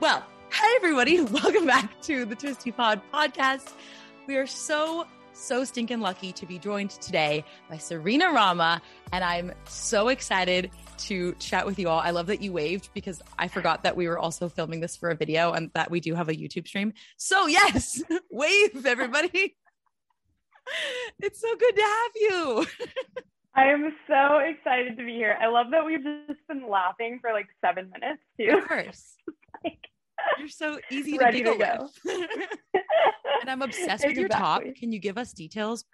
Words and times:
Well, 0.00 0.22
hi 0.50 0.76
everybody. 0.76 1.20
Welcome 1.22 1.66
back 1.66 2.00
to 2.02 2.26
the 2.26 2.34
Twisty 2.34 2.72
Pod 2.72 3.00
podcast. 3.12 3.72
We 4.26 4.36
are 4.36 4.46
so, 4.46 5.06
so 5.32 5.64
stinking 5.64 6.00
lucky 6.00 6.32
to 6.32 6.44
be 6.44 6.58
joined 6.58 6.90
today 6.90 7.42
by 7.70 7.78
Serena 7.78 8.32
Rama, 8.32 8.82
and 9.12 9.24
I'm 9.24 9.52
so 9.64 10.08
excited 10.08 10.70
to 10.98 11.34
chat 11.38 11.64
with 11.64 11.78
you 11.78 11.88
all. 11.88 12.00
I 12.00 12.10
love 12.10 12.26
that 12.26 12.42
you 12.42 12.52
waved 12.52 12.90
because 12.92 13.22
I 13.38 13.48
forgot 13.48 13.82
that 13.84 13.96
we 13.96 14.06
were 14.06 14.18
also 14.18 14.50
filming 14.50 14.80
this 14.80 14.96
for 14.96 15.08
a 15.08 15.14
video 15.14 15.52
and 15.52 15.70
that 15.72 15.90
we 15.90 16.00
do 16.00 16.14
have 16.14 16.28
a 16.28 16.34
YouTube 16.34 16.68
stream. 16.68 16.92
So, 17.16 17.46
yes, 17.46 18.02
wave 18.30 18.84
everybody. 18.84 19.56
It's 21.18 21.40
so 21.40 21.48
good 21.56 21.74
to 21.74 21.82
have 21.82 22.10
you. 22.14 22.66
I 23.54 23.64
am 23.66 23.92
so 24.06 24.38
excited 24.38 24.96
to 24.96 25.04
be 25.04 25.14
here. 25.14 25.36
I 25.40 25.48
love 25.48 25.66
that 25.72 25.84
we've 25.84 26.02
just 26.28 26.46
been 26.48 26.68
laughing 26.68 27.18
for 27.20 27.32
like 27.32 27.48
seven 27.60 27.90
minutes 27.90 28.22
too. 28.38 28.58
Of 28.58 28.68
course. 28.68 29.16
like, 29.64 29.78
You're 30.38 30.48
so 30.48 30.78
easy 30.90 31.12
to 31.12 31.18
Ready 31.18 31.42
to 31.42 31.56
go. 31.56 31.88
with. 32.04 32.24
and 33.40 33.50
I'm 33.50 33.62
obsessed 33.62 34.06
with 34.06 34.16
your 34.16 34.28
top. 34.28 34.62
Can 34.76 34.92
you 34.92 35.00
give 35.00 35.18
us 35.18 35.32
details? 35.32 35.84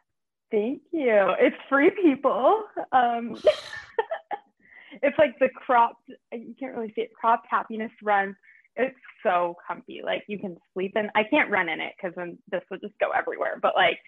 Thank 0.50 0.82
you. 0.92 1.32
It's 1.40 1.56
free 1.68 1.90
people. 1.90 2.64
Um, 2.92 3.36
it's 5.02 5.18
like 5.18 5.38
the 5.38 5.48
cropped, 5.48 6.08
you 6.32 6.54
can't 6.60 6.76
really 6.76 6.92
see 6.94 7.02
it, 7.02 7.10
cropped 7.18 7.46
happiness 7.48 7.90
run. 8.02 8.36
It's 8.76 8.94
so 9.22 9.56
comfy. 9.66 10.02
Like 10.04 10.24
you 10.28 10.38
can 10.38 10.58
sleep 10.74 10.92
in. 10.96 11.08
I 11.14 11.24
can't 11.24 11.50
run 11.50 11.70
in 11.70 11.80
it 11.80 11.94
because 11.96 12.14
then 12.16 12.36
this 12.50 12.62
would 12.70 12.82
just 12.82 12.98
go 13.00 13.10
everywhere. 13.10 13.58
But 13.60 13.74
like. 13.74 13.98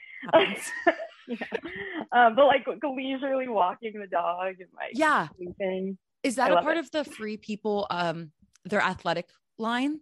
Yeah. 1.28 1.36
um, 2.12 2.34
but 2.34 2.46
like 2.46 2.66
leisurely 2.82 3.48
walking 3.48 3.98
the 3.98 4.06
dog 4.06 4.54
and 4.58 4.68
like 4.74 4.92
Yeah. 4.94 5.28
sleeping. 5.36 5.98
Is 6.22 6.36
that 6.36 6.50
a 6.50 6.60
part 6.62 6.76
it. 6.76 6.80
of 6.80 6.90
the 6.90 7.04
free 7.04 7.36
people, 7.36 7.86
um, 7.90 8.32
their 8.64 8.80
athletic 8.80 9.28
line? 9.58 10.00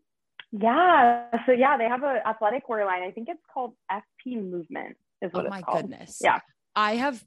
Yeah. 0.53 1.27
So 1.45 1.53
yeah, 1.53 1.77
they 1.77 1.85
have 1.85 2.03
an 2.03 2.21
athletic 2.25 2.69
wear 2.69 2.85
line. 2.87 3.03
I 3.03 3.11
think 3.11 3.29
it's 3.29 3.43
called 3.53 3.75
FP 3.91 4.43
Movement. 4.43 4.97
Is 5.23 5.33
what 5.33 5.47
Oh 5.47 5.49
my 5.51 5.63
called. 5.63 5.83
goodness. 5.83 6.19
Yeah. 6.23 6.39
I 6.75 6.97
have 6.97 7.23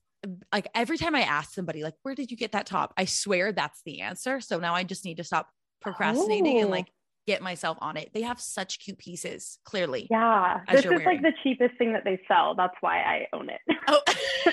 like 0.52 0.68
every 0.76 0.98
time 0.98 1.16
I 1.16 1.22
ask 1.22 1.54
somebody, 1.54 1.84
like, 1.84 1.96
where 2.04 2.16
did 2.16 2.30
you 2.32 2.38
get 2.38 2.52
that 2.54 2.66
top? 2.66 2.94
I 2.98 3.06
swear 3.06 3.52
that's 3.52 3.82
the 3.86 4.02
answer. 4.02 4.40
So 4.42 4.60
now 4.60 4.74
I 4.76 4.84
just 4.84 5.06
need 5.06 5.18
to 5.18 5.24
stop 5.24 5.48
procrastinating 5.82 6.58
and 6.60 6.68
Oh. 6.68 6.72
like 6.72 6.88
get 7.30 7.42
myself 7.44 7.78
on 7.80 7.96
it. 7.96 8.10
They 8.14 8.24
have 8.24 8.40
such 8.42 8.80
cute 8.80 8.98
pieces, 8.98 9.60
clearly. 9.64 10.08
Yeah. 10.10 10.62
This 10.72 10.80
is 10.80 10.86
you're 10.86 11.00
like 11.06 11.22
the 11.22 11.34
cheapest 11.44 11.78
thing 11.78 11.94
that 11.94 12.04
they 12.04 12.20
sell. 12.28 12.56
That's 12.56 12.74
why 12.82 12.98
I 13.02 13.28
own 13.34 13.50
it. 13.50 13.62
Oh, 13.88 14.02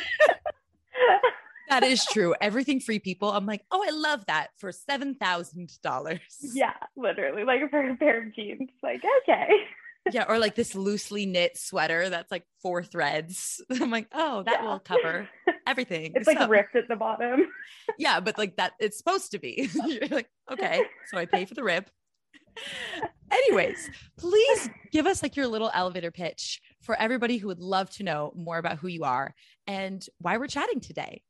that 1.70 1.82
is 1.82 2.04
true. 2.06 2.34
Everything 2.40 2.80
free 2.80 2.98
people. 2.98 3.30
I'm 3.32 3.46
like, 3.46 3.62
oh, 3.70 3.82
I 3.86 3.90
love 3.92 4.24
that 4.26 4.48
for 4.58 4.70
seven 4.72 5.14
thousand 5.14 5.70
dollars. 5.82 6.20
yeah, 6.54 6.74
literally. 6.96 7.44
Like 7.44 7.68
for 7.70 7.80
a 7.88 7.96
pair 7.96 8.22
of 8.26 8.34
jeans. 8.34 8.68
Like, 8.82 9.02
okay. 9.22 9.48
Yeah, 10.12 10.26
or 10.28 10.38
like 10.38 10.54
this 10.54 10.76
loosely 10.76 11.26
knit 11.26 11.58
sweater 11.58 12.08
that's 12.08 12.30
like 12.30 12.44
four 12.62 12.84
threads. 12.84 13.60
I'm 13.80 13.90
like, 13.90 14.06
oh, 14.14 14.44
that 14.44 14.60
Yeah. 14.62 14.64
will 14.70 14.78
cover 14.78 15.28
everything. 15.66 16.12
It's 16.14 16.28
like 16.28 16.38
So- 16.38 16.46
ripped 16.46 16.76
at 16.76 16.86
the 16.86 16.94
bottom. 16.94 17.48
yeah, 17.98 18.20
but 18.20 18.38
like 18.38 18.54
that, 18.54 18.74
it's 18.78 18.96
supposed 18.98 19.32
to 19.32 19.40
be. 19.40 19.68
You're 19.84 20.06
like, 20.10 20.28
okay, 20.52 20.84
so 21.06 21.18
I 21.18 21.24
pay 21.26 21.44
for 21.44 21.54
the 21.54 21.64
rip. 21.64 21.90
Anyways, 23.30 23.90
please 24.16 24.70
give 24.92 25.06
us 25.06 25.22
like 25.22 25.36
your 25.36 25.46
little 25.46 25.70
elevator 25.74 26.10
pitch 26.10 26.60
for 26.80 26.94
everybody 27.00 27.38
who 27.38 27.48
would 27.48 27.60
love 27.60 27.90
to 27.90 28.02
know 28.02 28.32
more 28.36 28.58
about 28.58 28.78
who 28.78 28.88
you 28.88 29.04
are 29.04 29.34
and 29.66 30.06
why 30.18 30.36
we're 30.36 30.46
chatting 30.46 30.80
today. 30.80 31.22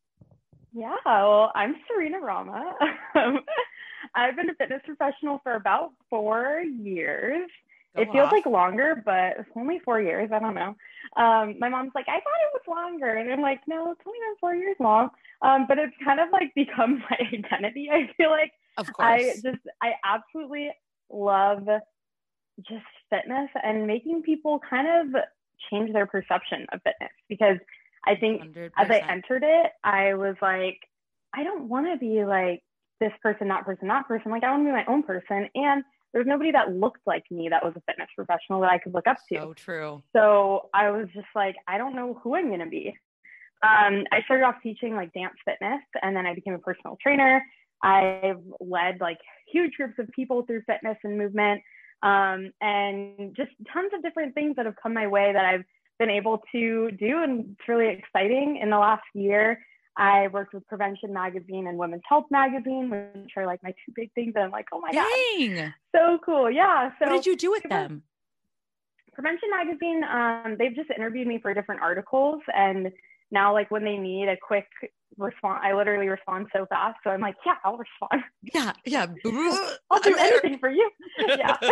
Yeah, 0.72 0.96
well, 1.06 1.52
I'm 1.54 1.76
Serena 1.88 2.20
Rama. 2.20 2.74
I've 4.14 4.36
been 4.36 4.50
a 4.50 4.54
fitness 4.54 4.82
professional 4.84 5.40
for 5.42 5.54
about 5.54 5.92
four 6.10 6.60
years. 6.60 7.48
Go 7.96 8.02
it 8.02 8.12
feels 8.12 8.30
like 8.30 8.44
longer, 8.44 9.02
but 9.02 9.38
it's 9.38 9.48
only 9.56 9.80
four 9.84 10.02
years. 10.02 10.30
I 10.32 10.38
don't 10.38 10.54
know. 10.54 10.76
Um, 11.16 11.56
my 11.58 11.70
mom's 11.70 11.92
like, 11.94 12.06
I 12.08 12.20
thought 12.20 12.20
it 12.20 12.52
was 12.52 12.62
longer. 12.68 13.08
And 13.08 13.32
I'm 13.32 13.40
like, 13.40 13.60
no, 13.66 13.90
it's 13.92 14.00
only 14.06 14.18
been 14.18 14.36
four 14.38 14.54
years 14.54 14.76
long. 14.78 15.08
Um, 15.40 15.64
but 15.66 15.78
it's 15.78 15.94
kind 16.04 16.20
of 16.20 16.28
like 16.30 16.52
become 16.54 17.02
my 17.10 17.16
identity. 17.32 17.88
I 17.90 18.10
feel 18.16 18.30
like 18.30 18.52
of 18.76 18.92
course. 18.92 19.08
I 19.08 19.34
just, 19.42 19.64
I 19.82 19.94
absolutely 20.04 20.70
love 21.10 21.66
just 22.58 22.84
fitness 23.10 23.50
and 23.62 23.86
making 23.86 24.22
people 24.22 24.60
kind 24.68 25.14
of 25.14 25.22
change 25.70 25.92
their 25.92 26.06
perception 26.06 26.66
of 26.72 26.80
fitness 26.82 27.12
because 27.28 27.58
I 28.06 28.14
think 28.14 28.42
100%. 28.42 28.70
as 28.76 28.90
I 28.90 28.98
entered 28.98 29.42
it, 29.44 29.72
I 29.82 30.14
was 30.14 30.36
like, 30.40 30.78
I 31.34 31.44
don't 31.44 31.68
want 31.68 31.86
to 31.86 31.98
be 31.98 32.24
like 32.24 32.62
this 33.00 33.12
person, 33.22 33.48
that 33.48 33.64
person, 33.64 33.88
that 33.88 34.06
person. 34.06 34.30
Like, 34.30 34.44
I 34.44 34.50
want 34.50 34.62
to 34.62 34.66
be 34.66 34.72
my 34.72 34.84
own 34.86 35.02
person. 35.02 35.48
And 35.54 35.82
there's 36.12 36.26
nobody 36.26 36.52
that 36.52 36.72
looked 36.72 37.00
like 37.06 37.24
me 37.30 37.48
that 37.50 37.64
was 37.64 37.74
a 37.76 37.80
fitness 37.82 38.08
professional 38.14 38.60
that 38.60 38.70
I 38.70 38.78
could 38.78 38.94
look 38.94 39.06
up 39.06 39.18
to. 39.28 39.38
so 39.38 39.54
true. 39.54 40.02
So 40.14 40.70
I 40.72 40.90
was 40.90 41.08
just 41.14 41.26
like, 41.34 41.56
I 41.66 41.78
don't 41.78 41.94
know 41.94 42.18
who 42.22 42.36
I'm 42.36 42.48
going 42.48 42.60
to 42.60 42.66
be. 42.66 42.96
Um, 43.62 44.04
I 44.12 44.22
started 44.24 44.44
off 44.44 44.56
teaching 44.62 44.94
like 44.94 45.12
dance 45.12 45.34
fitness 45.44 45.80
and 46.02 46.14
then 46.14 46.26
I 46.26 46.34
became 46.34 46.54
a 46.54 46.58
personal 46.58 46.96
trainer. 47.02 47.42
I've 47.82 48.40
led 48.60 49.00
like 49.00 49.18
huge 49.56 49.74
groups 49.78 49.98
of 49.98 50.08
people 50.10 50.42
through 50.42 50.62
fitness 50.66 50.98
and 51.04 51.16
movement 51.16 51.62
um, 52.02 52.52
and 52.60 53.34
just 53.36 53.50
tons 53.72 53.90
of 53.94 54.02
different 54.02 54.34
things 54.34 54.56
that 54.56 54.66
have 54.66 54.76
come 54.82 54.92
my 54.92 55.06
way 55.06 55.32
that 55.32 55.44
I've 55.44 55.64
been 55.98 56.10
able 56.10 56.42
to 56.52 56.90
do. 56.90 57.22
And 57.22 57.56
it's 57.58 57.68
really 57.68 57.88
exciting. 57.88 58.58
In 58.62 58.68
the 58.70 58.78
last 58.78 59.04
year, 59.14 59.58
I 59.96 60.28
worked 60.28 60.52
with 60.52 60.66
Prevention 60.66 61.12
Magazine 61.12 61.66
and 61.66 61.78
Women's 61.78 62.02
Health 62.06 62.26
Magazine, 62.30 62.90
which 62.90 63.32
are 63.36 63.46
like 63.46 63.62
my 63.62 63.70
two 63.70 63.92
big 63.94 64.12
things. 64.14 64.34
And 64.36 64.44
I'm 64.44 64.50
like, 64.50 64.66
oh 64.72 64.80
my 64.80 64.92
God, 64.92 65.72
so 65.94 66.18
cool. 66.24 66.50
Yeah. 66.50 66.90
So 66.98 67.10
what 67.10 67.16
did 67.16 67.26
you 67.26 67.36
do 67.36 67.50
with 67.50 67.62
them? 67.68 68.02
Prevention 69.14 69.48
Magazine, 69.50 70.04
um, 70.04 70.56
they've 70.58 70.76
just 70.76 70.90
interviewed 70.90 71.26
me 71.26 71.38
for 71.40 71.54
different 71.54 71.80
articles, 71.80 72.42
and 72.54 72.92
now 73.30 73.54
like 73.54 73.70
when 73.70 73.82
they 73.82 73.96
need 73.96 74.28
a 74.28 74.36
quick 74.36 74.66
respond. 75.18 75.60
I 75.62 75.72
literally 75.74 76.08
respond 76.08 76.46
so 76.54 76.66
fast. 76.66 76.98
So 77.04 77.10
I'm 77.10 77.20
like, 77.20 77.36
yeah, 77.44 77.54
I'll 77.64 77.78
respond. 77.78 78.22
Yeah, 78.42 78.72
yeah. 78.84 79.06
I'll 79.90 80.00
do 80.00 80.16
anything 80.16 80.58
for 80.58 80.70
you. 80.70 80.90
yeah. 81.18 81.56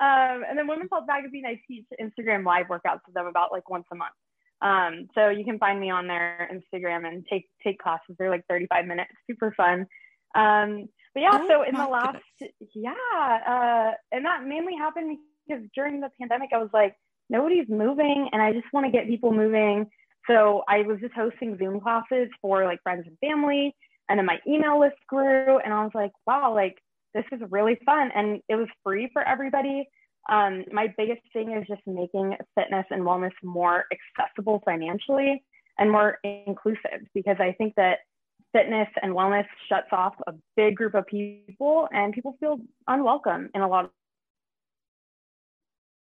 um, 0.00 0.44
and 0.48 0.56
then 0.56 0.66
Women's 0.66 0.90
Health 0.92 1.04
Magazine, 1.06 1.44
I 1.46 1.60
teach 1.66 1.86
Instagram 2.00 2.44
live 2.44 2.66
workouts 2.66 3.00
with 3.06 3.14
them 3.14 3.26
about 3.26 3.52
like 3.52 3.68
once 3.68 3.86
a 3.92 3.96
month. 3.96 4.12
Um, 4.60 5.08
so 5.14 5.28
you 5.28 5.44
can 5.44 5.58
find 5.58 5.78
me 5.78 5.90
on 5.90 6.06
their 6.08 6.50
Instagram 6.52 7.06
and 7.06 7.24
take 7.30 7.46
take 7.64 7.78
classes. 7.78 8.16
They're 8.18 8.30
like 8.30 8.44
35 8.48 8.86
minutes, 8.86 9.10
super 9.30 9.52
fun. 9.56 9.86
Um, 10.34 10.88
but 11.14 11.20
yeah, 11.20 11.30
oh 11.32 11.48
so 11.48 11.62
in 11.62 11.74
the 11.74 11.86
last, 11.86 12.18
goodness. 12.38 12.70
yeah, 12.74 12.92
uh, 12.92 13.92
and 14.12 14.24
that 14.24 14.44
mainly 14.44 14.74
happened 14.76 15.18
because 15.46 15.64
during 15.74 16.00
the 16.00 16.10
pandemic, 16.20 16.50
I 16.52 16.58
was 16.58 16.70
like, 16.72 16.94
nobody's 17.30 17.68
moving, 17.68 18.28
and 18.32 18.42
I 18.42 18.52
just 18.52 18.66
want 18.72 18.86
to 18.86 18.92
get 18.92 19.06
people 19.06 19.32
moving. 19.32 19.86
So 20.28 20.62
I 20.68 20.82
was 20.82 20.98
just 21.00 21.14
hosting 21.14 21.56
Zoom 21.58 21.80
classes 21.80 22.28
for 22.42 22.64
like 22.64 22.82
friends 22.82 23.04
and 23.06 23.18
family, 23.18 23.74
and 24.08 24.18
then 24.18 24.26
my 24.26 24.38
email 24.46 24.78
list 24.78 24.96
grew, 25.08 25.58
and 25.58 25.72
I 25.72 25.82
was 25.82 25.92
like, 25.94 26.12
wow, 26.26 26.54
like 26.54 26.76
this 27.14 27.24
is 27.32 27.40
really 27.50 27.78
fun, 27.86 28.10
and 28.14 28.40
it 28.48 28.56
was 28.56 28.68
free 28.84 29.08
for 29.12 29.26
everybody. 29.26 29.88
Um, 30.28 30.64
my 30.70 30.92
biggest 30.98 31.22
thing 31.32 31.52
is 31.52 31.66
just 31.66 31.80
making 31.86 32.36
fitness 32.54 32.84
and 32.90 33.02
wellness 33.02 33.32
more 33.42 33.86
accessible 34.18 34.62
financially 34.64 35.42
and 35.78 35.90
more 35.90 36.18
inclusive 36.22 37.06
because 37.14 37.36
I 37.40 37.52
think 37.52 37.74
that 37.76 38.00
fitness 38.52 38.88
and 39.02 39.12
wellness 39.12 39.46
shuts 39.68 39.88
off 39.92 40.14
a 40.26 40.32
big 40.56 40.76
group 40.76 40.94
of 40.94 41.06
people 41.06 41.88
and 41.92 42.12
people 42.12 42.36
feel 42.40 42.58
unwelcome 42.86 43.48
in 43.54 43.62
a 43.62 43.68
lot 43.68 43.86
of 43.86 43.90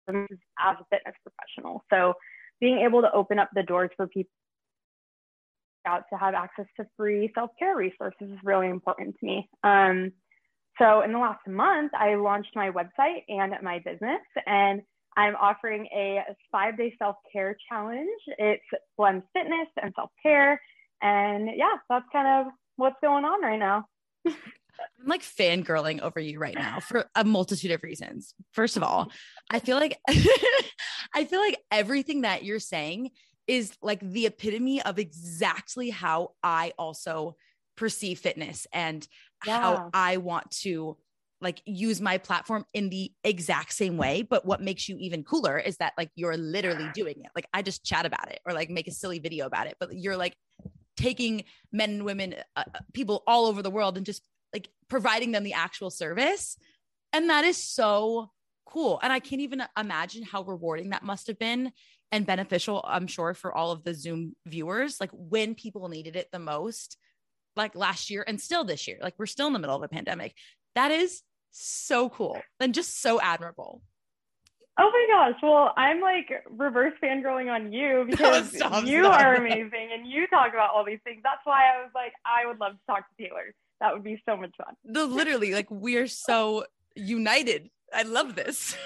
as 0.09 0.77
a 0.81 0.85
fitness 0.91 1.15
professional. 1.23 1.85
So 1.93 2.15
being 2.61 2.79
able 2.79 3.03
to 3.03 3.13
open 3.13 3.39
up 3.39 3.51
the 3.55 3.63
doors 3.63 3.91
for 3.97 4.07
people 4.07 4.31
out 5.87 6.03
to 6.13 6.19
have 6.19 6.35
access 6.35 6.67
to 6.77 6.87
free 6.97 7.31
self-care 7.35 7.77
resources 7.77 8.29
is 8.29 8.39
really 8.43 8.69
important 8.69 9.17
to 9.21 9.27
me. 9.27 9.49
Um, 9.63 10.13
so 10.79 11.03
in 11.03 11.13
the 11.13 11.19
last 11.19 11.47
month, 11.47 11.93
I 11.95 12.17
launched 12.17 12.51
my 12.55 12.71
website 12.71 13.23
and 13.29 13.55
my 13.63 13.79
business, 13.79 14.21
and 14.47 14.83
I'm 15.17 15.35
offering 15.37 15.87
a 15.95 16.23
five 16.53 16.77
day 16.77 16.95
self 16.99 17.17
care 17.33 17.57
challenge. 17.69 18.09
It 18.39 18.61
blends 18.99 19.25
fitness 19.33 19.69
and 19.83 19.93
self 19.97 20.11
care. 20.23 20.61
And 21.01 21.49
yeah, 21.57 21.77
that's 21.89 22.05
kind 22.13 22.47
of 22.47 22.53
what's 22.77 22.97
going 23.03 23.25
on 23.25 23.43
right 23.43 23.59
now. 23.59 23.87
I'm 24.27 25.07
like 25.07 25.23
fangirling 25.23 26.01
over 26.01 26.21
you 26.21 26.39
right 26.39 26.55
now 26.55 26.81
for 26.81 27.09
a 27.15 27.25
multitude 27.25 27.71
of 27.71 27.83
reasons. 27.83 28.35
First 28.53 28.77
of 28.77 28.83
all, 28.83 29.11
I 29.51 29.59
feel 29.59 29.77
like 29.77 29.99
I 31.17 31.25
feel 31.25 31.41
like 31.41 31.59
everything 31.73 32.21
that 32.21 32.45
you're 32.45 32.61
saying 32.61 33.11
is 33.47 33.73
like 33.81 34.01
the 34.01 34.27
epitome 34.27 34.83
of 34.83 34.99
exactly 34.99 35.89
how 35.89 36.33
I 36.43 36.75
also 36.79 37.37
perceive 37.77 38.19
fitness 38.19 38.67
and 38.73 39.07
yeah. 39.47 39.61
how 39.61 39.91
I 39.95 40.19
want 40.19 40.51
to 40.63 40.99
like 41.41 41.63
use 41.65 42.03
my 42.03 42.19
platform 42.19 42.67
in 42.75 42.91
the 42.91 43.13
exact 43.25 43.73
same 43.73 43.97
way. 43.97 44.23
But 44.23 44.45
what 44.45 44.61
makes 44.61 44.91
you 44.91 44.97
even 44.99 45.25
cooler 45.25 45.59
is 45.59 45.79
that 45.79 45.95
like 45.97 46.11
you're 46.17 46.37
literally 46.37 46.89
doing 46.95 47.17
it. 47.19 47.31
Like 47.35 47.47
i 47.55 47.63
just 47.63 47.85
chat 47.85 48.05
about 48.05 48.31
it 48.31 48.41
or 48.45 48.53
like 48.53 48.69
make 48.69 48.89
a 48.89 48.93
silly 48.93 49.19
video 49.19 49.47
about 49.47 49.67
it. 49.67 49.77
But 49.81 49.95
you're 49.95 50.17
like 50.19 50.37
taking 50.99 51.45
men 51.73 51.91
and 51.91 52.05
women 52.05 52.35
uh, 52.57 52.65
uh 52.75 52.81
people 52.93 53.23
all 53.27 53.47
over 53.47 53.63
the 53.63 53.71
world 53.71 53.97
and 53.97 54.05
just 54.05 54.23
like 54.53 54.69
providing 54.89 55.33
them 55.33 55.45
the 55.45 55.55
actual 55.55 55.91
service. 55.91 56.59
And 57.13 57.31
that 57.31 57.45
is 57.45 57.57
so 57.57 58.31
cool 58.67 58.99
and 59.03 59.13
i 59.13 59.19
can't 59.19 59.41
even 59.41 59.63
imagine 59.79 60.23
how 60.23 60.43
rewarding 60.43 60.91
that 60.91 61.03
must 61.03 61.27
have 61.27 61.39
been 61.39 61.73
and 62.13 62.27
beneficial 62.27 62.85
i'm 62.87 63.07
sure 63.07 63.33
for 63.33 63.55
all 63.55 63.71
of 63.71 63.85
the 63.85 63.95
zoom 63.95 64.35
viewers 64.47 65.01
like 65.01 65.11
when 65.13 65.55
people 65.55 65.89
needed 65.89 66.17
it 66.17 66.29
the 66.33 66.39
most 66.39 66.97
like 67.57 67.75
last 67.75 68.11
year 68.11 68.25
and 68.27 68.41
still 68.41 68.65
this 68.65 68.87
year. 68.87 68.99
Like 69.01 69.15
we're 69.19 69.27
still 69.27 69.47
in 69.47 69.53
the 69.53 69.59
middle 69.59 69.77
of 69.77 69.83
a 69.83 69.89
pandemic. 69.89 70.35
That 70.75 70.91
is 70.91 71.23
so 71.51 72.09
cool 72.11 72.41
and 72.61 72.75
just 72.75 73.01
so 73.01 73.21
admirable. 73.21 73.83
Oh 74.79 74.91
my 74.91 75.07
gosh. 75.09 75.41
Well, 75.43 75.73
I'm 75.77 76.03
like 76.03 76.31
reverse 76.51 76.93
fangirling 77.03 77.51
on 77.53 77.73
you 77.73 78.05
because 78.11 78.55
stop, 78.55 78.85
you 78.85 79.05
stop. 79.05 79.21
are 79.21 79.35
amazing 79.35 79.89
and 79.95 80.07
you 80.07 80.27
talk 80.27 80.53
about 80.53 80.71
all 80.71 80.85
these 80.85 81.01
things. 81.03 81.23
That's 81.25 81.41
why 81.45 81.63
I 81.75 81.83
was 81.83 81.91
like, 81.95 82.13
I 82.27 82.47
would 82.47 82.61
love 82.61 82.73
to 82.73 82.79
talk 82.87 83.05
to 83.09 83.25
Taylor. 83.25 83.55
That 83.81 83.95
would 83.95 84.05
be 84.05 84.23
so 84.29 84.37
much 84.37 84.53
fun. 84.57 84.75
The 84.85 85.07
literally, 85.07 85.53
like 85.53 85.71
we 85.71 85.97
are 85.97 86.07
so 86.07 86.65
united. 86.95 87.71
I 87.97 88.03
love 88.03 88.35
this. 88.35 88.77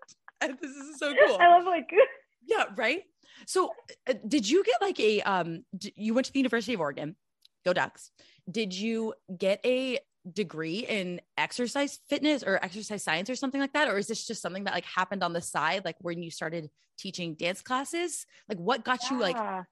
this 0.40 0.70
is 0.70 0.98
so 0.98 1.12
cool. 1.26 1.36
I 1.40 1.48
love 1.48 1.64
like 1.66 1.90
Yeah, 2.46 2.64
right? 2.76 3.02
So, 3.46 3.70
uh, 4.08 4.14
did 4.26 4.48
you 4.48 4.64
get 4.64 4.76
like 4.80 4.98
a 5.00 5.20
um 5.22 5.64
d- 5.76 5.92
you 5.96 6.14
went 6.14 6.26
to 6.26 6.32
the 6.32 6.38
University 6.38 6.74
of 6.74 6.80
Oregon 6.80 7.16
go 7.64 7.72
ducks 7.72 8.10
did 8.50 8.74
you 8.74 9.12
get 9.36 9.60
a 9.64 9.98
degree 10.32 10.78
in 10.88 11.20
exercise 11.36 11.98
fitness 12.08 12.42
or 12.42 12.62
exercise 12.62 13.02
science 13.02 13.30
or 13.30 13.36
something 13.36 13.60
like 13.60 13.72
that 13.72 13.88
or 13.88 13.98
is 13.98 14.06
this 14.06 14.26
just 14.26 14.42
something 14.42 14.64
that 14.64 14.74
like 14.74 14.84
happened 14.84 15.22
on 15.22 15.32
the 15.32 15.40
side 15.40 15.84
like 15.84 15.96
when 16.00 16.22
you 16.22 16.30
started 16.30 16.70
teaching 16.98 17.34
dance 17.34 17.62
classes 17.62 18.26
like 18.48 18.58
what 18.58 18.84
got 18.84 19.00
yeah. 19.04 19.10
you 19.10 19.20
like 19.20 19.64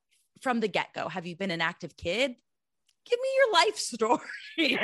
from 0.42 0.60
the 0.60 0.68
get-go 0.68 1.08
have 1.08 1.26
you 1.26 1.36
been 1.36 1.50
an 1.50 1.60
active 1.60 1.96
kid 1.96 2.34
give 3.06 3.18
me 3.20 3.28
your 3.36 3.52
life 3.52 3.76
story 3.76 4.78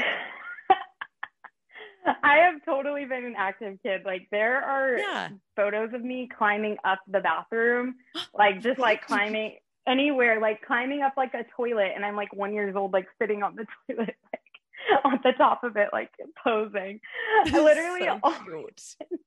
I 2.22 2.36
have 2.38 2.64
totally 2.64 3.04
been 3.04 3.24
an 3.24 3.34
active 3.36 3.78
kid. 3.82 4.02
Like 4.04 4.28
there 4.30 4.62
are 4.62 4.98
yeah. 4.98 5.28
photos 5.56 5.94
of 5.94 6.02
me 6.02 6.28
climbing 6.36 6.76
up 6.84 7.00
the 7.08 7.20
bathroom, 7.20 7.96
like 8.34 8.60
just 8.60 8.78
like 8.78 9.06
climbing 9.06 9.56
anywhere, 9.86 10.40
like 10.40 10.62
climbing 10.62 11.02
up 11.02 11.14
like 11.16 11.34
a 11.34 11.44
toilet, 11.56 11.92
and 11.94 12.04
I'm 12.04 12.16
like 12.16 12.32
one 12.34 12.52
years 12.52 12.76
old, 12.76 12.92
like 12.92 13.06
sitting 13.20 13.42
on 13.42 13.56
the 13.56 13.66
toilet, 13.94 14.16
like 14.32 15.04
on 15.04 15.20
the 15.22 15.32
top 15.32 15.64
of 15.64 15.76
it, 15.76 15.88
like 15.92 16.10
posing. 16.42 17.00
I 17.46 17.60
literally. 17.60 18.04
so 18.04 18.18
cute. 18.44 18.96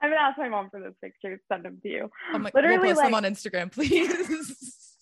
I'm 0.00 0.10
gonna 0.10 0.20
ask 0.20 0.38
my 0.38 0.48
mom 0.48 0.70
for 0.70 0.80
those 0.80 0.94
pictures. 1.02 1.40
Send 1.50 1.64
them 1.64 1.78
to 1.82 1.88
you. 1.88 2.10
I'm 2.32 2.42
like, 2.42 2.54
literally, 2.54 2.78
we'll 2.78 2.88
post 2.88 2.98
like, 2.98 3.06
them 3.06 3.14
on 3.14 3.24
Instagram, 3.24 3.72
please. 3.72 4.96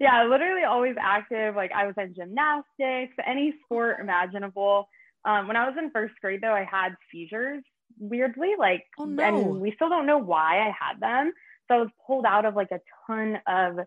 yeah, 0.00 0.24
literally 0.24 0.64
always 0.64 0.96
active. 1.00 1.54
Like 1.54 1.72
I 1.72 1.86
was 1.86 1.94
in 1.96 2.14
gymnastics, 2.14 3.14
any 3.24 3.54
sport 3.64 4.00
imaginable. 4.00 4.88
Um, 5.24 5.48
when 5.48 5.56
I 5.56 5.66
was 5.68 5.76
in 5.78 5.90
first 5.90 6.14
grade, 6.20 6.40
though, 6.42 6.52
I 6.54 6.66
had 6.70 6.94
seizures. 7.10 7.62
Weirdly, 7.98 8.52
like, 8.58 8.84
oh, 8.98 9.04
no. 9.04 9.24
and 9.24 9.60
we 9.60 9.72
still 9.74 9.88
don't 9.88 10.06
know 10.06 10.18
why 10.18 10.60
I 10.60 10.72
had 10.78 11.00
them. 11.00 11.32
So 11.68 11.74
I 11.74 11.78
was 11.80 11.90
pulled 12.06 12.24
out 12.24 12.44
of 12.44 12.54
like 12.54 12.70
a 12.70 12.80
ton 13.06 13.38
of 13.46 13.80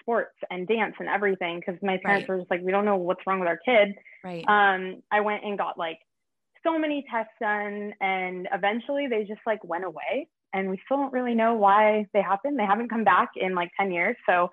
sports 0.00 0.34
and 0.50 0.66
dance 0.66 0.94
and 0.98 1.08
everything 1.08 1.60
because 1.60 1.80
my 1.82 1.98
parents 2.04 2.28
right. 2.28 2.34
were 2.34 2.38
just 2.40 2.50
like, 2.50 2.62
we 2.62 2.72
don't 2.72 2.84
know 2.84 2.96
what's 2.96 3.20
wrong 3.26 3.40
with 3.40 3.48
our 3.48 3.58
kid. 3.64 3.94
Right. 4.24 4.44
Um, 4.48 5.02
I 5.10 5.20
went 5.20 5.44
and 5.44 5.56
got 5.56 5.78
like 5.78 5.98
so 6.64 6.78
many 6.78 7.04
tests 7.10 7.32
done, 7.40 7.92
and 8.00 8.48
eventually 8.52 9.06
they 9.08 9.24
just 9.24 9.40
like 9.46 9.62
went 9.64 9.84
away, 9.84 10.28
and 10.52 10.70
we 10.70 10.80
still 10.84 10.96
don't 10.96 11.12
really 11.12 11.34
know 11.34 11.54
why 11.54 12.06
they 12.12 12.22
happened. 12.22 12.58
They 12.58 12.64
haven't 12.64 12.88
come 12.88 13.04
back 13.04 13.30
in 13.36 13.54
like 13.54 13.70
ten 13.78 13.92
years, 13.92 14.16
so 14.28 14.50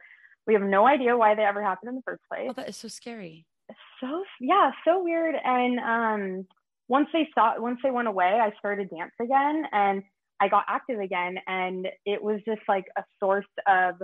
we 0.47 0.53
have 0.53 0.63
no 0.63 0.87
idea 0.87 1.15
why 1.15 1.35
they 1.35 1.44
ever 1.44 1.63
happened 1.63 1.89
in 1.89 1.95
the 1.95 2.01
first 2.04 2.23
place. 2.31 2.47
Oh, 2.49 2.54
that 2.54 2.69
is 2.69 2.77
so 2.77 2.87
scary. 2.87 3.45
So 4.01 4.23
yeah, 4.39 4.71
so 4.85 5.03
weird. 5.03 5.35
And 5.44 5.79
um, 5.79 6.47
once 6.87 7.09
they 7.13 7.27
saw, 7.35 7.59
once 7.59 7.79
they 7.83 7.91
went 7.91 8.07
away, 8.07 8.39
I 8.41 8.51
started 8.59 8.89
dance 8.89 9.13
again, 9.19 9.63
and 9.71 10.03
I 10.39 10.47
got 10.47 10.65
active 10.68 10.99
again 10.99 11.37
and 11.47 11.87
it 12.06 12.21
was 12.21 12.39
just 12.45 12.61
like 12.68 12.85
a 12.97 13.03
source 13.19 13.45
of 13.68 13.95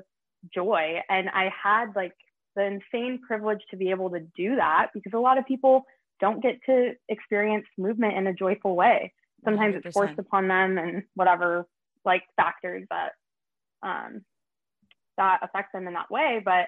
joy. 0.53 1.01
And 1.09 1.29
I 1.29 1.51
had 1.63 1.95
like 1.95 2.13
the 2.55 2.65
insane 2.65 3.21
privilege 3.25 3.61
to 3.71 3.77
be 3.77 3.89
able 3.89 4.09
to 4.11 4.19
do 4.35 4.55
that 4.57 4.87
because 4.93 5.13
a 5.13 5.19
lot 5.19 5.37
of 5.37 5.45
people 5.45 5.83
don't 6.19 6.41
get 6.41 6.59
to 6.65 6.93
experience 7.09 7.65
movement 7.77 8.17
in 8.17 8.27
a 8.27 8.33
joyful 8.33 8.75
way. 8.75 9.13
Sometimes 9.43 9.75
100%. 9.75 9.85
it's 9.85 9.93
forced 9.93 10.19
upon 10.19 10.47
them 10.47 10.77
and 10.77 11.03
whatever 11.13 11.65
like 12.03 12.23
factors 12.35 12.85
that 12.89 13.11
um, 13.83 14.21
that 15.17 15.39
affect 15.41 15.73
them 15.73 15.87
in 15.87 15.93
that 15.93 16.11
way. 16.11 16.41
But 16.43 16.67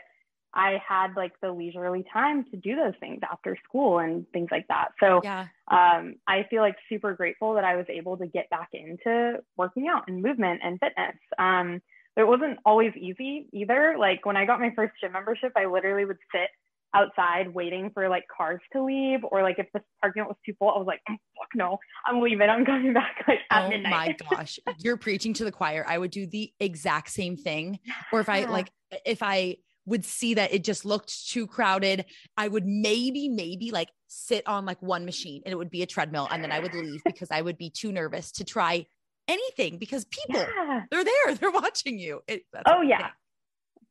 I 0.57 0.81
had 0.85 1.15
like 1.15 1.33
the 1.39 1.51
leisurely 1.51 2.03
time 2.11 2.43
to 2.45 2.57
do 2.57 2.75
those 2.75 2.95
things 2.99 3.21
after 3.31 3.55
school 3.63 3.99
and 3.99 4.25
things 4.33 4.47
like 4.51 4.67
that. 4.69 4.89
So 4.99 5.21
yeah. 5.23 5.45
um, 5.69 6.15
I 6.27 6.47
feel 6.49 6.61
like 6.61 6.75
super 6.89 7.13
grateful 7.13 7.53
that 7.53 7.63
I 7.63 7.75
was 7.75 7.85
able 7.89 8.17
to 8.17 8.25
get 8.25 8.49
back 8.49 8.69
into 8.73 9.37
working 9.55 9.87
out 9.87 10.05
and 10.07 10.23
movement 10.23 10.61
and 10.63 10.79
fitness. 10.79 11.15
Um, 11.37 11.79
but 12.15 12.23
it 12.23 12.27
wasn't 12.27 12.57
always 12.65 12.91
easy 12.99 13.47
either. 13.53 13.97
Like 13.99 14.25
when 14.25 14.35
I 14.35 14.45
got 14.45 14.59
my 14.59 14.71
first 14.75 14.93
gym 14.99 15.11
membership, 15.11 15.51
I 15.55 15.67
literally 15.67 16.05
would 16.05 16.17
sit 16.31 16.49
outside 16.95 17.53
waiting 17.53 17.91
for 17.93 18.09
like 18.09 18.23
cars 18.35 18.61
to 18.73 18.83
leave 18.83 19.19
or 19.31 19.43
like 19.43 19.59
if 19.59 19.67
the 19.75 19.81
parking 20.01 20.23
lot 20.23 20.29
was 20.29 20.37
too 20.43 20.53
full, 20.57 20.69
I 20.69 20.79
was 20.79 20.87
like, 20.87 21.01
oh, 21.07 21.13
fuck 21.13 21.49
no, 21.53 21.77
I'm 22.07 22.19
leaving. 22.19 22.49
I'm 22.49 22.65
coming 22.65 22.93
back 22.93 23.23
like 23.27 23.39
at 23.51 23.65
oh 23.65 23.69
midnight. 23.69 24.19
my 24.19 24.27
gosh. 24.37 24.57
You're 24.79 24.97
preaching 24.97 25.33
to 25.35 25.43
the 25.43 25.51
choir. 25.51 25.85
I 25.87 25.99
would 25.99 26.09
do 26.09 26.25
the 26.25 26.51
exact 26.59 27.11
same 27.11 27.37
thing. 27.37 27.77
Or 28.11 28.19
if 28.21 28.29
I 28.29 28.45
like 28.45 28.71
if 29.05 29.21
I 29.21 29.57
would 29.87 30.05
see 30.05 30.35
that 30.35 30.53
it 30.53 30.63
just 30.63 30.85
looked 30.85 31.29
too 31.29 31.47
crowded, 31.47 32.05
I 32.35 32.47
would 32.47 32.65
maybe, 32.67 33.29
maybe 33.29 33.71
like 33.71 33.89
sit 34.07 34.45
on 34.45 34.65
like 34.65 34.81
one 34.81 35.05
machine 35.05 35.41
and 35.45 35.51
it 35.51 35.55
would 35.55 35.71
be 35.71 35.81
a 35.81 35.87
treadmill. 35.87 36.27
And 36.29 36.43
then 36.43 36.51
I 36.51 36.59
would 36.59 36.73
leave 36.73 37.01
because 37.05 37.31
I 37.31 37.41
would 37.41 37.57
be 37.57 37.71
too 37.71 37.91
nervous 37.91 38.31
to 38.33 38.43
try 38.43 38.85
anything 39.27 39.77
because 39.77 40.05
people, 40.05 40.41
yeah. 40.41 40.83
they're 40.91 41.03
there, 41.03 41.35
they're 41.35 41.51
watching 41.51 41.97
you. 41.97 42.21
It, 42.27 42.43
oh, 42.65 42.81
yeah. 42.81 43.09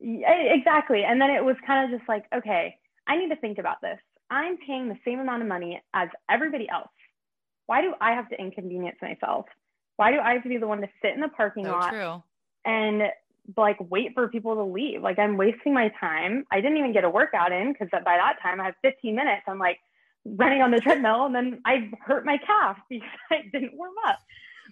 exactly. 0.00 1.02
And 1.02 1.20
then 1.20 1.30
it 1.30 1.44
was 1.44 1.56
kind 1.66 1.84
of 1.90 1.98
just 1.98 2.08
like, 2.08 2.26
okay, 2.34 2.76
I 3.06 3.16
need 3.16 3.30
to 3.30 3.36
think 3.36 3.58
about 3.58 3.80
this. 3.80 3.98
I'm 4.30 4.58
paying 4.58 4.88
the 4.88 4.98
same 5.04 5.18
amount 5.18 5.42
of 5.42 5.48
money 5.48 5.80
as 5.94 6.08
everybody 6.30 6.68
else. 6.68 6.88
Why 7.66 7.80
do 7.80 7.94
I 8.00 8.12
have 8.12 8.28
to 8.28 8.40
inconvenience 8.40 8.98
myself? 9.00 9.46
Why 9.96 10.12
do 10.12 10.18
I 10.18 10.34
have 10.34 10.42
to 10.42 10.48
be 10.48 10.58
the 10.58 10.66
one 10.66 10.82
to 10.82 10.88
sit 11.00 11.14
in 11.14 11.20
the 11.20 11.28
parking 11.28 11.64
So 11.64 11.72
lot 11.72 11.90
true. 11.90 12.22
and 12.66 13.02
like 13.56 13.76
wait 13.80 14.12
for 14.14 14.28
people 14.28 14.54
to 14.56 14.62
leave? 14.62 15.02
Like 15.02 15.18
I'm 15.18 15.36
wasting 15.36 15.74
my 15.74 15.92
time. 16.00 16.44
I 16.50 16.60
didn't 16.60 16.78
even 16.78 16.92
get 16.92 17.04
a 17.04 17.10
workout 17.10 17.52
in 17.52 17.72
because 17.72 17.88
by 17.92 18.16
that 18.16 18.36
time 18.42 18.60
I 18.60 18.66
have 18.66 18.74
15 18.82 19.14
minutes. 19.14 19.42
I'm 19.46 19.58
like 19.58 19.78
running 20.24 20.62
on 20.62 20.70
the 20.70 20.80
treadmill 20.80 21.26
and 21.26 21.34
then 21.34 21.60
I 21.64 21.90
hurt 22.00 22.24
my 22.24 22.38
calf 22.38 22.78
because 22.90 23.08
I 23.30 23.42
didn't 23.52 23.76
warm 23.76 23.94
up. 24.06 24.18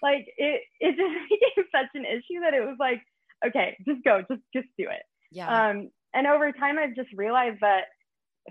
Like 0.03 0.27
it, 0.37 0.63
it 0.81 0.97
just 0.97 1.31
became 1.31 1.65
such 1.73 1.91
an 1.95 2.05
issue 2.05 2.41
that 2.43 2.55
it 2.55 2.61
was 2.61 2.77
like, 2.79 3.03
okay, 3.47 3.77
just 3.87 4.03
go, 4.05 4.23
just 4.31 4.43
just 4.53 4.69
do 4.79 4.85
it. 4.85 5.03
Yeah. 5.31 5.69
Um, 5.69 5.91
and 6.15 6.27
over 6.27 6.53
time, 6.53 6.79
I've 6.79 6.95
just 6.95 7.13
realized 7.15 7.59
that 7.61 7.87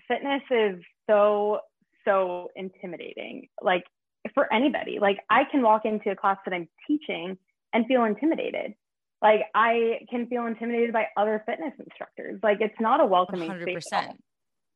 fitness 0.07 0.41
is 0.51 0.83
so, 1.09 1.59
so 2.05 2.49
intimidating. 2.55 3.47
Like 3.61 3.85
for 4.33 4.51
anybody, 4.53 4.99
like 4.99 5.19
I 5.29 5.43
can 5.49 5.61
walk 5.61 5.85
into 5.85 6.11
a 6.11 6.15
class 6.15 6.37
that 6.45 6.53
I'm 6.53 6.67
teaching 6.87 7.37
and 7.73 7.85
feel 7.87 8.03
intimidated. 8.03 8.75
Like 9.23 9.43
I 9.55 10.01
can 10.09 10.27
feel 10.27 10.45
intimidated 10.45 10.91
by 10.91 11.07
other 11.15 11.41
fitness 11.45 11.71
instructors. 11.79 12.41
Like 12.43 12.57
it's 12.59 12.79
not 12.81 12.99
a 12.99 13.05
welcoming 13.05 13.49
space. 13.61 13.87
100%. 13.91 14.17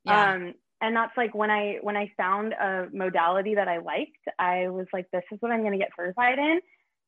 Yeah. 0.06 0.34
Um, 0.34 0.54
and 0.80 0.96
that's 0.96 1.12
like 1.18 1.36
when 1.36 1.52
I 1.52 1.80
when 1.82 1.98
I 1.98 2.12
found 2.16 2.54
a 2.54 2.88
modality 2.94 3.56
that 3.56 3.68
I 3.68 3.80
liked, 3.80 4.16
I 4.40 4.70
was 4.70 4.88
like, 4.94 5.06
this 5.12 5.24
is 5.32 5.38
what 5.42 5.52
I'm 5.52 5.62
going 5.62 5.74
to 5.74 5.78
get 5.78 5.90
certified 5.98 6.40
in, 6.40 6.60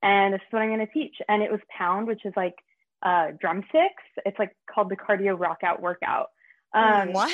and 0.03 0.33
this 0.33 0.41
is 0.41 0.47
what 0.51 0.61
I'm 0.61 0.69
going 0.69 0.85
to 0.85 0.91
teach. 0.91 1.15
And 1.29 1.41
it 1.41 1.49
was 1.49 1.61
Pound, 1.75 2.07
which 2.07 2.25
is 2.25 2.33
like 2.35 2.55
uh, 3.03 3.27
drumsticks. 3.39 4.03
It's 4.25 4.37
like 4.37 4.55
called 4.69 4.89
the 4.89 4.97
cardio 4.97 5.39
rock 5.39 5.59
out 5.63 5.81
workout. 5.81 6.27
Um, 6.73 7.13
what? 7.13 7.31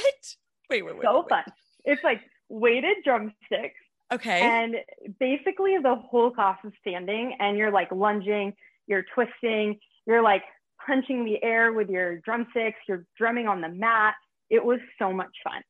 Wait, 0.69 0.85
wait, 0.85 0.95
wait. 0.95 1.03
So 1.03 1.21
wait. 1.21 1.29
fun. 1.29 1.43
It's 1.85 2.03
like 2.03 2.21
weighted 2.49 2.97
drumsticks, 3.03 3.79
Okay. 4.13 4.41
and 4.41 4.75
basically 5.19 5.77
the 5.81 5.95
whole 5.95 6.31
class 6.31 6.57
is 6.63 6.73
standing, 6.81 7.37
and 7.39 7.57
you're 7.57 7.71
like 7.71 7.91
lunging, 7.91 8.53
you're 8.87 9.05
twisting, 9.15 9.79
you're 10.05 10.21
like 10.21 10.43
punching 10.85 11.25
the 11.25 11.41
air 11.43 11.73
with 11.73 11.89
your 11.89 12.19
drumsticks, 12.19 12.77
you're 12.87 13.05
drumming 13.17 13.47
on 13.47 13.61
the 13.61 13.69
mat. 13.69 14.15
It 14.49 14.63
was 14.63 14.79
so 14.99 15.11
much 15.11 15.35
fun. 15.43 15.61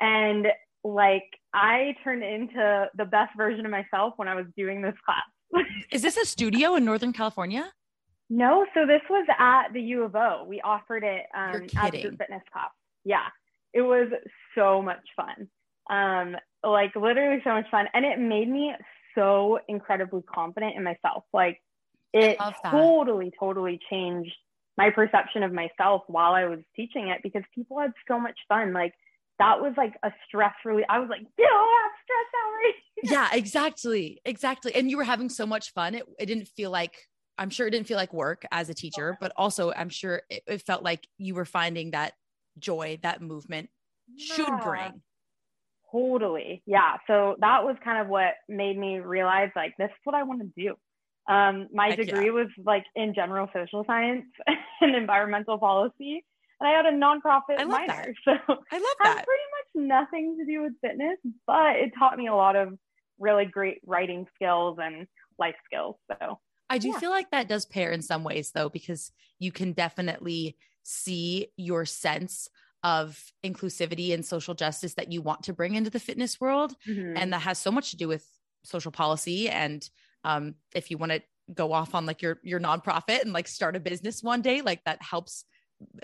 And 0.00 0.46
like 0.84 1.24
I 1.54 1.94
turned 2.02 2.24
into 2.24 2.86
the 2.96 3.04
best 3.04 3.30
version 3.36 3.64
of 3.64 3.70
myself 3.70 4.14
when 4.16 4.28
I 4.28 4.34
was 4.34 4.46
doing 4.56 4.82
this 4.82 4.94
class. 5.04 5.64
Is 5.90 6.02
this 6.02 6.16
a 6.16 6.24
studio 6.24 6.74
in 6.76 6.84
Northern 6.84 7.12
California? 7.12 7.70
no, 8.32 8.64
so 8.72 8.86
this 8.86 9.02
was 9.10 9.26
at 9.38 9.74
the 9.74 9.80
U 9.80 10.04
of 10.04 10.16
O. 10.16 10.46
We 10.48 10.62
offered 10.62 11.04
it 11.04 11.26
um, 11.36 11.52
You're 11.52 11.84
as 11.84 11.94
a 11.94 12.16
fitness 12.16 12.42
class. 12.50 12.70
Yeah, 13.04 13.26
it 13.74 13.82
was 13.82 14.08
so 14.56 14.80
much 14.80 15.06
fun. 15.14 15.48
Um, 15.90 16.36
like 16.64 16.96
literally 16.96 17.42
so 17.44 17.50
much 17.50 17.66
fun, 17.70 17.88
and 17.92 18.06
it 18.06 18.18
made 18.18 18.48
me 18.48 18.72
so 19.14 19.58
incredibly 19.68 20.22
confident 20.22 20.76
in 20.76 20.82
myself. 20.82 21.24
Like 21.34 21.60
it 22.12 22.38
totally, 22.70 23.32
totally 23.38 23.80
changed 23.90 24.34
my 24.76 24.90
perception 24.90 25.42
of 25.42 25.52
myself 25.52 26.02
while 26.06 26.32
I 26.32 26.44
was 26.46 26.60
teaching 26.74 27.08
it 27.08 27.20
because 27.22 27.42
people 27.54 27.78
had 27.78 27.92
so 28.08 28.18
much 28.18 28.38
fun. 28.48 28.72
Like 28.72 28.94
that 29.38 29.60
was 29.60 29.74
like 29.76 29.94
a 30.02 30.10
stress 30.26 30.54
relief. 30.64 30.86
I 30.88 30.98
was 30.98 31.08
like, 31.08 31.22
yeah, 31.38 31.46
I 31.46 31.82
have 31.82 31.92
stress 32.04 32.30
out 32.40 32.52
right 32.52 32.74
yeah, 33.32 33.38
exactly. 33.38 34.20
Exactly. 34.24 34.74
And 34.74 34.90
you 34.90 34.96
were 34.96 35.04
having 35.04 35.28
so 35.28 35.46
much 35.46 35.72
fun. 35.72 35.94
It, 35.94 36.04
it 36.18 36.26
didn't 36.26 36.48
feel 36.48 36.70
like, 36.70 36.94
I'm 37.38 37.50
sure 37.50 37.66
it 37.66 37.70
didn't 37.70 37.86
feel 37.86 37.96
like 37.96 38.12
work 38.12 38.44
as 38.52 38.68
a 38.68 38.74
teacher, 38.74 39.16
but 39.20 39.32
also 39.36 39.72
I'm 39.72 39.88
sure 39.88 40.22
it, 40.30 40.42
it 40.46 40.62
felt 40.62 40.82
like 40.82 41.06
you 41.18 41.34
were 41.34 41.44
finding 41.44 41.90
that 41.92 42.12
joy, 42.58 42.98
that 43.02 43.20
movement 43.20 43.70
should 44.18 44.46
Yeah. 44.48 44.60
bring. 44.62 45.02
Totally. 45.90 46.62
Yeah. 46.66 46.96
So 47.06 47.36
that 47.40 47.64
was 47.64 47.76
kind 47.82 48.00
of 48.00 48.08
what 48.08 48.34
made 48.48 48.78
me 48.78 49.00
realize 49.00 49.50
like 49.56 49.74
this 49.78 49.90
is 49.90 49.96
what 50.04 50.14
I 50.14 50.22
want 50.22 50.40
to 50.40 50.48
do. 50.56 50.74
Um, 51.28 51.68
my 51.72 51.90
Heck 51.90 51.98
yeah. 52.04 52.04
degree 52.04 52.30
was 52.30 52.48
like 52.64 52.84
in 52.96 53.14
general 53.14 53.48
social 53.52 53.84
science 53.86 54.24
and 54.80 54.94
environmental 54.94 55.58
policy. 55.58 56.24
And 56.60 56.68
I 56.68 56.72
had 56.76 56.86
a 56.86 56.92
nonprofit 56.92 57.58
I 57.58 57.64
minor. 57.64 57.86
that. 57.86 58.14
So 58.24 58.32
I 58.70 58.78
love 58.78 58.96
that. 59.02 59.26
pretty 59.26 59.42
much 59.56 59.86
nothing 59.88 60.36
to 60.38 60.44
do 60.44 60.62
with 60.62 60.72
fitness, 60.80 61.18
but 61.46 61.76
it 61.76 61.92
taught 61.98 62.16
me 62.18 62.28
a 62.28 62.34
lot 62.34 62.56
of 62.56 62.78
really 63.18 63.44
great 63.44 63.78
writing 63.86 64.26
skills 64.34 64.78
and 64.80 65.06
life 65.38 65.56
skills. 65.64 65.96
So 66.10 66.40
I 66.70 66.78
do 66.78 66.92
Yeah. 66.92 66.98
feel 67.00 67.10
like 67.10 67.30
that 67.30 67.48
does 67.48 67.66
pair 67.66 67.92
in 67.92 68.02
some 68.02 68.24
ways 68.24 68.52
though, 68.52 68.68
because 68.68 69.12
you 69.38 69.52
can 69.52 69.72
definitely 69.72 70.56
see 70.82 71.48
your 71.56 71.84
sense 71.84 72.48
of 72.82 73.32
inclusivity 73.44 74.12
and 74.12 74.24
social 74.26 74.54
justice 74.54 74.94
that 74.94 75.12
you 75.12 75.22
want 75.22 75.44
to 75.44 75.52
bring 75.52 75.74
into 75.74 75.90
the 75.90 76.00
fitness 76.00 76.40
world. 76.40 76.74
mhm. 76.86 77.16
and 77.16 77.32
that 77.32 77.40
has 77.42 77.58
so 77.58 77.70
much 77.70 77.90
to 77.90 77.96
do 77.96 78.08
with 78.08 78.26
social 78.64 78.90
policy 78.92 79.48
and 79.48 79.88
um, 80.24 80.54
if 80.74 80.90
you 80.90 80.98
want 80.98 81.12
to 81.12 81.22
go 81.52 81.72
off 81.72 81.94
on 81.94 82.06
like 82.06 82.22
your 82.22 82.38
your 82.42 82.60
nonprofit 82.60 83.22
and 83.22 83.32
like 83.32 83.48
start 83.48 83.76
a 83.76 83.80
business 83.80 84.22
one 84.22 84.40
day 84.42 84.60
like 84.62 84.82
that 84.84 85.02
helps 85.02 85.44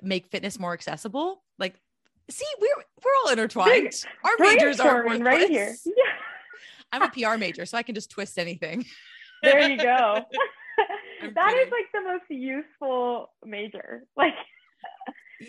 make 0.03 0.27
fitness 0.29 0.59
more 0.59 0.73
accessible 0.73 1.43
like 1.59 1.81
see 2.29 2.45
we're 2.61 2.69
we're 3.05 3.11
all 3.25 3.31
intertwined 3.33 3.93
our 4.25 4.33
majors 4.41 4.81
are 4.81 5.05
right 5.05 5.49
here. 5.49 5.75
Yeah. 5.87 5.93
i'm 6.93 7.03
a 7.03 7.09
pr 7.11 7.39
major 7.39 7.65
so 7.65 7.79
i 7.79 7.83
can 7.83 7.95
just 7.95 8.11
twist 8.11 8.39
anything 8.39 8.85
There 9.43 9.71
you 9.71 9.77
go. 9.79 10.25
That 11.35 11.55
is 11.57 11.71
like 11.73 11.87
the 11.93 12.01
most 12.01 12.25
useful 12.31 13.31
major. 13.45 14.05
Like 14.17 14.35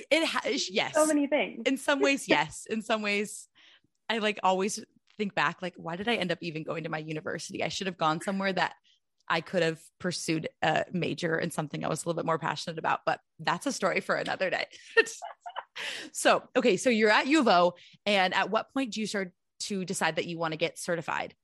it 0.09 0.25
has 0.25 0.69
yes 0.69 0.93
so 0.93 1.05
many 1.05 1.27
things. 1.27 1.63
in 1.65 1.77
some 1.77 1.99
ways 1.99 2.27
yes 2.27 2.65
in 2.69 2.81
some 2.81 3.01
ways 3.01 3.47
i 4.09 4.17
like 4.19 4.39
always 4.43 4.83
think 5.19 5.35
back 5.35 5.61
like 5.61 5.75
why 5.77 5.95
did 5.95 6.07
i 6.07 6.15
end 6.15 6.31
up 6.31 6.39
even 6.41 6.63
going 6.63 6.83
to 6.83 6.89
my 6.89 6.97
university 6.97 7.63
i 7.63 7.67
should 7.67 7.88
have 7.88 7.97
gone 7.97 8.19
somewhere 8.19 8.51
that 8.51 8.73
i 9.27 9.41
could 9.41 9.61
have 9.61 9.79
pursued 9.99 10.49
a 10.63 10.85
major 10.91 11.38
in 11.38 11.51
something 11.51 11.85
i 11.85 11.88
was 11.88 12.03
a 12.03 12.07
little 12.07 12.19
bit 12.19 12.25
more 12.25 12.39
passionate 12.39 12.79
about 12.79 13.01
but 13.05 13.19
that's 13.39 13.67
a 13.67 13.71
story 13.71 13.99
for 13.99 14.15
another 14.15 14.49
day 14.49 14.65
so 16.11 16.43
okay 16.55 16.75
so 16.75 16.89
you're 16.89 17.11
at 17.11 17.27
u 17.27 17.39
of 17.39 17.47
o 17.47 17.73
and 18.07 18.33
at 18.33 18.49
what 18.49 18.73
point 18.73 18.93
do 18.93 18.99
you 18.99 19.05
start 19.05 19.31
to 19.59 19.85
decide 19.85 20.15
that 20.15 20.25
you 20.25 20.39
want 20.39 20.53
to 20.53 20.57
get 20.57 20.79
certified 20.79 21.35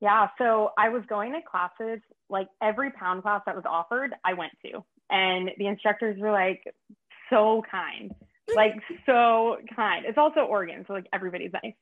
Yeah. 0.00 0.28
So 0.38 0.72
I 0.78 0.88
was 0.90 1.02
going 1.08 1.32
to 1.32 1.40
classes, 1.42 2.00
like 2.28 2.48
every 2.62 2.90
pound 2.90 3.22
class 3.22 3.42
that 3.46 3.54
was 3.54 3.64
offered, 3.66 4.14
I 4.24 4.34
went 4.34 4.52
to. 4.64 4.84
And 5.10 5.50
the 5.58 5.66
instructors 5.66 6.18
were 6.18 6.32
like 6.32 6.62
so 7.30 7.62
kind, 7.70 8.12
like 8.54 8.74
so 9.06 9.56
kind. 9.74 10.04
It's 10.06 10.18
also 10.18 10.40
Oregon, 10.40 10.84
so 10.86 10.92
like 10.92 11.06
everybody's 11.12 11.52
nice. 11.52 11.74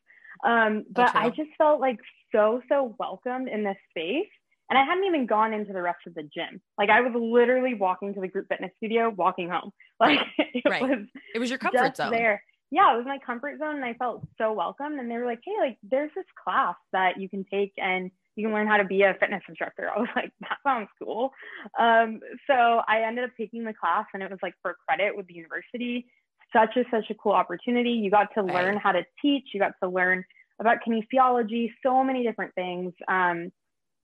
Um, 0.42 0.84
but. 0.90 1.14
I 1.14 1.30
just 1.30 1.50
felt 1.58 1.80
like 1.80 1.98
so, 2.32 2.60
so 2.68 2.96
welcomed 2.98 3.48
in 3.48 3.62
this 3.64 3.76
space. 3.90 4.28
And 4.70 4.78
I 4.78 4.84
hadn't 4.84 5.04
even 5.04 5.26
gone 5.26 5.52
into 5.52 5.72
the 5.74 5.82
rest 5.82 5.98
of 6.06 6.14
the 6.14 6.22
gym. 6.22 6.60
Like 6.78 6.88
I 6.88 7.02
was 7.02 7.12
literally 7.14 7.74
walking 7.74 8.14
to 8.14 8.20
the 8.20 8.28
group 8.28 8.46
fitness 8.48 8.70
studio, 8.78 9.10
walking 9.10 9.48
home. 9.50 9.70
Like 10.00 10.18
it 10.38 10.64
Right. 10.68 10.82
was 10.82 11.06
it 11.34 11.38
was 11.38 11.50
your 11.50 11.58
comfort 11.58 11.96
zone 11.96 12.10
there. 12.10 12.42
Yeah, 12.70 12.92
it 12.94 12.96
was 12.96 13.06
my 13.06 13.18
comfort 13.24 13.58
zone, 13.60 13.76
and 13.76 13.84
I 13.84 13.92
felt 13.94 14.26
so 14.38 14.52
welcome. 14.52 14.98
And 14.98 15.08
they 15.08 15.16
were 15.16 15.26
like, 15.26 15.40
"Hey, 15.44 15.54
like, 15.60 15.78
there's 15.84 16.10
this 16.16 16.24
class 16.42 16.74
that 16.92 17.20
you 17.20 17.28
can 17.28 17.44
take, 17.44 17.72
and 17.76 18.10
you 18.34 18.44
can 18.46 18.52
learn 18.52 18.66
how 18.66 18.78
to 18.78 18.84
be 18.84 19.02
a 19.02 19.14
fitness 19.20 19.42
instructor." 19.48 19.88
I 19.96 20.00
was 20.00 20.08
like, 20.16 20.32
"That 20.40 20.58
sounds 20.66 20.88
cool." 21.00 21.30
Um, 21.78 22.18
so 22.48 22.80
I 22.88 23.02
ended 23.06 23.22
up 23.24 23.30
taking 23.38 23.64
the 23.64 23.74
class, 23.74 24.06
and 24.14 24.22
it 24.22 24.30
was 24.30 24.40
like 24.42 24.54
for 24.62 24.74
credit 24.88 25.14
with 25.16 25.26
the 25.28 25.34
university. 25.34 26.06
Such 26.54 26.76
a 26.76 26.84
such 26.90 27.10
a 27.10 27.14
cool 27.14 27.32
opportunity. 27.32 27.90
You 27.90 28.10
got 28.10 28.28
to 28.34 28.42
Right. 28.42 28.54
learn 28.54 28.76
how 28.76 28.92
to 28.92 29.04
teach. 29.20 29.48
You 29.52 29.60
got 29.60 29.72
to 29.82 29.88
learn 29.88 30.24
about 30.60 30.78
kinesiology, 30.86 31.70
so 31.82 32.04
many 32.04 32.22
different 32.22 32.54
things. 32.54 32.94
Um, 33.08 33.50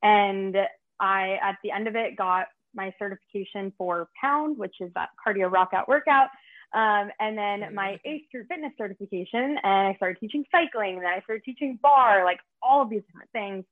and 0.02 0.56
I, 0.98 1.38
at 1.42 1.56
the 1.62 1.70
end 1.70 1.86
of 1.88 1.94
it, 1.96 2.16
got 2.16 2.48
my 2.74 2.92
certification 2.98 3.72
for 3.78 4.08
Pound, 4.20 4.58
which 4.58 4.76
is 4.80 4.90
that 4.94 5.10
cardio 5.24 5.50
rock 5.50 5.70
out 5.74 5.88
workout. 5.88 6.28
Um, 6.74 7.10
and 7.20 7.36
then 7.38 7.74
my 7.74 7.98
ACE 8.04 8.22
group 8.32 8.48
fitness 8.48 8.72
certification, 8.78 9.58
and 9.62 9.88
I 9.88 9.94
started 9.96 10.18
teaching 10.20 10.44
cycling, 10.52 10.96
and 10.96 11.04
then 11.04 11.12
I 11.12 11.20
started 11.22 11.44
teaching 11.44 11.78
barre, 11.82 12.24
like 12.24 12.40
all 12.62 12.82
of 12.82 12.90
these 12.90 13.02
different 13.06 13.30
things. 13.32 13.64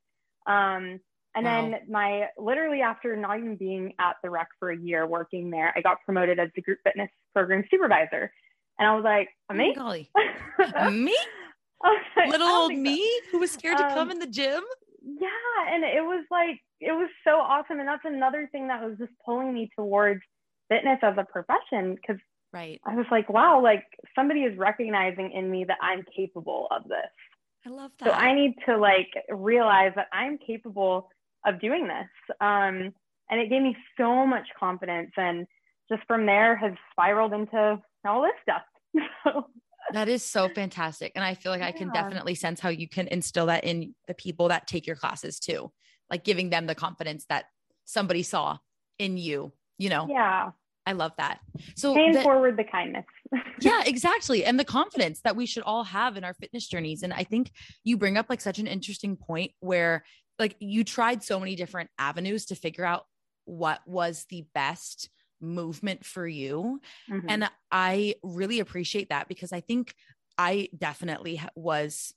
Um, 0.47 1.01
and 1.35 1.45
Wow. 1.45 1.71
then 1.71 1.81
my 1.89 2.29
literally 2.39 2.81
after 2.81 3.15
not 3.15 3.39
even 3.39 3.57
being 3.57 3.93
at 4.01 4.17
the 4.23 4.31
rec 4.31 4.49
for 4.59 4.71
a 4.71 4.77
year 4.77 5.07
working 5.07 5.51
there, 5.51 5.73
I 5.77 5.81
got 5.81 5.99
promoted 6.05 6.39
as 6.41 6.49
the 6.57 6.63
group 6.63 6.79
fitness 6.85 7.11
program 7.35 7.65
supervisor. 7.71 8.33
And 8.79 8.89
I 8.89 8.95
was 8.95 9.05
like, 9.05 9.29
me? 9.53 9.75
golly. 9.75 10.11
Me 10.93 11.17
like, 12.17 12.31
little 12.31 12.49
old 12.49 12.71
think 12.71 12.79
so. 12.87 12.93
me 12.93 13.21
who 13.31 13.39
was 13.39 13.51
scared 13.51 13.79
to 13.79 13.85
come 13.85 13.99
Um, 14.09 14.11
in 14.11 14.19
the 14.19 14.27
gym 14.27 14.63
yeah 15.03 15.29
and 15.73 15.85
it 15.85 16.03
was 16.03 16.25
like 16.31 16.59
it 16.81 16.93
was 16.93 17.09
so 17.25 17.39
awesome 17.39 17.79
and 17.79 17.89
that's 17.89 18.05
another 18.05 18.49
thing 18.53 18.69
that 18.69 18.83
was 18.83 18.99
just 18.99 19.13
pulling 19.25 19.55
me 19.55 19.71
towards 19.77 20.21
fitness 20.69 20.99
as 21.03 21.15
a 21.17 21.25
profession 21.25 21.95
because 21.95 22.21
right 22.53 22.81
i 22.87 22.95
was 22.95 23.07
like 23.11 23.29
wow 23.29 23.63
like 23.63 23.85
somebody 24.15 24.41
is 24.41 24.57
recognizing 24.59 25.31
in 25.33 25.51
me 25.51 25.65
that 25.65 25.79
i'm 25.81 26.05
capable 26.15 26.67
of 26.71 26.85
this 26.85 26.99
i 27.67 27.71
love 27.71 27.91
that 27.99 28.09
so 28.09 28.13
i 28.13 28.35
need 28.35 28.55
to 28.67 28.77
like 28.77 29.09
realize 29.31 29.93
that 29.95 30.09
i'm 30.13 30.37
capable 30.39 31.09
of 31.47 31.61
doing 31.61 31.87
this 31.87 32.37
um 32.41 32.93
and 33.31 33.41
it 33.41 33.49
gave 33.49 33.63
me 33.63 33.77
so 33.97 34.27
much 34.27 34.47
confidence 34.59 35.13
and 35.17 35.47
just 35.91 36.03
from 36.07 36.27
there 36.27 36.57
has 36.57 36.73
spiraled 36.93 37.33
into 37.33 37.81
all 38.05 38.23
this 38.23 38.33
stuff. 38.43 38.63
so 39.25 39.47
that 39.93 40.09
is 40.09 40.23
so 40.23 40.49
fantastic. 40.49 41.13
And 41.15 41.25
I 41.25 41.35
feel 41.35 41.53
like 41.53 41.63
I 41.63 41.73
can 41.73 41.91
definitely 41.93 42.35
sense 42.35 42.61
how 42.61 42.69
you 42.69 42.89
can 42.89 43.09
instill 43.09 43.47
that 43.47 43.65
in 43.65 43.95
the 44.07 44.15
people 44.15 44.49
that 44.49 44.67
take 44.67 44.87
your 44.87 44.97
classes 44.97 45.39
too, 45.39 45.73
like 46.11 46.25
giving 46.25 46.51
them 46.51 46.67
the 46.67 46.75
confidence 46.75 47.25
that 47.29 47.47
somebody 47.85 48.23
saw 48.23 48.59
in 48.99 49.17
you, 49.17 49.53
you 49.79 49.89
know? 49.89 50.07
Yeah. 50.11 50.51
I 50.87 50.93
love 50.93 51.13
that. 51.19 51.41
So 51.77 51.95
paying 51.95 52.15
forward 52.15 52.57
the 52.57 52.65
kindness. 52.65 53.05
yeah, 53.61 53.83
exactly. 53.85 54.45
And 54.45 54.59
the 54.59 54.65
confidence 54.65 55.21
that 55.23 55.37
we 55.37 55.45
should 55.45 55.63
all 55.65 55.85
have 55.85 56.17
in 56.17 56.25
our 56.25 56.33
fitness 56.35 56.67
journeys. 56.67 57.03
And 57.03 57.13
I 57.13 57.25
think 57.25 57.51
you 57.85 57.99
bring 57.99 58.17
up 58.17 58.27
like 58.31 58.41
such 58.41 58.59
an 58.59 58.67
interesting 58.67 59.15
point 59.17 59.53
where 59.61 60.05
like 60.39 60.57
you 60.61 60.85
tried 60.85 61.23
so 61.23 61.39
many 61.39 61.57
different 61.57 61.91
avenues 61.99 62.47
to 62.47 62.55
figure 62.55 62.87
out 62.87 63.05
what 63.45 63.81
was 63.87 64.25
the 64.31 64.47
best 64.55 65.11
movement 65.41 66.05
for 66.05 66.27
you. 66.27 66.81
Mm-hmm. 67.11 67.27
And 67.29 67.51
I 67.71 68.15
really 68.23 68.61
appreciate 68.61 69.11
that 69.11 69.29
because 69.29 69.53
I 69.53 69.61
think 69.61 69.95
I 70.37 70.69
definitely 70.77 71.41
was 71.55 72.15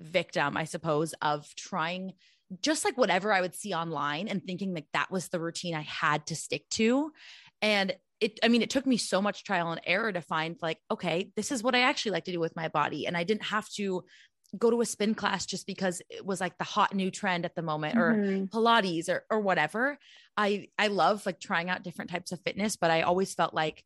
victim, 0.00 0.56
I 0.56 0.64
suppose, 0.64 1.14
of 1.20 1.46
trying 1.54 2.14
just 2.62 2.84
like 2.84 2.96
whatever 2.96 3.32
I 3.32 3.40
would 3.40 3.54
see 3.54 3.74
online 3.74 4.28
and 4.28 4.42
thinking 4.42 4.72
like 4.72 4.86
that 4.94 5.10
was 5.10 5.28
the 5.28 5.40
routine 5.40 5.74
I 5.74 5.82
had 5.82 6.26
to 6.28 6.36
stick 6.36 6.68
to. 6.70 7.12
And 7.60 7.94
it, 8.20 8.38
I 8.42 8.48
mean, 8.48 8.62
it 8.62 8.70
took 8.70 8.86
me 8.86 8.96
so 8.96 9.20
much 9.20 9.44
trial 9.44 9.70
and 9.70 9.80
error 9.84 10.12
to 10.12 10.20
find 10.20 10.56
like, 10.62 10.78
okay, 10.90 11.30
this 11.36 11.52
is 11.52 11.62
what 11.62 11.74
I 11.74 11.80
actually 11.80 12.12
like 12.12 12.24
to 12.24 12.32
do 12.32 12.40
with 12.40 12.56
my 12.56 12.68
body. 12.68 13.06
And 13.06 13.16
I 13.16 13.24
didn't 13.24 13.44
have 13.44 13.68
to 13.74 14.04
go 14.56 14.70
to 14.70 14.80
a 14.80 14.86
spin 14.86 15.14
class 15.14 15.44
just 15.44 15.66
because 15.66 16.00
it 16.08 16.24
was 16.24 16.40
like 16.40 16.56
the 16.56 16.64
hot 16.64 16.94
new 16.94 17.10
trend 17.10 17.44
at 17.44 17.54
the 17.54 17.62
moment 17.62 17.96
mm-hmm. 17.96 18.44
or 18.44 18.46
pilates 18.46 19.08
or 19.08 19.24
or 19.30 19.40
whatever 19.40 19.98
i 20.36 20.66
i 20.78 20.86
love 20.86 21.24
like 21.26 21.38
trying 21.38 21.68
out 21.68 21.82
different 21.82 22.10
types 22.10 22.32
of 22.32 22.40
fitness 22.40 22.76
but 22.76 22.90
i 22.90 23.02
always 23.02 23.34
felt 23.34 23.52
like 23.52 23.84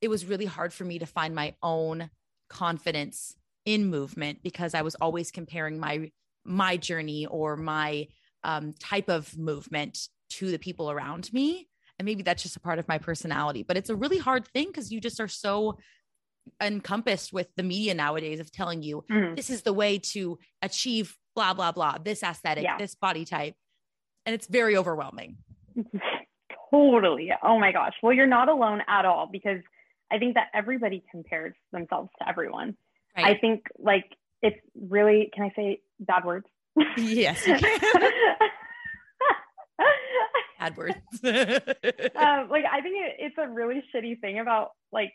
it 0.00 0.08
was 0.08 0.24
really 0.24 0.46
hard 0.46 0.72
for 0.72 0.84
me 0.84 0.98
to 0.98 1.06
find 1.06 1.34
my 1.34 1.54
own 1.62 2.10
confidence 2.48 3.36
in 3.64 3.86
movement 3.86 4.42
because 4.42 4.74
i 4.74 4.82
was 4.82 4.96
always 4.96 5.30
comparing 5.30 5.78
my 5.78 6.10
my 6.44 6.76
journey 6.76 7.26
or 7.26 7.56
my 7.56 8.08
um, 8.42 8.72
type 8.80 9.10
of 9.10 9.36
movement 9.36 10.08
to 10.30 10.50
the 10.50 10.58
people 10.58 10.90
around 10.90 11.30
me 11.32 11.68
and 11.98 12.06
maybe 12.06 12.22
that's 12.22 12.42
just 12.42 12.56
a 12.56 12.60
part 12.60 12.78
of 12.78 12.88
my 12.88 12.96
personality 12.98 13.62
but 13.62 13.76
it's 13.76 13.90
a 13.90 13.94
really 13.96 14.18
hard 14.18 14.48
thing 14.48 14.66
because 14.66 14.90
you 14.90 15.00
just 15.00 15.20
are 15.20 15.28
so 15.28 15.76
encompassed 16.60 17.32
with 17.32 17.48
the 17.56 17.62
media 17.62 17.94
nowadays 17.94 18.40
of 18.40 18.52
telling 18.52 18.82
you 18.82 19.04
mm-hmm. 19.10 19.34
this 19.34 19.50
is 19.50 19.62
the 19.62 19.72
way 19.72 19.98
to 19.98 20.38
achieve 20.62 21.16
blah 21.34 21.54
blah 21.54 21.72
blah 21.72 21.96
this 22.02 22.22
aesthetic 22.22 22.64
yeah. 22.64 22.76
this 22.78 22.94
body 22.94 23.24
type. 23.24 23.54
And 24.26 24.34
it's 24.34 24.46
very 24.46 24.76
overwhelming. 24.76 25.38
Totally. 26.70 27.32
Oh 27.42 27.58
my 27.58 27.72
gosh. 27.72 27.94
Well 28.02 28.12
you're 28.12 28.26
not 28.26 28.48
alone 28.48 28.82
at 28.88 29.04
all 29.04 29.28
because 29.30 29.60
i 30.10 30.18
think 30.18 30.34
that 30.34 30.48
everybody 30.54 31.02
compares 31.10 31.54
themselves 31.72 32.10
to 32.18 32.28
everyone. 32.28 32.76
Right. 33.16 33.36
i 33.36 33.38
think 33.38 33.64
like 33.78 34.06
it's 34.42 34.58
really 34.74 35.30
can 35.34 35.44
i 35.44 35.52
say 35.56 35.80
bad 35.98 36.24
words? 36.24 36.46
Yes. 36.96 37.44
Bad 40.60 40.76
words. 40.76 40.94
Um, 41.22 42.48
like 42.50 42.64
i 42.70 42.80
think 42.82 42.96
it, 42.98 43.16
it's 43.18 43.36
a 43.38 43.48
really 43.48 43.82
shitty 43.94 44.20
thing 44.20 44.40
about 44.40 44.72
like 44.92 45.12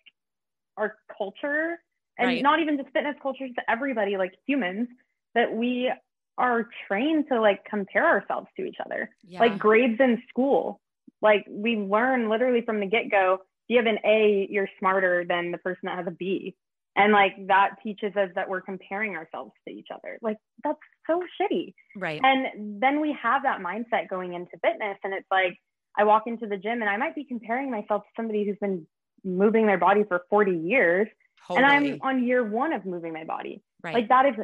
our 0.77 0.95
culture 1.17 1.79
and 2.17 2.27
right. 2.27 2.43
not 2.43 2.59
even 2.59 2.77
just 2.77 2.91
fitness 2.91 3.15
culture 3.21 3.47
to 3.47 3.61
everybody 3.69 4.17
like 4.17 4.33
humans 4.47 4.87
that 5.33 5.53
we 5.53 5.91
are 6.37 6.67
trained 6.87 7.25
to 7.29 7.39
like 7.39 7.63
compare 7.65 8.05
ourselves 8.05 8.47
to 8.57 8.65
each 8.65 8.77
other. 8.85 9.09
Yeah. 9.27 9.39
like 9.39 9.57
grades 9.57 9.99
in 9.99 10.21
school. 10.29 10.81
Like 11.21 11.45
we 11.49 11.77
learn 11.77 12.29
literally 12.29 12.61
from 12.61 12.79
the 12.79 12.85
get-go 12.85 13.35
if 13.35 13.39
you 13.67 13.77
have 13.77 13.85
an 13.85 13.99
a 14.05 14.47
you're 14.49 14.69
smarter 14.79 15.25
than 15.27 15.51
the 15.51 15.57
person 15.57 15.81
that 15.83 15.97
has 15.97 16.07
a 16.07 16.11
b. 16.11 16.55
And 16.97 17.11
like 17.11 17.33
that 17.47 17.75
teaches 17.83 18.15
us 18.15 18.29
that 18.35 18.47
we're 18.47 18.61
comparing 18.61 19.15
ourselves 19.15 19.51
to 19.67 19.73
each 19.73 19.87
other. 19.93 20.17
Like 20.21 20.37
that's 20.63 20.79
so 21.07 21.21
shitty. 21.41 21.73
Right. 21.95 22.21
And 22.23 22.81
then 22.81 23.01
we 23.01 23.15
have 23.21 23.43
that 23.43 23.59
mindset 23.59 24.09
going 24.09 24.33
into 24.33 24.51
fitness 24.61 24.97
and 25.03 25.13
it's 25.13 25.27
like 25.31 25.57
i 25.97 26.03
walk 26.03 26.23
into 26.27 26.45
the 26.45 26.57
gym 26.57 26.81
and 26.81 26.89
i 26.89 26.97
might 26.97 27.15
be 27.15 27.23
comparing 27.23 27.71
myself 27.71 28.03
to 28.03 28.09
somebody 28.17 28.45
who's 28.45 28.57
been 28.59 28.85
moving 29.25 29.65
their 29.65 29.77
body 29.77 30.03
for 30.07 30.23
40 30.29 30.51
years 30.51 31.07
totally. 31.47 31.63
and 31.63 31.73
I'm 31.73 31.99
on 32.01 32.23
year 32.23 32.43
one 32.43 32.71
of 32.71 32.85
moving 32.85 33.11
my 33.11 33.23
body. 33.23 33.61
Right. 33.83 33.95
Like 33.95 34.09
that 34.09 34.25
is 34.27 34.35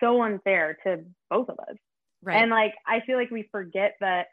so 0.00 0.22
unfair 0.22 0.78
to 0.84 1.00
both 1.30 1.48
of 1.48 1.58
us. 1.58 1.76
Right. 2.22 2.36
And 2.36 2.50
like 2.50 2.74
I 2.86 3.00
feel 3.00 3.16
like 3.16 3.30
we 3.30 3.48
forget 3.50 3.94
that 4.00 4.26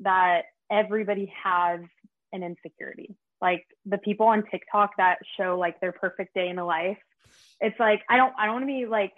that 0.00 0.42
everybody 0.70 1.32
has 1.42 1.80
an 2.32 2.42
insecurity. 2.42 3.16
Like 3.40 3.66
the 3.86 3.98
people 3.98 4.26
on 4.26 4.44
TikTok 4.50 4.92
that 4.98 5.18
show 5.38 5.58
like 5.58 5.80
their 5.80 5.92
perfect 5.92 6.34
day 6.34 6.48
in 6.48 6.56
the 6.56 6.64
life. 6.64 6.98
It's 7.60 7.78
like 7.78 8.02
I 8.08 8.16
don't 8.16 8.34
I 8.38 8.46
don't 8.46 8.54
want 8.54 8.62
to 8.64 8.66
be 8.66 8.86
like 8.86 9.12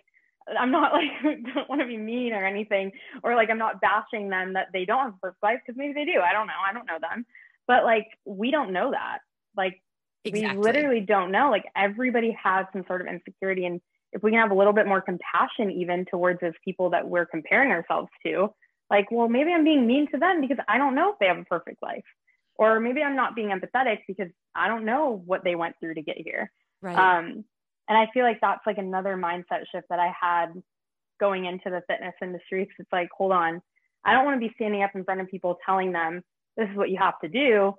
I'm 0.59 0.71
not 0.71 0.93
like 1.23 1.43
don't 1.55 1.69
want 1.69 1.81
to 1.81 1.87
be 1.87 1.97
mean 1.97 2.33
or 2.33 2.45
anything 2.45 2.93
or 3.23 3.35
like 3.35 3.51
I'm 3.51 3.59
not 3.59 3.81
bashing 3.81 4.29
them 4.29 4.55
that 4.55 4.69
they 4.73 4.85
don't 4.85 5.05
have 5.05 5.15
a 5.15 5.19
perfect 5.19 5.43
life 5.43 5.59
because 5.65 5.79
maybe 5.79 5.93
they 5.93 6.05
do. 6.05 6.21
I 6.21 6.33
don't 6.33 6.47
know. 6.47 6.53
I 6.69 6.73
don't 6.73 6.87
know 6.87 6.99
them. 7.01 7.27
But 7.67 7.85
like 7.85 8.07
we 8.25 8.51
don't 8.51 8.73
know 8.73 8.93
that. 8.93 9.19
Like 9.57 9.83
exactly. 10.25 10.57
we 10.57 10.63
literally 10.63 11.01
don't 11.01 11.31
know. 11.31 11.51
Like 11.51 11.65
everybody 11.77 12.37
has 12.43 12.67
some 12.73 12.85
sort 12.87 13.01
of 13.01 13.07
insecurity. 13.07 13.67
And 13.67 13.81
if 14.13 14.23
we 14.23 14.31
can 14.31 14.41
have 14.41 14.51
a 14.51 14.55
little 14.55 14.73
bit 14.73 14.87
more 14.87 15.01
compassion 15.01 15.71
even 15.71 16.05
towards 16.05 16.41
those 16.41 16.53
people 16.65 16.91
that 16.91 17.09
we're 17.09 17.27
comparing 17.27 17.71
ourselves 17.71 18.09
to, 18.27 18.53
like, 18.91 19.11
well, 19.11 19.29
maybe 19.29 19.53
I'm 19.53 19.65
being 19.65 19.87
mean 19.87 20.11
to 20.13 20.19
them 20.19 20.41
because 20.41 20.59
I 20.69 20.77
don't 20.77 20.95
know 20.95 21.13
if 21.13 21.19
they 21.19 21.27
have 21.27 21.39
a 21.39 21.45
perfect 21.45 21.83
life. 21.83 22.05
Or 22.57 22.79
maybe 22.79 23.03
I'm 23.03 23.17
not 23.17 23.35
being 23.35 23.49
empathetic 23.49 24.01
because 24.07 24.29
I 24.55 24.69
don't 24.69 24.85
know 24.85 25.23
what 25.25 25.43
they 25.43 25.55
went 25.55 25.77
through 25.81 25.95
to 25.95 26.03
get 26.03 26.19
here. 26.19 26.53
Right. 26.83 26.97
Um, 26.97 27.45
and 27.89 27.99
I 27.99 28.09
feel 28.13 28.25
like 28.25 28.41
that's 28.41 28.67
like 28.67 28.79
another 28.79 29.17
mindset 29.17 29.65
shift 29.73 29.89
that 29.89 29.99
I 29.99 30.13
had 30.19 30.49
going 31.19 31.47
into 31.47 31.71
the 31.71 31.83
fitness 31.89 32.15
industry. 32.21 32.67
Cause 32.67 32.75
it's 32.81 32.93
like, 32.93 33.09
hold 33.17 33.33
on, 33.33 33.63
I 34.05 34.13
don't 34.13 34.25
want 34.25 34.41
to 34.41 34.47
be 34.47 34.55
standing 34.57 34.83
up 34.83 34.91
in 34.95 35.05
front 35.05 35.21
of 35.21 35.29
people 35.29 35.59
telling 35.65 35.93
them 35.93 36.23
this 36.57 36.69
is 36.69 36.77
what 36.77 36.91
you 36.91 36.99
have 36.99 37.19
to 37.21 37.29
do 37.29 37.75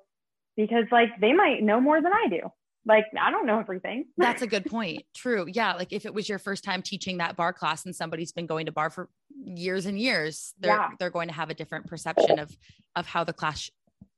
because 0.56 0.86
like 0.92 1.10
they 1.20 1.34
might 1.34 1.62
know 1.62 1.80
more 1.80 2.02
than 2.02 2.12
I 2.14 2.28
do. 2.30 2.42
Like 2.86 3.06
I 3.20 3.32
don't 3.32 3.46
know 3.46 3.60
everything. 3.60 4.06
That's 4.18 4.42
a 4.42 4.48
good 4.48 4.66
point. 4.66 5.04
True. 5.16 5.46
Yeah. 5.48 5.74
Like 5.74 5.94
if 5.94 6.06
it 6.06 6.14
was 6.14 6.28
your 6.28 6.40
first 6.40 6.64
time 6.64 6.82
teaching 6.82 7.18
that 7.18 7.38
barre 7.38 7.54
class 7.54 7.86
and 7.86 7.96
somebody's 7.96 8.32
been 8.32 8.46
going 8.46 8.66
to 8.66 8.72
barre 8.72 8.90
for 8.90 9.10
years 9.30 9.86
and 9.86 10.00
years, 10.00 10.54
they're 10.60 10.76
yeah. 10.76 10.90
they're 11.00 11.10
going 11.10 11.30
to 11.30 11.34
have 11.34 11.50
a 11.50 11.54
different 11.54 11.88
perception 11.88 12.40
of 12.40 12.56
of 12.96 13.06
how 13.06 13.24
the 13.24 13.34
class 13.34 13.60
sh- 13.60 13.70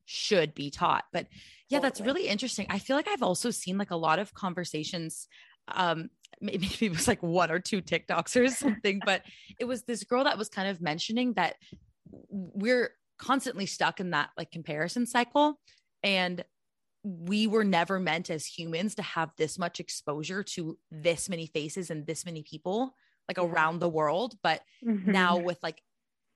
should 0.06 0.56
be 0.56 0.72
taught. 0.72 1.06
But 1.14 1.28
yeah, 1.70 1.80
that's 1.80 2.02
really 2.02 2.28
interesting. 2.28 2.66
I 2.70 2.80
feel 2.80 2.96
like 2.96 3.08
I've 3.08 3.24
also 3.24 3.52
seen 3.52 3.78
like 3.78 3.92
a 3.92 3.96
lot 3.96 4.20
of 4.20 4.34
conversations 4.34 5.28
um 5.74 6.10
maybe 6.42 6.68
it 6.82 6.92
was 6.92 7.08
like 7.08 7.24
one 7.24 7.50
or 7.50 7.60
two 7.60 7.82
TikToks 7.82 8.36
or 8.36 8.48
something, 8.50 9.00
but 9.06 9.22
it 9.60 9.66
was 9.66 9.84
this 9.84 10.04
girl 10.04 10.26
that 10.26 10.38
was 10.38 10.50
kind 10.50 10.68
of 10.68 10.82
mentioning 10.82 11.34
that 11.34 11.56
we're 12.30 12.92
constantly 13.18 13.66
stuck 13.66 14.00
in 14.00 14.12
that 14.12 14.30
like 14.38 14.52
comparison 14.52 15.06
cycle 15.06 15.60
and 16.06 16.46
we 17.04 17.48
were 17.48 17.64
never 17.64 18.00
meant 18.00 18.30
as 18.30 18.46
humans 18.46 18.96
to 18.96 19.02
have 19.02 19.32
this 19.38 19.60
much 19.60 19.80
exposure 19.80 20.44
to 20.44 20.78
this 20.90 21.28
many 21.28 21.48
faces 21.48 21.90
and 21.90 22.08
this 22.08 22.26
many 22.26 22.44
people 22.44 22.96
like 23.28 23.38
around 23.38 23.80
the 23.80 23.90
world. 23.90 24.36
But 24.42 24.62
mm-hmm. 24.84 25.12
now 25.12 25.38
with 25.38 25.58
like 25.62 25.82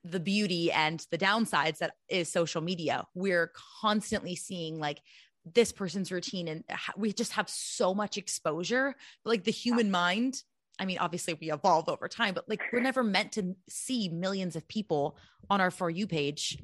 the 0.04 0.20
beauty 0.20 0.72
and 0.72 1.04
the 1.12 1.18
downsides 1.18 1.78
that 1.80 1.94
is 2.10 2.32
social 2.32 2.62
media, 2.62 3.06
we're 3.14 3.52
constantly 3.82 4.36
seeing 4.36 4.80
like 4.80 5.00
this 5.46 5.72
person's 5.72 6.12
routine 6.12 6.48
and 6.48 6.64
we 6.98 7.14
just 7.14 7.34
have 7.34 7.50
so 7.50 7.94
much 7.94 8.18
exposure. 8.18 8.96
But 9.24 9.30
like 9.30 9.44
the 9.44 9.52
human 9.52 9.90
mind, 9.92 10.42
I 10.80 10.86
mean, 10.86 10.98
obviously 11.00 11.36
we 11.40 11.52
evolve 11.52 11.90
over 11.90 12.08
time, 12.08 12.34
but 12.34 12.48
like 12.50 12.62
we're 12.72 12.80
never 12.82 13.04
meant 13.04 13.34
to 13.34 13.56
see 13.70 14.10
millions 14.10 14.56
of 14.56 14.68
people 14.68 15.18
on 15.50 15.62
our 15.62 15.72
For 15.72 15.90
You 15.90 16.08
page 16.08 16.58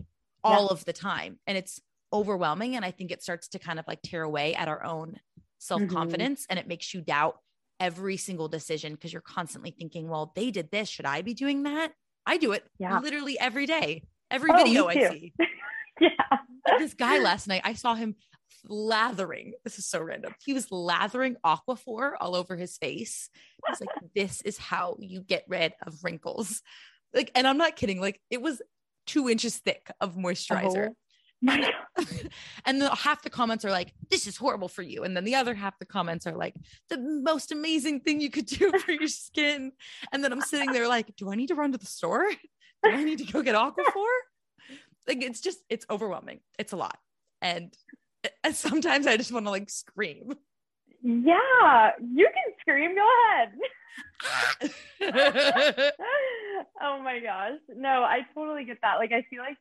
all 0.44 0.66
yeah. 0.66 0.72
of 0.72 0.86
the 0.86 0.94
time. 0.94 1.40
And 1.48 1.58
it's 1.58 1.82
overwhelming. 2.14 2.76
And 2.76 2.86
I 2.86 2.92
think 2.92 3.12
it 3.12 3.24
starts 3.24 3.50
to 3.50 3.60
kind 3.60 3.80
of 3.80 3.86
like 3.88 4.02
tear 4.02 4.24
away 4.24 4.56
at 4.56 4.68
our 4.68 4.84
own 4.84 5.18
self 5.60 5.88
confidence 5.88 6.44
mm-hmm. 6.44 6.52
and 6.52 6.60
it 6.60 6.68
makes 6.68 6.94
you 6.94 7.02
doubt 7.02 7.38
every 7.80 8.18
single 8.18 8.48
decision 8.48 8.94
because 8.94 9.12
you're 9.12 9.22
constantly 9.22 9.72
thinking, 9.72 10.08
well, 10.08 10.32
they 10.36 10.52
did 10.52 10.72
this. 10.72 10.90
Should 10.90 11.06
I 11.06 11.22
be 11.22 11.34
doing 11.34 11.64
that? 11.64 11.92
I 12.26 12.38
do 12.38 12.54
it 12.54 12.64
yeah. 12.80 13.00
literally 13.00 13.40
every 13.40 13.66
day, 13.66 14.04
every 14.32 14.52
oh, 14.52 14.58
video 14.58 14.88
I 14.88 14.94
see. 14.94 15.34
yeah. 16.02 16.10
This 16.80 16.94
guy 16.94 17.20
last 17.20 17.48
night, 17.48 17.62
I 17.64 17.74
saw 17.74 17.94
him 17.94 18.16
lathering. 18.68 19.54
This 19.64 19.78
is 19.78 19.86
so 19.86 20.02
random. 20.02 20.34
He 20.44 20.54
was 20.54 20.72
lathering 20.72 21.36
Aquaphor 21.46 22.14
all 22.20 22.36
over 22.36 22.56
his 22.56 22.78
face. 22.78 23.30
He's 23.68 23.82
like, 23.82 23.90
this 24.16 24.42
is 24.42 24.58
how 24.58 24.98
you 25.00 25.22
get 25.22 25.46
rid 25.48 25.74
of 25.86 26.04
wrinkles. 26.04 26.62
Like, 27.14 27.32
and 27.36 27.48
I'm 27.48 27.58
not 27.58 27.76
kidding. 27.76 28.02
Like, 28.02 28.20
it 28.30 28.42
was 28.42 28.62
two 29.06 29.30
inches 29.30 29.58
thick 29.58 29.92
of 30.02 30.16
moisturizer. 30.16 30.90
Oh 30.90 30.96
and 32.66 32.82
the, 32.82 32.94
half 32.94 33.22
the 33.22 33.30
comments 33.30 33.66
are 33.66 33.72
like, 33.72 33.94
this 34.10 34.28
is 34.28 34.38
horrible 34.38 34.68
for 34.68 34.82
you. 34.82 35.04
And 35.04 35.16
then 35.16 35.24
the 35.24 35.36
other 35.36 35.54
half 35.54 35.78
the 35.80 35.86
comments 35.86 36.26
are 36.28 36.36
like, 36.36 36.56
the 36.90 36.98
most 36.98 37.52
amazing 37.52 38.02
thing 38.02 38.22
you 38.22 38.30
could 38.30 38.46
do 38.46 38.72
for 38.80 38.92
your 38.92 39.08
skin. 39.08 39.72
And 40.12 40.24
then 40.24 40.32
I'm 40.32 40.42
sitting 40.42 40.72
there 40.72 40.88
like, 40.88 41.16
do 41.16 41.32
I 41.32 41.36
need 41.36 41.48
to 41.48 41.56
run 41.56 41.72
to 41.72 41.78
the 41.78 41.86
store? 41.86 42.28
Do 42.84 42.92
I 42.92 43.04
need 43.04 43.20
to 43.20 43.26
go 43.26 43.42
get 43.42 43.56
Aquaphor? 43.56 43.76
Like 45.08 45.22
it's 45.22 45.40
just, 45.40 45.60
it's 45.70 45.86
overwhelming. 45.88 46.40
It's 46.58 46.74
a 46.74 46.78
lot. 46.78 46.98
And 47.40 47.72
And 48.44 48.56
sometimes 48.56 49.08
I 49.08 49.18
just 49.18 49.32
want 49.32 49.46
to 49.46 49.52
like 49.52 49.70
scream. 49.70 50.34
Yeah, 51.02 51.92
you 52.00 52.28
can 52.34 52.54
scream. 52.60 52.96
Go 52.96 53.08
ahead. 53.30 53.52
oh 56.82 57.02
my 57.04 57.20
gosh. 57.20 57.60
No, 57.76 58.04
I 58.04 58.22
totally 58.34 58.66
get 58.66 58.80
that. 58.82 58.96
Like, 58.96 59.12
I 59.12 59.24
feel 59.30 59.42
like 59.42 59.58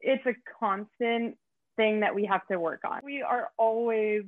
it's 0.00 0.24
a 0.26 0.34
constant 0.58 1.36
thing 1.76 2.00
that 2.00 2.14
we 2.14 2.26
have 2.26 2.46
to 2.48 2.58
work 2.58 2.80
on. 2.84 3.00
We 3.04 3.22
are 3.22 3.48
always 3.58 4.22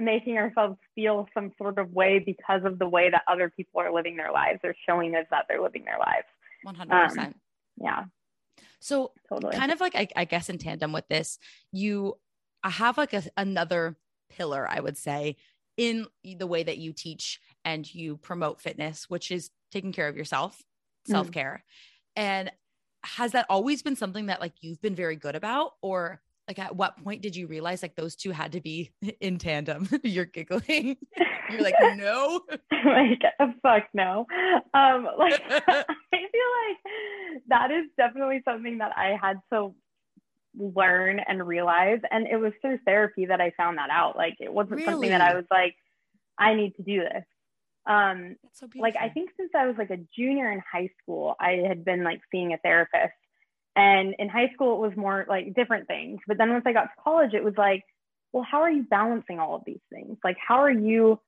making 0.00 0.36
ourselves 0.38 0.76
feel 0.94 1.28
some 1.34 1.52
sort 1.58 1.78
of 1.78 1.92
way 1.92 2.18
because 2.18 2.62
of 2.64 2.78
the 2.78 2.88
way 2.88 3.10
that 3.10 3.22
other 3.26 3.50
people 3.50 3.80
are 3.80 3.92
living 3.92 4.16
their 4.16 4.32
lives 4.32 4.60
or 4.62 4.74
showing 4.88 5.14
us 5.14 5.26
that 5.30 5.46
they're 5.48 5.62
living 5.62 5.84
their 5.84 5.98
lives. 5.98 6.26
100%. 6.66 7.18
Um, 7.18 7.34
yeah. 7.76 8.04
So, 8.78 9.12
Totally. 9.28 9.56
kind 9.56 9.72
of 9.72 9.80
like, 9.80 9.94
I, 9.94 10.08
I 10.14 10.24
guess, 10.24 10.48
in 10.48 10.58
tandem 10.58 10.92
with 10.92 11.08
this, 11.08 11.38
you 11.72 12.14
have 12.62 12.98
like 12.98 13.12
a, 13.12 13.22
another 13.36 13.96
pillar, 14.30 14.68
I 14.68 14.80
would 14.80 14.96
say, 14.96 15.36
in 15.76 16.06
the 16.22 16.46
way 16.46 16.62
that 16.62 16.78
you 16.78 16.92
teach 16.92 17.40
and 17.64 17.92
you 17.92 18.16
promote 18.18 18.60
fitness, 18.60 19.08
which 19.08 19.30
is 19.30 19.50
taking 19.72 19.92
care 19.92 20.08
of 20.08 20.16
yourself, 20.16 20.62
Mm. 21.08 21.12
self 21.12 21.30
care. 21.30 21.64
And 22.14 22.52
has 23.02 23.32
that 23.32 23.46
always 23.48 23.82
been 23.82 23.96
something 23.96 24.26
that 24.26 24.40
like 24.40 24.54
you've 24.60 24.80
been 24.80 24.94
very 24.94 25.16
good 25.16 25.36
about? 25.36 25.74
Or 25.82 26.20
like 26.48 26.58
at 26.58 26.74
what 26.74 26.96
point 27.04 27.22
did 27.22 27.36
you 27.36 27.46
realize 27.46 27.82
like 27.82 27.94
those 27.94 28.16
two 28.16 28.30
had 28.32 28.52
to 28.52 28.60
be 28.60 28.90
in 29.20 29.38
tandem? 29.38 29.88
You're 30.02 30.24
giggling. 30.24 30.96
You're 31.50 31.62
like, 31.62 31.74
no. 31.96 32.42
like 32.84 33.22
oh, 33.40 33.52
fuck 33.62 33.84
no 33.92 34.26
um 34.74 35.08
like 35.18 35.40
i 35.50 35.84
feel 36.10 36.50
like 36.66 37.42
that 37.48 37.70
is 37.70 37.86
definitely 37.96 38.40
something 38.44 38.78
that 38.78 38.92
i 38.96 39.16
had 39.20 39.40
to 39.52 39.74
learn 40.58 41.20
and 41.20 41.46
realize 41.46 42.00
and 42.10 42.26
it 42.26 42.36
was 42.36 42.52
through 42.60 42.78
therapy 42.86 43.26
that 43.26 43.40
i 43.40 43.52
found 43.56 43.78
that 43.78 43.90
out 43.90 44.16
like 44.16 44.36
it 44.40 44.52
wasn't 44.52 44.82
something 44.84 45.10
that 45.10 45.20
i 45.20 45.34
was 45.34 45.44
like 45.50 45.74
i 46.38 46.54
need 46.54 46.74
to 46.76 46.82
do 46.82 47.00
this 47.00 47.24
um 47.86 48.36
so 48.52 48.68
like 48.76 48.94
I 49.00 49.08
think 49.08 49.30
since 49.36 49.50
I 49.56 49.66
was 49.66 49.76
like 49.78 49.90
a 49.90 49.98
junior 50.16 50.50
in 50.52 50.60
high 50.70 50.90
school, 51.02 51.34
I 51.40 51.62
had 51.66 51.84
been 51.84 52.04
like 52.04 52.20
seeing 52.30 52.52
a 52.52 52.58
therapist. 52.58 53.14
And 53.76 54.14
in 54.18 54.28
high 54.28 54.50
school, 54.52 54.74
it 54.82 54.88
was 54.88 54.96
more 54.96 55.24
like 55.28 55.54
different 55.54 55.86
things. 55.86 56.18
But 56.26 56.38
then 56.38 56.50
once 56.50 56.64
I 56.66 56.72
got 56.72 56.82
to 56.82 57.02
college, 57.02 57.34
it 57.34 57.44
was 57.44 57.54
like, 57.56 57.84
well, 58.32 58.44
how 58.48 58.60
are 58.62 58.70
you 58.70 58.82
balancing 58.82 59.38
all 59.38 59.54
of 59.54 59.62
these 59.64 59.80
things? 59.92 60.18
Like, 60.24 60.36
how 60.46 60.56
are 60.56 60.70
you 60.72 61.20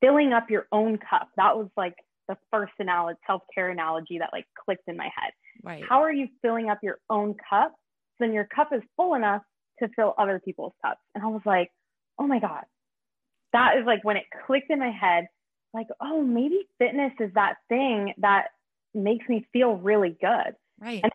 filling 0.00 0.32
up 0.32 0.50
your 0.50 0.66
own 0.72 0.98
cup? 0.98 1.28
That 1.36 1.56
was 1.56 1.68
like 1.76 1.94
the 2.28 2.36
first 2.50 2.72
analogy, 2.78 3.18
self 3.26 3.42
care 3.54 3.70
analogy 3.70 4.18
that 4.18 4.30
like 4.32 4.46
clicked 4.64 4.88
in 4.88 4.96
my 4.96 5.10
head. 5.14 5.32
right. 5.62 5.84
How 5.88 6.02
are 6.02 6.12
you 6.12 6.28
filling 6.40 6.70
up 6.70 6.78
your 6.82 6.98
own 7.10 7.34
cup? 7.48 7.72
So 7.72 8.24
then 8.26 8.32
your 8.32 8.48
cup 8.54 8.70
is 8.72 8.82
full 8.96 9.14
enough 9.14 9.42
to 9.80 9.88
fill 9.94 10.14
other 10.18 10.40
people's 10.44 10.72
cups. 10.84 11.00
And 11.14 11.22
I 11.22 11.28
was 11.28 11.42
like, 11.44 11.70
oh 12.18 12.26
my 12.26 12.40
God. 12.40 12.64
That 13.52 13.76
is 13.78 13.84
like 13.86 14.02
when 14.02 14.16
it 14.16 14.24
clicked 14.46 14.70
in 14.70 14.78
my 14.78 14.90
head, 14.90 15.26
like, 15.74 15.88
oh, 16.00 16.22
maybe 16.22 16.66
fitness 16.78 17.12
is 17.20 17.32
that 17.34 17.56
thing 17.68 18.14
that 18.18 18.48
makes 18.94 19.28
me 19.28 19.46
feel 19.52 19.74
really 19.74 20.16
good. 20.20 20.54
right. 20.80 21.00
And 21.02 21.12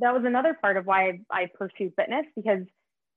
that 0.00 0.12
was 0.12 0.24
another 0.24 0.54
part 0.60 0.76
of 0.76 0.86
why 0.86 1.20
I, 1.30 1.42
I 1.42 1.50
pursue 1.54 1.92
fitness 1.96 2.26
because 2.36 2.62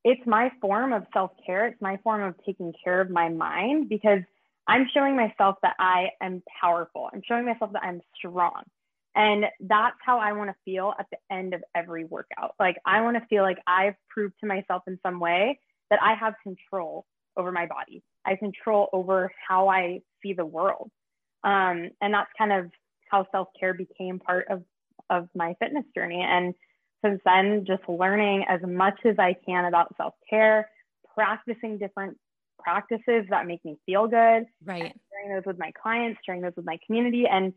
it's 0.03 0.25
my 0.25 0.51
form 0.61 0.93
of 0.93 1.05
self 1.13 1.31
care. 1.45 1.67
It's 1.67 1.81
my 1.81 1.97
form 2.03 2.23
of 2.23 2.35
taking 2.45 2.73
care 2.83 3.01
of 3.01 3.09
my 3.09 3.29
mind 3.29 3.89
because 3.89 4.21
I'm 4.67 4.87
showing 4.93 5.15
myself 5.15 5.57
that 5.63 5.75
I 5.79 6.09
am 6.21 6.41
powerful. 6.61 7.09
I'm 7.11 7.21
showing 7.27 7.45
myself 7.45 7.73
that 7.73 7.83
I'm 7.83 8.01
strong. 8.15 8.63
And 9.15 9.45
that's 9.59 9.97
how 10.05 10.19
I 10.19 10.33
want 10.33 10.51
to 10.51 10.55
feel 10.63 10.93
at 10.97 11.07
the 11.11 11.17
end 11.35 11.53
of 11.53 11.63
every 11.75 12.05
workout. 12.05 12.53
Like, 12.59 12.77
I 12.85 13.01
want 13.01 13.17
to 13.17 13.25
feel 13.25 13.41
like 13.41 13.57
I've 13.67 13.95
proved 14.07 14.35
to 14.41 14.45
myself 14.45 14.83
in 14.87 14.99
some 15.03 15.19
way 15.19 15.59
that 15.89 15.99
I 16.01 16.13
have 16.13 16.35
control 16.43 17.05
over 17.35 17.51
my 17.51 17.65
body. 17.65 18.03
I 18.29 18.35
control 18.35 18.89
over 18.93 19.31
how 19.47 19.67
I 19.69 20.01
see 20.21 20.33
the 20.33 20.45
world. 20.45 20.91
Um, 21.43 21.89
and 22.01 22.13
that's 22.13 22.29
kind 22.37 22.51
of 22.51 22.69
how 23.09 23.25
self 23.31 23.47
care 23.59 23.73
became 23.73 24.19
part 24.19 24.47
of, 24.49 24.63
of 25.09 25.27
my 25.35 25.55
fitness 25.59 25.85
journey. 25.95 26.21
And 26.21 26.53
since 27.03 27.19
then, 27.25 27.65
just 27.65 27.81
learning 27.87 28.45
as 28.47 28.59
much 28.65 28.99
as 29.05 29.15
I 29.17 29.35
can 29.45 29.65
about 29.65 29.95
self 29.97 30.13
care, 30.29 30.69
practicing 31.15 31.77
different 31.77 32.17
practices 32.59 33.25
that 33.29 33.47
make 33.47 33.63
me 33.65 33.77
feel 33.85 34.07
good, 34.07 34.45
right. 34.65 34.93
sharing 35.11 35.35
those 35.35 35.45
with 35.45 35.57
my 35.57 35.71
clients, 35.81 36.19
sharing 36.25 36.41
those 36.41 36.53
with 36.55 36.65
my 36.65 36.77
community. 36.85 37.25
And 37.25 37.53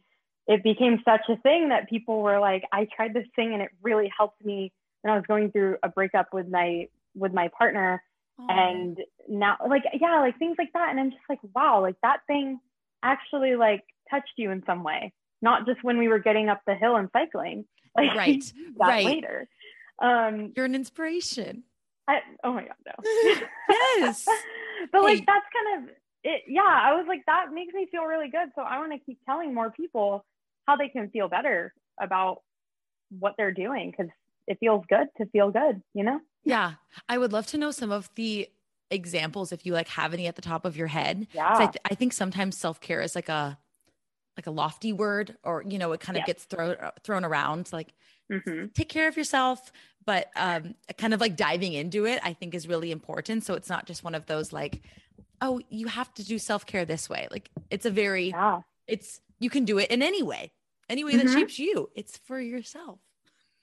it 0.47 0.63
became 0.63 1.01
such 1.05 1.23
a 1.29 1.37
thing 1.39 1.69
that 1.69 1.89
people 1.89 2.23
were 2.23 2.39
like, 2.39 2.63
I 2.73 2.87
tried 2.95 3.15
this 3.15 3.27
thing 3.37 3.53
and 3.53 3.63
it 3.63 3.71
really 3.83 4.11
helped 4.17 4.45
me 4.45 4.73
when 5.03 5.13
I 5.13 5.17
was 5.17 5.27
going 5.27 5.51
through 5.51 5.77
a 5.83 5.89
breakup 5.89 6.29
with 6.33 6.49
my 6.49 6.87
with 7.15 7.33
my 7.33 7.51
partner. 7.57 8.03
And 8.39 8.99
now 9.29 9.57
like 9.69 9.85
yeah, 10.01 10.21
like 10.21 10.39
things 10.39 10.57
like 10.59 10.73
that. 10.75 10.91
And 10.91 10.99
I'm 10.99 11.11
just 11.11 11.23
like, 11.29 11.41
wow, 11.55 11.81
like 11.81 11.97
that 12.03 12.21
thing 12.27 12.59
actually 13.03 13.57
like 13.57 13.83
touched 14.11 14.33
you 14.37 14.51
in 14.51 14.63
some 14.67 14.83
way. 14.83 15.13
Not 15.41 15.67
just 15.67 15.83
when 15.83 15.99
we 15.99 16.09
were 16.09 16.19
getting 16.19 16.49
up 16.49 16.61
the 16.67 16.75
hill 16.75 16.97
and 16.97 17.09
cycling. 17.13 17.65
Like 17.95 18.17
Right, 18.17 18.53
right. 18.79 19.05
later. 19.05 19.49
Um 20.03 20.55
you're 20.57 20.65
an 20.65 20.75
inspiration. 20.75 21.65
I, 22.09 22.21
oh 22.43 22.55
my 22.55 22.63
god, 22.63 22.77
no. 22.87 23.37
Yes. 23.99 24.25
but 24.93 25.03
like 25.03 25.27
that's 25.27 25.47
kind 25.53 25.85
of 25.85 25.95
it. 26.25 26.43
Yeah, 26.49 26.63
I 26.63 26.95
was 26.95 27.05
like, 27.07 27.23
that 27.27 27.53
makes 27.53 27.75
me 27.75 27.87
feel 27.91 28.05
really 28.05 28.31
good. 28.31 28.49
So 28.55 28.63
I 28.63 28.79
want 28.79 28.93
to 28.93 28.99
keep 28.99 29.19
telling 29.27 29.53
more 29.53 29.71
people 29.71 30.25
how 30.67 30.77
they 30.77 30.89
can 30.89 31.11
feel 31.11 31.29
better 31.29 31.75
about 32.01 32.43
what 33.11 33.35
they're 33.37 33.53
doing 33.53 33.91
because 33.91 34.11
it 34.47 34.59
feels 34.61 34.85
good 34.89 35.09
to 35.19 35.27
feel 35.27 35.51
good, 35.51 35.83
you 35.95 36.05
know? 36.05 36.21
Yeah. 36.45 36.75
I 37.09 37.19
would 37.19 37.33
love 37.33 37.47
to 37.49 37.59
know 37.59 37.71
some 37.71 37.93
of 37.93 38.11
the 38.17 38.49
examples 38.91 39.53
if 39.53 39.65
you 39.65 39.73
like 39.73 39.89
have 39.89 40.13
any 40.13 40.27
at 40.27 40.37
the 40.37 40.43
top 40.43 40.65
of 40.65 40.77
your 40.77 40.89
head. 40.89 41.29
Yeah. 41.33 41.55
I, 41.55 41.67
th- 41.67 41.79
I 41.91 41.95
think 41.95 42.13
sometimes 42.13 42.57
self-care 42.59 43.01
is 43.01 43.15
like 43.15 43.29
a 43.29 43.59
like 44.37 44.47
a 44.47 44.51
lofty 44.51 44.93
word 44.95 45.37
or 45.45 45.63
you 45.69 45.79
know 45.79 45.93
it 45.93 46.01
kind 46.01 46.17
of 46.17 46.25
gets 46.25 46.45
thrown 46.45 46.77
thrown 47.05 47.23
around 47.23 47.69
like 47.71 47.93
hmm 48.31 48.67
take 48.75 48.89
care 48.89 49.07
of 49.07 49.15
yourself 49.15 49.71
but 50.07 50.31
um 50.37 50.75
kind 50.97 51.13
of 51.13 51.21
like 51.21 51.37
diving 51.37 51.75
into 51.75 52.07
it 52.07 52.19
I 52.25 52.33
think 52.33 52.55
is 52.55 52.67
really 52.67 52.91
important 52.93 53.45
so 53.45 53.53
it's 53.53 53.69
not 53.69 53.85
just 53.87 54.03
one 54.03 54.15
of 54.15 54.25
those 54.25 54.51
like 54.51 54.81
oh 55.43 55.61
you 55.69 55.87
have 55.87 56.15
to 56.15 56.25
do 56.25 56.39
self-care 56.39 56.87
this 56.87 57.11
way 57.11 57.29
like 57.31 57.51
it's 57.71 57.85
a 57.85 57.91
very 57.91 58.29
Yeah. 58.31 58.63
it's 58.87 59.21
you 59.39 59.51
can 59.51 59.67
do 59.67 59.77
it 59.79 59.91
in 59.91 60.01
any 60.01 60.23
way 60.23 60.53
any 60.89 61.05
way 61.05 61.17
that 61.17 61.27
Mhm. 61.27 61.35
shapes 61.35 61.59
you 61.59 61.91
it's 61.95 62.17
for 62.17 62.41
yourself 62.41 63.01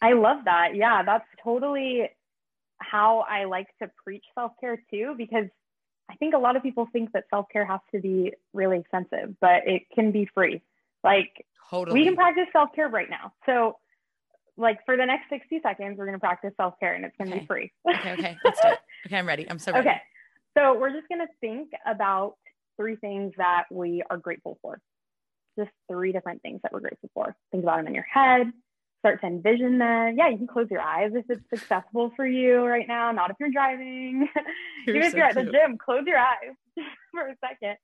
I 0.01 0.13
love 0.13 0.45
that. 0.45 0.75
Yeah, 0.75 1.03
that's 1.03 1.25
totally 1.43 2.09
how 2.79 3.25
I 3.29 3.45
like 3.45 3.67
to 3.81 3.89
preach 4.03 4.23
self 4.35 4.53
care 4.59 4.81
too, 4.91 5.13
because 5.17 5.45
I 6.09 6.15
think 6.15 6.33
a 6.33 6.37
lot 6.37 6.55
of 6.55 6.63
people 6.63 6.87
think 6.91 7.11
that 7.13 7.25
self 7.29 7.47
care 7.51 7.65
has 7.65 7.79
to 7.93 7.99
be 7.99 8.33
really 8.53 8.79
expensive, 8.79 9.35
but 9.41 9.67
it 9.67 9.83
can 9.93 10.11
be 10.11 10.27
free. 10.33 10.61
Like 11.03 11.45
totally 11.69 11.99
we 11.99 12.05
can 12.05 12.15
practice 12.15 12.47
self 12.53 12.69
care 12.73 12.89
right 12.89 13.09
now. 13.09 13.33
So, 13.45 13.77
like 14.57 14.79
for 14.85 14.97
the 14.97 15.05
next 15.05 15.29
60 15.29 15.59
seconds, 15.63 15.97
we're 15.97 16.05
going 16.05 16.15
to 16.17 16.19
practice 16.19 16.51
self 16.57 16.79
care 16.79 16.93
and 16.93 17.05
it's 17.05 17.15
going 17.17 17.29
to 17.29 17.35
Okay. 17.35 17.41
be 17.41 17.47
free. 17.47 17.71
okay 17.95 18.13
okay 18.13 18.39
let's 18.43 18.59
do 18.61 18.69
it 18.69 18.79
okay 19.05 19.17
I'm 19.17 19.27
ready 19.27 19.49
I'm 19.49 19.59
so 19.59 19.71
ready 19.73 19.87
okay. 19.89 20.01
So, 20.57 20.77
we're 20.79 20.91
just 20.91 21.07
going 21.09 21.21
to 21.21 21.31
think 21.41 21.71
about 21.85 22.35
three 22.77 22.95
things 22.95 23.33
that 23.37 23.65
we 23.69 24.01
are 24.09 24.17
grateful 24.17 24.57
for. 24.61 24.79
Just 25.57 25.71
three 25.89 26.11
different 26.11 26.41
things 26.41 26.61
that 26.63 26.71
we're 26.71 26.79
grateful 26.79 27.09
for. 27.13 27.35
Think 27.51 27.63
about 27.63 27.77
them 27.77 27.87
in 27.87 27.93
your 27.93 28.05
head. 28.11 28.51
Start 28.99 29.21
to 29.21 29.27
envision 29.27 29.77
them. 29.77 30.15
Yeah, 30.17 30.29
you 30.29 30.37
can 30.37 30.47
close 30.47 30.67
your 30.69 30.81
eyes 30.81 31.11
if 31.13 31.25
it's 31.29 31.41
accessible 31.53 32.11
for 32.15 32.25
you 32.25 32.65
right 32.65 32.87
now, 32.87 33.11
not 33.11 33.29
if 33.31 33.37
you're 33.39 33.51
driving. 33.51 34.27
You're 34.85 34.97
Even 34.97 35.07
if 35.07 35.13
you're 35.13 35.25
at 35.25 35.35
the 35.35 35.43
gym, 35.43 35.77
close 35.77 36.03
your 36.05 36.17
eyes 36.17 36.55
for 37.11 37.27
a 37.27 37.35
second. 37.41 37.77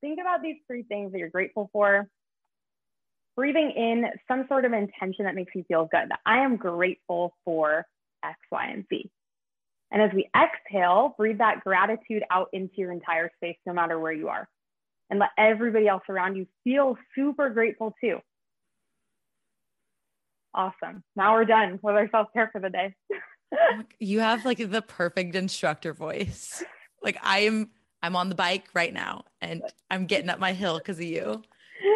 Think 0.00 0.18
about 0.20 0.42
these 0.42 0.56
three 0.66 0.82
things 0.82 1.12
that 1.12 1.18
you're 1.18 1.28
grateful 1.28 1.70
for. 1.72 2.08
Breathing 3.36 3.72
in 3.76 4.06
some 4.28 4.46
sort 4.48 4.64
of 4.64 4.72
intention 4.72 5.24
that 5.24 5.34
makes 5.34 5.52
you 5.54 5.64
feel 5.68 5.88
good. 5.90 6.08
I 6.24 6.38
am 6.38 6.56
grateful 6.56 7.34
for 7.44 7.84
X, 8.24 8.38
Y, 8.50 8.66
and 8.66 8.84
Z. 8.88 9.10
And 9.90 10.02
as 10.02 10.10
we 10.14 10.28
exhale, 10.36 11.14
breathe 11.16 11.38
that 11.38 11.62
gratitude 11.62 12.24
out 12.30 12.48
into 12.52 12.74
your 12.76 12.92
entire 12.92 13.30
space, 13.36 13.56
no 13.66 13.72
matter 13.72 13.98
where 13.98 14.12
you 14.12 14.28
are. 14.28 14.48
And 15.10 15.20
let 15.20 15.30
everybody 15.38 15.86
else 15.86 16.02
around 16.08 16.36
you 16.36 16.46
feel 16.64 16.96
super 17.14 17.50
grateful 17.50 17.94
too. 18.00 18.18
Awesome. 20.56 21.04
Now 21.14 21.34
we're 21.34 21.44
done 21.44 21.78
with 21.82 21.94
our 21.94 22.08
self 22.10 22.28
care 22.32 22.48
for 22.50 22.60
the 22.60 22.70
day. 22.70 22.94
You 24.00 24.18
have 24.20 24.44
like 24.44 24.58
the 24.58 24.82
perfect 24.82 25.36
instructor 25.36 25.94
voice. 25.94 26.64
Like 27.00 27.16
I'm 27.22 27.70
I'm 28.02 28.16
on 28.16 28.28
the 28.28 28.34
bike 28.34 28.64
right 28.74 28.92
now 28.92 29.22
and 29.40 29.62
I'm 29.88 30.06
getting 30.06 30.28
up 30.30 30.40
my 30.40 30.52
hill 30.52 30.78
because 30.78 30.98
of 30.98 31.04
you. 31.04 31.42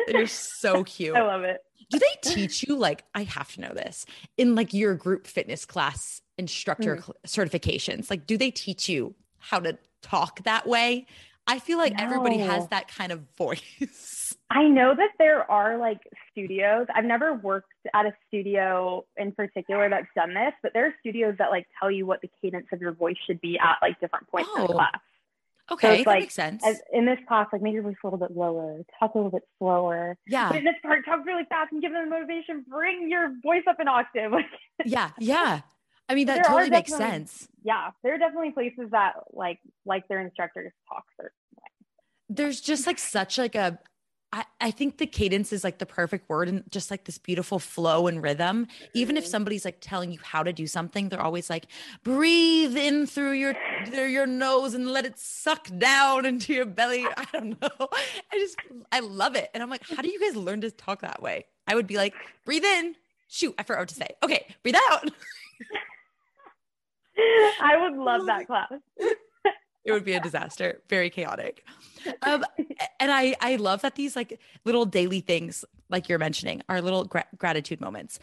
You're 0.06 0.28
so 0.28 0.84
cute. 0.84 1.16
I 1.16 1.22
love 1.22 1.42
it. 1.42 1.58
Do 1.90 1.98
they 1.98 2.30
teach 2.30 2.62
you 2.62 2.76
like 2.76 3.02
I 3.16 3.24
have 3.24 3.52
to 3.54 3.62
know 3.62 3.72
this 3.74 4.06
in 4.38 4.54
like 4.54 4.72
your 4.72 4.94
group 4.94 5.26
fitness 5.26 5.64
class 5.64 6.22
instructor 6.38 6.96
Mm. 6.96 7.02
cl- 7.04 7.16
certifications? 7.48 8.08
Like 8.10 8.26
do 8.28 8.38
they 8.38 8.52
teach 8.52 8.88
you 8.88 9.16
how 9.38 9.58
to 9.58 9.76
talk 10.02 10.44
that 10.44 10.68
way? 10.68 11.06
I 11.50 11.58
feel 11.58 11.78
like 11.78 11.94
everybody 12.00 12.38
has 12.38 12.66
that 12.68 12.88
kind 12.88 13.12
of 13.12 13.20
voice. 13.36 14.34
I 14.50 14.64
know 14.68 14.94
that 14.94 15.10
there 15.18 15.48
are 15.50 15.76
like 15.78 16.00
studios. 16.30 16.86
I've 16.94 17.04
never 17.04 17.34
worked 17.34 17.72
at 17.94 18.06
a 18.06 18.12
studio 18.28 19.04
in 19.16 19.32
particular 19.32 19.88
that's 19.90 20.06
done 20.14 20.34
this, 20.34 20.52
but 20.62 20.72
there 20.74 20.86
are 20.86 20.94
studios 21.00 21.34
that 21.38 21.50
like 21.50 21.66
tell 21.80 21.90
you 21.90 22.06
what 22.06 22.20
the 22.20 22.30
cadence 22.40 22.66
of 22.72 22.80
your 22.80 22.92
voice 22.92 23.16
should 23.26 23.40
be 23.40 23.58
at 23.58 23.76
like 23.82 24.00
different 24.00 24.28
points 24.28 24.50
in 24.56 24.62
Oh, 24.62 24.66
the 24.68 24.72
class. 24.74 24.90
Okay, 25.72 25.88
it's 25.98 26.04
that 26.04 26.10
like- 26.10 26.20
makes 26.22 26.34
sense. 26.34 26.64
As 26.66 26.80
in 26.92 27.04
this 27.06 27.18
class, 27.28 27.46
like 27.52 27.62
make 27.62 27.74
your 27.74 27.84
voice 27.84 27.94
a 28.02 28.06
little 28.06 28.18
bit 28.18 28.36
lower, 28.36 28.80
talk 28.98 29.14
a 29.14 29.18
little 29.18 29.30
bit 29.30 29.42
slower. 29.60 30.16
yeah. 30.26 30.48
But 30.48 30.58
in 30.58 30.64
this 30.64 30.74
part, 30.82 31.04
talk 31.04 31.24
really 31.24 31.44
fast 31.48 31.70
and 31.72 31.80
give 31.80 31.92
them 31.92 32.04
the 32.08 32.10
motivation. 32.10 32.64
Bring 32.68 33.08
your 33.08 33.32
voice 33.42 33.62
up 33.68 33.78
an 33.80 33.88
octave. 33.88 34.32
Yeah. 34.84 35.10
Yeah. 35.18 35.60
I 36.10 36.14
mean, 36.16 36.26
that 36.26 36.44
totally 36.44 36.70
makes 36.70 36.92
sense. 36.92 37.48
yeah, 37.62 37.90
there 38.02 38.14
are 38.14 38.18
definitely 38.18 38.50
places 38.50 38.90
that 38.90 39.14
like 39.32 39.60
like 39.86 40.08
their 40.08 40.20
instructors 40.20 40.72
talk 40.88 41.04
certain 41.16 41.36
There's 42.28 42.60
just 42.60 42.84
like 42.88 42.98
such 42.98 43.38
like 43.38 43.54
a, 43.54 43.78
I, 44.32 44.44
I 44.60 44.70
think 44.72 44.98
the 44.98 45.06
cadence 45.06 45.52
is 45.52 45.62
like 45.62 45.78
the 45.78 45.86
perfect 45.86 46.28
word 46.28 46.48
and 46.48 46.64
just 46.68 46.90
like 46.90 47.04
this 47.04 47.18
beautiful 47.18 47.60
flow 47.60 48.08
and 48.08 48.20
rhythm. 48.20 48.66
Even 48.92 49.16
if 49.16 49.24
Mhm. 49.24 49.28
somebody's 49.28 49.64
like 49.64 49.78
telling 49.80 50.10
you 50.10 50.18
how 50.20 50.42
to 50.42 50.52
do 50.52 50.66
something, 50.66 51.08
they're 51.10 51.22
always 51.22 51.48
like, 51.48 51.66
breathe 52.02 52.76
in 52.76 53.06
through 53.06 53.32
your 53.32 53.54
through 53.86 54.06
your 54.08 54.26
nose 54.26 54.74
and 54.74 54.88
let 54.88 55.06
it 55.06 55.16
suck 55.16 55.68
down 55.78 56.26
into 56.26 56.52
your 56.52 56.66
belly. 56.66 57.06
I 57.16 57.24
don't 57.32 57.60
know. 57.62 57.88
I 58.32 58.38
just 58.38 58.56
I 58.90 58.98
love 58.98 59.36
it. 59.36 59.48
And 59.54 59.62
I'm 59.62 59.70
like, 59.70 59.82
how 59.88 60.02
do 60.02 60.10
you 60.10 60.18
guys 60.18 60.34
learn 60.34 60.60
to 60.62 60.72
talk 60.72 61.02
that 61.02 61.22
way? 61.22 61.46
I 61.68 61.76
would 61.76 61.86
be 61.86 61.96
like, 61.96 62.14
breathe 62.44 62.64
in. 62.64 62.96
Shoot, 63.28 63.54
I 63.58 63.62
forgot 63.62 63.82
what 63.82 63.88
to 63.90 63.94
say. 63.94 64.08
Okay, 64.24 64.44
breathe 64.64 64.74
out. 64.90 65.08
I 67.60 67.76
would 67.80 67.98
love 67.98 68.26
that 68.26 68.46
class. 68.46 68.72
it 69.84 69.92
would 69.92 70.04
be 70.04 70.12
a 70.14 70.20
disaster. 70.20 70.80
Very 70.88 71.10
chaotic. 71.10 71.64
Um 72.22 72.44
and 73.00 73.10
i 73.12 73.34
i 73.40 73.56
love 73.56 73.82
that 73.82 73.94
these 73.94 74.16
like 74.16 74.40
little 74.64 74.84
daily 74.86 75.20
things 75.20 75.64
like 75.88 76.08
you're 76.08 76.18
mentioning 76.18 76.62
are 76.68 76.80
little 76.80 77.04
gra- 77.04 77.26
gratitude 77.36 77.80
moments. 77.80 78.18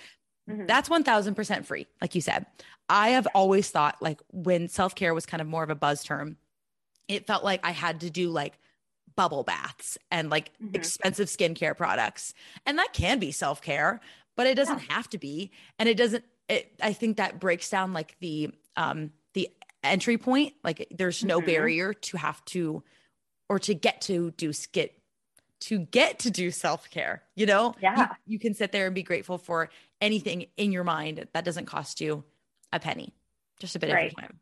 Mhm. 0.49 0.65
that's 0.65 0.88
1000% 0.88 1.65
free 1.65 1.88
like 2.01 2.15
you 2.15 2.21
said. 2.21 2.45
I 2.89 3.10
have 3.10 3.27
always 3.36 3.69
thought 3.69 3.97
like 4.01 4.21
when 4.31 4.69
self-care 4.69 5.13
was 5.13 5.25
kind 5.25 5.41
of 5.41 5.47
more 5.47 5.63
of 5.63 5.69
a 5.69 5.75
buzz 5.75 6.03
term 6.03 6.38
it 7.10 7.27
felt 7.27 7.43
like 7.43 7.60
i 7.65 7.71
had 7.71 7.99
to 8.01 8.10
do 8.10 8.29
like 8.29 8.57
bubble 9.15 9.43
baths 9.43 9.97
and 10.12 10.29
like 10.29 10.51
Mhm. 10.62 10.75
expensive 10.75 11.27
skincare 11.27 11.75
products. 11.75 12.33
And 12.65 12.77
that 12.79 12.93
can 12.93 13.19
be 13.19 13.31
self-care 13.31 13.99
but 14.38 14.45
it 14.45 14.53
doesn't 14.55 14.79
have 14.91 15.10
to 15.10 15.17
be. 15.17 15.49
And 15.79 15.89
it 15.89 15.97
doesn't 15.97 16.23
it, 16.49 16.71
i 16.81 16.93
think 16.93 17.17
that 17.17 17.39
breaks 17.39 17.69
down 17.69 17.93
like 17.93 18.15
the 18.19 18.49
um 18.75 19.12
the 19.33 19.49
entry 19.83 20.17
point 20.17 20.53
like 20.63 20.88
there's 20.97 21.23
no 21.23 21.41
Mhm. 21.41 21.45
barrier 21.45 21.93
to 21.93 22.17
have 22.17 22.43
to 22.45 22.83
or 23.49 23.60
to 23.60 23.73
get 23.73 24.01
to 24.01 24.31
do 24.31 24.51
skit 24.53 24.99
to 25.60 25.79
get 25.79 26.19
to 26.19 26.31
do 26.31 26.51
self-care 26.51 27.23
you 27.36 27.45
know 27.45 27.75
Yeah. 27.81 28.07
you, 28.25 28.39
can 28.39 28.53
sit 28.53 28.71
there 28.71 28.86
and 28.86 28.95
be 28.95 29.03
grateful 29.03 29.38
for 29.38 29.69
anything 30.01 30.45
in 30.57 30.71
your 30.71 30.83
mind 30.83 31.27
that 31.33 31.45
doesn't 31.45 31.65
cost 31.65 32.01
you 32.01 32.23
a 32.73 32.79
penny 32.79 33.13
just 33.60 33.75
a 33.75 33.79
bit 33.79 33.89
of 33.89 33.95
Right. 33.95 34.12
your 34.12 34.21
time 34.21 34.39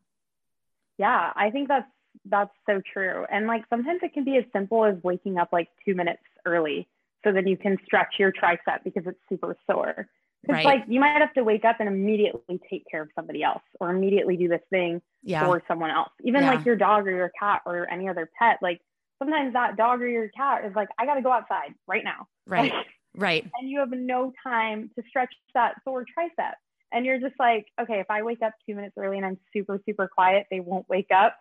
Yeah, 0.98 1.32
I 1.36 1.50
think 1.50 1.68
that's 1.68 1.86
that's 2.24 2.50
so 2.66 2.80
true. 2.92 3.26
And 3.30 3.46
like 3.46 3.64
sometimes 3.68 4.00
it 4.02 4.14
can 4.14 4.24
be 4.24 4.36
as 4.38 4.44
simple 4.52 4.84
as 4.84 4.96
waking 5.02 5.36
up 5.36 5.50
like 5.52 5.68
two 5.84 5.94
minutes 5.94 6.22
early 6.46 6.88
so 7.24 7.32
then 7.32 7.46
you 7.46 7.56
can 7.56 7.76
stretch 7.84 8.14
your 8.18 8.32
tricep 8.32 8.84
because 8.84 9.04
it's 9.06 9.18
super 9.28 9.56
sore. 9.70 10.08
Right. 10.48 10.64
like 10.64 10.84
you 10.88 11.00
might 11.00 11.20
have 11.20 11.32
to 11.34 11.44
wake 11.44 11.64
up 11.64 11.76
and 11.80 11.88
immediately 11.88 12.60
take 12.70 12.84
care 12.90 13.02
of 13.02 13.08
somebody 13.14 13.42
else 13.42 13.62
or 13.80 13.90
immediately 13.90 14.36
do 14.36 14.48
this 14.48 14.60
thing 14.70 15.02
yeah 15.22 15.44
for 15.44 15.62
someone 15.66 15.90
else. 15.90 16.10
Even 16.24 16.42
Yeah. 16.42 16.54
like 16.54 16.64
your 16.64 16.76
dog 16.76 17.06
or 17.08 17.10
your 17.10 17.30
cat 17.38 17.62
or 17.66 17.90
any 17.90 18.08
other 18.08 18.30
pet. 18.38 18.58
Like 18.62 18.80
sometimes 19.18 19.52
that 19.54 19.76
dog 19.76 20.00
or 20.02 20.08
your 20.08 20.28
cat 20.28 20.64
is 20.64 20.74
like, 20.76 20.88
I 20.98 21.06
gotta 21.06 21.22
go 21.22 21.32
outside 21.32 21.74
right 21.86 22.04
now. 22.04 22.26
right 22.46 22.72
Like, 22.72 22.86
right 23.16 23.50
and 23.58 23.70
you 23.70 23.78
have 23.80 23.90
no 23.90 24.32
time 24.42 24.90
to 24.96 25.02
stretch 25.08 25.34
that 25.54 25.74
sore 25.84 26.04
tricep. 26.04 26.52
And 26.92 27.04
you're 27.04 27.18
just 27.18 27.34
like, 27.40 27.66
okay, 27.80 27.98
if 27.98 28.06
I 28.10 28.22
wake 28.22 28.42
up 28.42 28.52
two 28.64 28.74
minutes 28.76 28.94
early 28.96 29.16
and 29.16 29.26
I'm 29.26 29.38
super, 29.52 29.80
super 29.84 30.06
quiet, 30.06 30.46
they 30.50 30.60
won't 30.60 30.88
wake 30.88 31.10
up. 31.14 31.36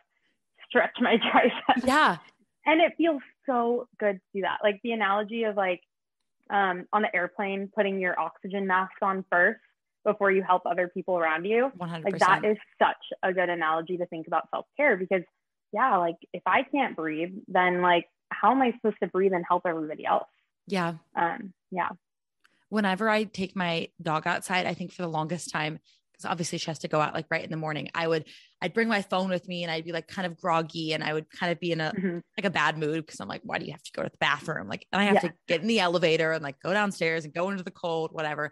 Stretch 0.67 0.95
my 0.99 1.17
tricep. 1.33 1.85
yeah 1.85 2.17
And 2.65 2.81
it 2.81 2.93
feels 2.97 3.21
so 3.45 3.87
good 3.99 4.15
to 4.15 4.21
do 4.33 4.41
that. 4.41 4.57
Like 4.63 4.79
the 4.83 4.91
analogy 4.93 5.43
of 5.43 5.55
like 5.55 5.81
um, 6.49 6.85
on 6.93 7.01
the 7.01 7.15
airplane, 7.15 7.71
putting 7.75 7.99
your 7.99 8.19
oxygen 8.19 8.67
mask 8.67 8.93
on 9.01 9.25
first 9.31 9.59
before 10.03 10.31
you 10.31 10.43
help 10.43 10.63
other 10.65 10.87
people 10.87 11.17
around 11.17 11.45
you. 11.45 11.71
100% 11.79 12.03
Like 12.03 12.19
that 12.19 12.45
is 12.45 12.57
such 12.79 12.97
a 13.23 13.33
good 13.33 13.49
analogy 13.49 13.97
to 13.97 14.05
think 14.05 14.27
about 14.27 14.47
self 14.53 14.65
care 14.77 14.95
because, 14.97 15.23
yeah, 15.73 15.97
like 15.97 16.15
if 16.33 16.43
I 16.45 16.63
can't 16.63 16.95
breathe, 16.95 17.33
then 17.47 17.81
like 17.81 18.05
how 18.29 18.51
am 18.51 18.61
I 18.61 18.71
supposed 18.73 18.97
to 19.01 19.07
breathe 19.07 19.33
and 19.33 19.43
help 19.47 19.63
everybody 19.65 20.05
else? 20.05 20.27
yeah 20.67 20.95
Um, 21.15 21.53
yeah. 21.71 21.89
whenever 22.69 23.09
I 23.09 23.25
take 23.25 23.55
my 23.55 23.89
dog 24.01 24.25
outside, 24.27 24.65
I 24.65 24.73
think 24.73 24.91
for 24.91 25.03
the 25.03 25.07
longest 25.07 25.51
time, 25.51 25.79
because 26.15 26.29
obviously 26.29 26.57
she 26.57 26.67
has 26.67 26.79
to 26.79 26.87
go 26.87 26.99
out 27.01 27.13
like 27.13 27.25
right 27.29 27.43
in 27.43 27.51
the 27.51 27.57
morning, 27.57 27.89
I 27.93 28.07
would 28.07 28.25
I'd 28.61 28.73
bring 28.73 28.87
my 28.87 29.01
phone 29.01 29.29
with 29.29 29.47
me 29.47 29.63
and 29.63 29.71
I'd 29.71 29.85
be 29.85 29.91
like 29.91 30.07
kind 30.07 30.25
of 30.25 30.37
groggy 30.37 30.93
and 30.93 31.03
I 31.03 31.13
would 31.13 31.29
kind 31.29 31.51
of 31.51 31.59
be 31.59 31.71
in 31.71 31.81
a 31.81 31.95
Mhm. 31.97 32.21
like 32.37 32.45
a 32.45 32.49
bad 32.49 32.77
mood 32.77 33.05
because 33.05 33.19
I'm 33.19 33.27
like, 33.29 33.41
why 33.43 33.57
do 33.57 33.65
you 33.65 33.71
have 33.71 33.83
to 33.83 33.91
go 33.93 34.03
to 34.03 34.09
the 34.09 34.17
bathroom? 34.17 34.67
Like, 34.67 34.85
and 34.91 35.01
I 35.01 35.05
have 35.05 35.15
Yeah. 35.15 35.29
to 35.29 35.33
get 35.47 35.61
in 35.61 35.67
the 35.67 35.79
elevator 35.79 36.31
and 36.31 36.43
like 36.43 36.59
go 36.59 36.73
downstairs 36.73 37.23
and 37.23 37.33
go 37.33 37.49
into 37.49 37.63
the 37.63 37.71
cold, 37.71 38.11
whatever. 38.11 38.51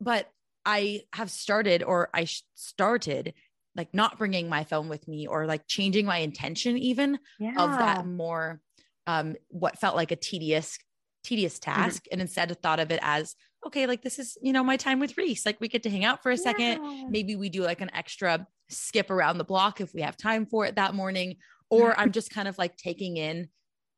But 0.00 0.30
I 0.64 1.02
have 1.12 1.30
started 1.30 1.82
or 1.82 2.10
I 2.14 2.26
started 2.54 3.34
like 3.74 3.94
not 3.94 4.18
bringing 4.18 4.48
my 4.48 4.64
phone 4.64 4.88
with 4.88 5.06
me 5.08 5.26
or 5.26 5.46
like 5.46 5.66
changing 5.66 6.04
my 6.06 6.18
intention 6.18 6.76
even 6.78 7.18
Yeah. 7.38 7.52
of 7.56 7.78
that 7.78 8.04
more 8.04 8.60
um 9.06 9.36
what 9.48 9.78
felt 9.78 9.96
like 9.96 10.10
a 10.10 10.16
tedious 10.16 10.78
tedious 11.24 11.58
Mm-hmm. 11.58 11.62
task 11.64 12.04
and 12.10 12.20
instead 12.20 12.50
thought 12.62 12.80
of 12.80 12.90
it 12.90 12.98
as 13.02 13.34
okay 13.66 13.86
like 13.86 14.02
this 14.02 14.18
is 14.18 14.36
you 14.40 14.52
know 14.52 14.62
my 14.62 14.76
time 14.76 15.00
with 15.00 15.16
Reese 15.16 15.44
like 15.44 15.60
we 15.60 15.68
get 15.68 15.82
to 15.82 15.90
hang 15.90 16.04
out 16.04 16.22
for 16.22 16.30
a 16.30 16.36
second. 16.36 16.82
Yeah. 16.82 17.04
maybe 17.08 17.36
we 17.36 17.48
do 17.48 17.62
like 17.62 17.80
an 17.80 17.90
extra 17.94 18.46
skip 18.68 19.10
around 19.10 19.38
the 19.38 19.44
block 19.44 19.80
if 19.80 19.94
we 19.94 20.02
have 20.02 20.16
time 20.16 20.46
for 20.46 20.64
it 20.64 20.76
that 20.76 20.94
morning 20.94 21.36
or 21.70 21.98
I'm 21.98 22.12
just 22.12 22.30
kind 22.30 22.48
of 22.48 22.56
like 22.58 22.76
taking 22.76 23.16
in 23.16 23.48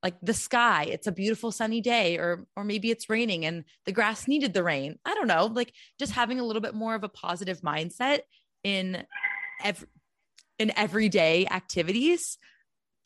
like 0.02 0.14
the 0.22 0.34
sky. 0.34 0.84
It's 0.90 1.06
a 1.06 1.12
beautiful 1.12 1.52
sunny 1.52 1.80
day 1.80 2.16
or 2.16 2.46
or 2.56 2.64
maybe 2.64 2.90
it's 2.90 3.10
raining 3.10 3.44
and 3.44 3.64
the 3.86 3.92
grass 3.92 4.26
needed 4.26 4.54
the 4.54 4.64
rain. 4.64 4.98
I 5.04 5.14
don't 5.14 5.28
know 5.28 5.46
like 5.46 5.72
just 5.98 6.12
having 6.12 6.40
a 6.40 6.44
little 6.44 6.62
bit 6.62 6.74
more 6.74 6.94
of 6.94 7.04
a 7.04 7.08
positive 7.08 7.60
mindset 7.60 8.20
in 8.64 9.04
every 9.62 9.88
in 10.58 10.72
everyday 10.76 11.46
activities 11.46 12.36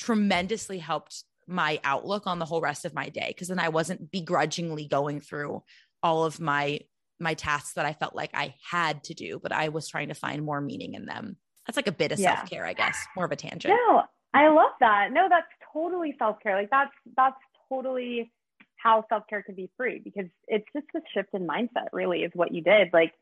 tremendously 0.00 0.78
helped 0.78 1.24
my 1.46 1.78
outlook 1.84 2.26
on 2.26 2.38
the 2.38 2.44
whole 2.44 2.60
rest 2.60 2.84
of 2.84 2.94
my 2.94 3.08
day 3.08 3.28
because 3.28 3.48
then 3.48 3.58
I 3.58 3.68
wasn't 3.68 4.10
begrudgingly 4.10 4.86
going 4.86 5.20
through 5.20 5.62
all 6.04 6.24
of 6.24 6.38
my 6.38 6.78
my 7.18 7.34
tasks 7.34 7.72
that 7.74 7.86
I 7.86 7.92
felt 7.94 8.14
like 8.14 8.30
I 8.34 8.54
had 8.70 9.02
to 9.04 9.14
do, 9.14 9.40
but 9.42 9.52
I 9.52 9.70
was 9.70 9.88
trying 9.88 10.08
to 10.08 10.14
find 10.14 10.44
more 10.44 10.60
meaning 10.60 10.94
in 10.94 11.06
them. 11.06 11.36
That's 11.66 11.76
like 11.76 11.86
a 11.86 11.92
bit 11.92 12.12
of 12.12 12.18
Yeah. 12.18 12.36
self-care, 12.36 12.66
I 12.66 12.74
guess, 12.74 12.98
more 13.16 13.24
of 13.24 13.32
a 13.32 13.36
tangent. 13.36 13.72
No, 13.74 14.02
I 14.34 14.48
love 14.48 14.72
that. 14.80 15.10
No, 15.12 15.28
that's 15.30 15.46
totally 15.72 16.14
self 16.18 16.38
care. 16.40 16.54
Like 16.56 16.70
that's 16.70 16.92
that's 17.16 17.36
totally 17.68 18.30
how 18.76 19.04
self 19.08 19.26
care 19.28 19.42
can 19.42 19.54
be 19.54 19.70
free 19.76 19.98
because 20.00 20.26
it's 20.46 20.66
just 20.74 20.86
a 20.94 21.00
shift 21.14 21.30
in 21.32 21.46
mindset. 21.46 21.88
Really, 21.92 22.22
is 22.24 22.32
what 22.34 22.52
you 22.52 22.60
did. 22.60 22.92
Like, 22.92 23.14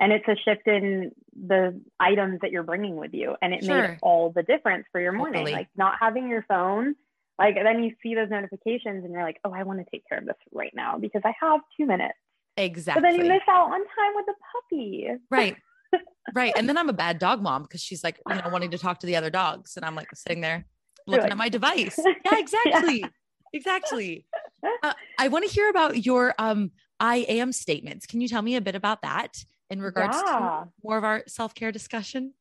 and 0.00 0.12
it's 0.12 0.26
a 0.26 0.34
shift 0.44 0.66
in 0.66 1.12
the 1.36 1.80
items 2.00 2.40
that 2.40 2.50
you're 2.50 2.64
bringing 2.64 2.96
with 2.96 3.14
you, 3.14 3.36
and 3.40 3.54
it 3.54 3.64
Sure. 3.64 3.82
made 3.82 3.98
all 4.02 4.30
the 4.30 4.42
difference 4.42 4.86
for 4.90 5.00
your 5.00 5.12
morning. 5.12 5.34
Totally. 5.34 5.52
Like 5.52 5.68
not 5.76 5.94
having 6.00 6.28
your 6.28 6.42
phone. 6.48 6.96
Like 7.38 7.54
then 7.56 7.84
you 7.84 7.94
see 8.02 8.14
those 8.14 8.30
notifications 8.30 9.04
and 9.04 9.12
you're 9.12 9.22
like, 9.22 9.38
oh, 9.44 9.52
I 9.52 9.62
want 9.64 9.78
to 9.80 9.86
take 9.90 10.02
care 10.08 10.18
of 10.18 10.24
this 10.24 10.36
right 10.52 10.72
now 10.74 10.98
because 10.98 11.22
I 11.24 11.34
have 11.40 11.60
two 11.76 11.84
minutes. 11.86 12.18
Exactly. 12.56 13.02
But 13.02 13.10
then 13.10 13.20
you 13.20 13.30
miss 13.32 13.42
out 13.48 13.66
on 13.66 13.80
time 13.80 14.12
with 14.14 14.26
the 14.26 14.34
puppy. 14.52 15.08
right. 15.30 15.56
Right. 16.34 16.52
And 16.56 16.66
then 16.68 16.78
I'm 16.78 16.88
a 16.88 16.94
bad 16.94 17.18
dog 17.18 17.42
mom 17.42 17.62
because 17.62 17.82
she's 17.82 18.02
like, 18.02 18.18
you 18.28 18.34
know, 18.34 18.48
wanting 18.50 18.70
to 18.70 18.78
talk 18.78 18.98
to 19.00 19.06
the 19.06 19.14
other 19.14 19.28
dogs. 19.30 19.76
And 19.76 19.84
I'm 19.84 19.94
like 19.94 20.08
sitting 20.14 20.40
there 20.40 20.64
looking 21.06 21.24
like- 21.24 21.30
at 21.32 21.36
my 21.36 21.48
device. 21.50 21.98
Yeah, 22.24 22.38
exactly. 22.38 23.04
Exactly. 23.52 24.26
Uh, 24.82 24.94
I 25.18 25.28
want 25.28 25.46
to 25.46 25.50
hear 25.52 25.68
about 25.68 26.04
your 26.04 26.34
um 26.38 26.72
I 26.98 27.18
am 27.28 27.52
statements. 27.52 28.06
Can 28.06 28.20
you 28.22 28.28
tell 28.28 28.42
me 28.42 28.56
a 28.56 28.60
bit 28.62 28.74
about 28.74 29.02
that 29.02 29.44
in 29.70 29.80
regards 29.82 30.16
Yeah. 30.26 30.64
to 30.64 30.68
more 30.82 30.96
of 30.96 31.04
our 31.04 31.22
self-care 31.28 31.70
discussion? 31.70 32.32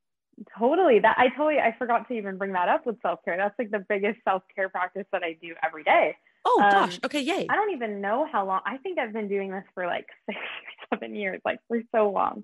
Totally. 0.57 0.99
That 0.99 1.15
I 1.19 1.27
totally 1.29 1.59
I 1.59 1.75
forgot 1.77 2.07
to 2.07 2.13
even 2.15 2.37
bring 2.37 2.53
that 2.53 2.69
up 2.69 2.85
with 2.87 2.99
self 3.01 3.19
care. 3.25 3.37
That's 3.37 3.53
like 3.59 3.69
the 3.69 3.85
biggest 3.87 4.19
self 4.23 4.43
care 4.55 4.69
practice 4.69 5.05
that 5.11 5.21
I 5.23 5.37
do 5.41 5.53
every 5.63 5.83
day. 5.83 6.15
Oh 6.45 6.61
Um, 6.63 6.71
gosh. 6.71 6.99
Okay, 7.05 7.21
yay. 7.21 7.47
I 7.49 7.55
don't 7.55 7.71
even 7.71 8.01
know 8.01 8.27
how 8.31 8.45
long. 8.45 8.61
I 8.65 8.77
think 8.77 8.99
I've 8.99 9.13
been 9.13 9.27
doing 9.27 9.51
this 9.51 9.63
for 9.73 9.85
like 9.85 10.05
six 10.29 10.37
or 10.39 10.97
seven 10.97 11.15
years, 11.15 11.41
like 11.45 11.59
for 11.67 11.81
so 11.93 12.09
long. 12.09 12.43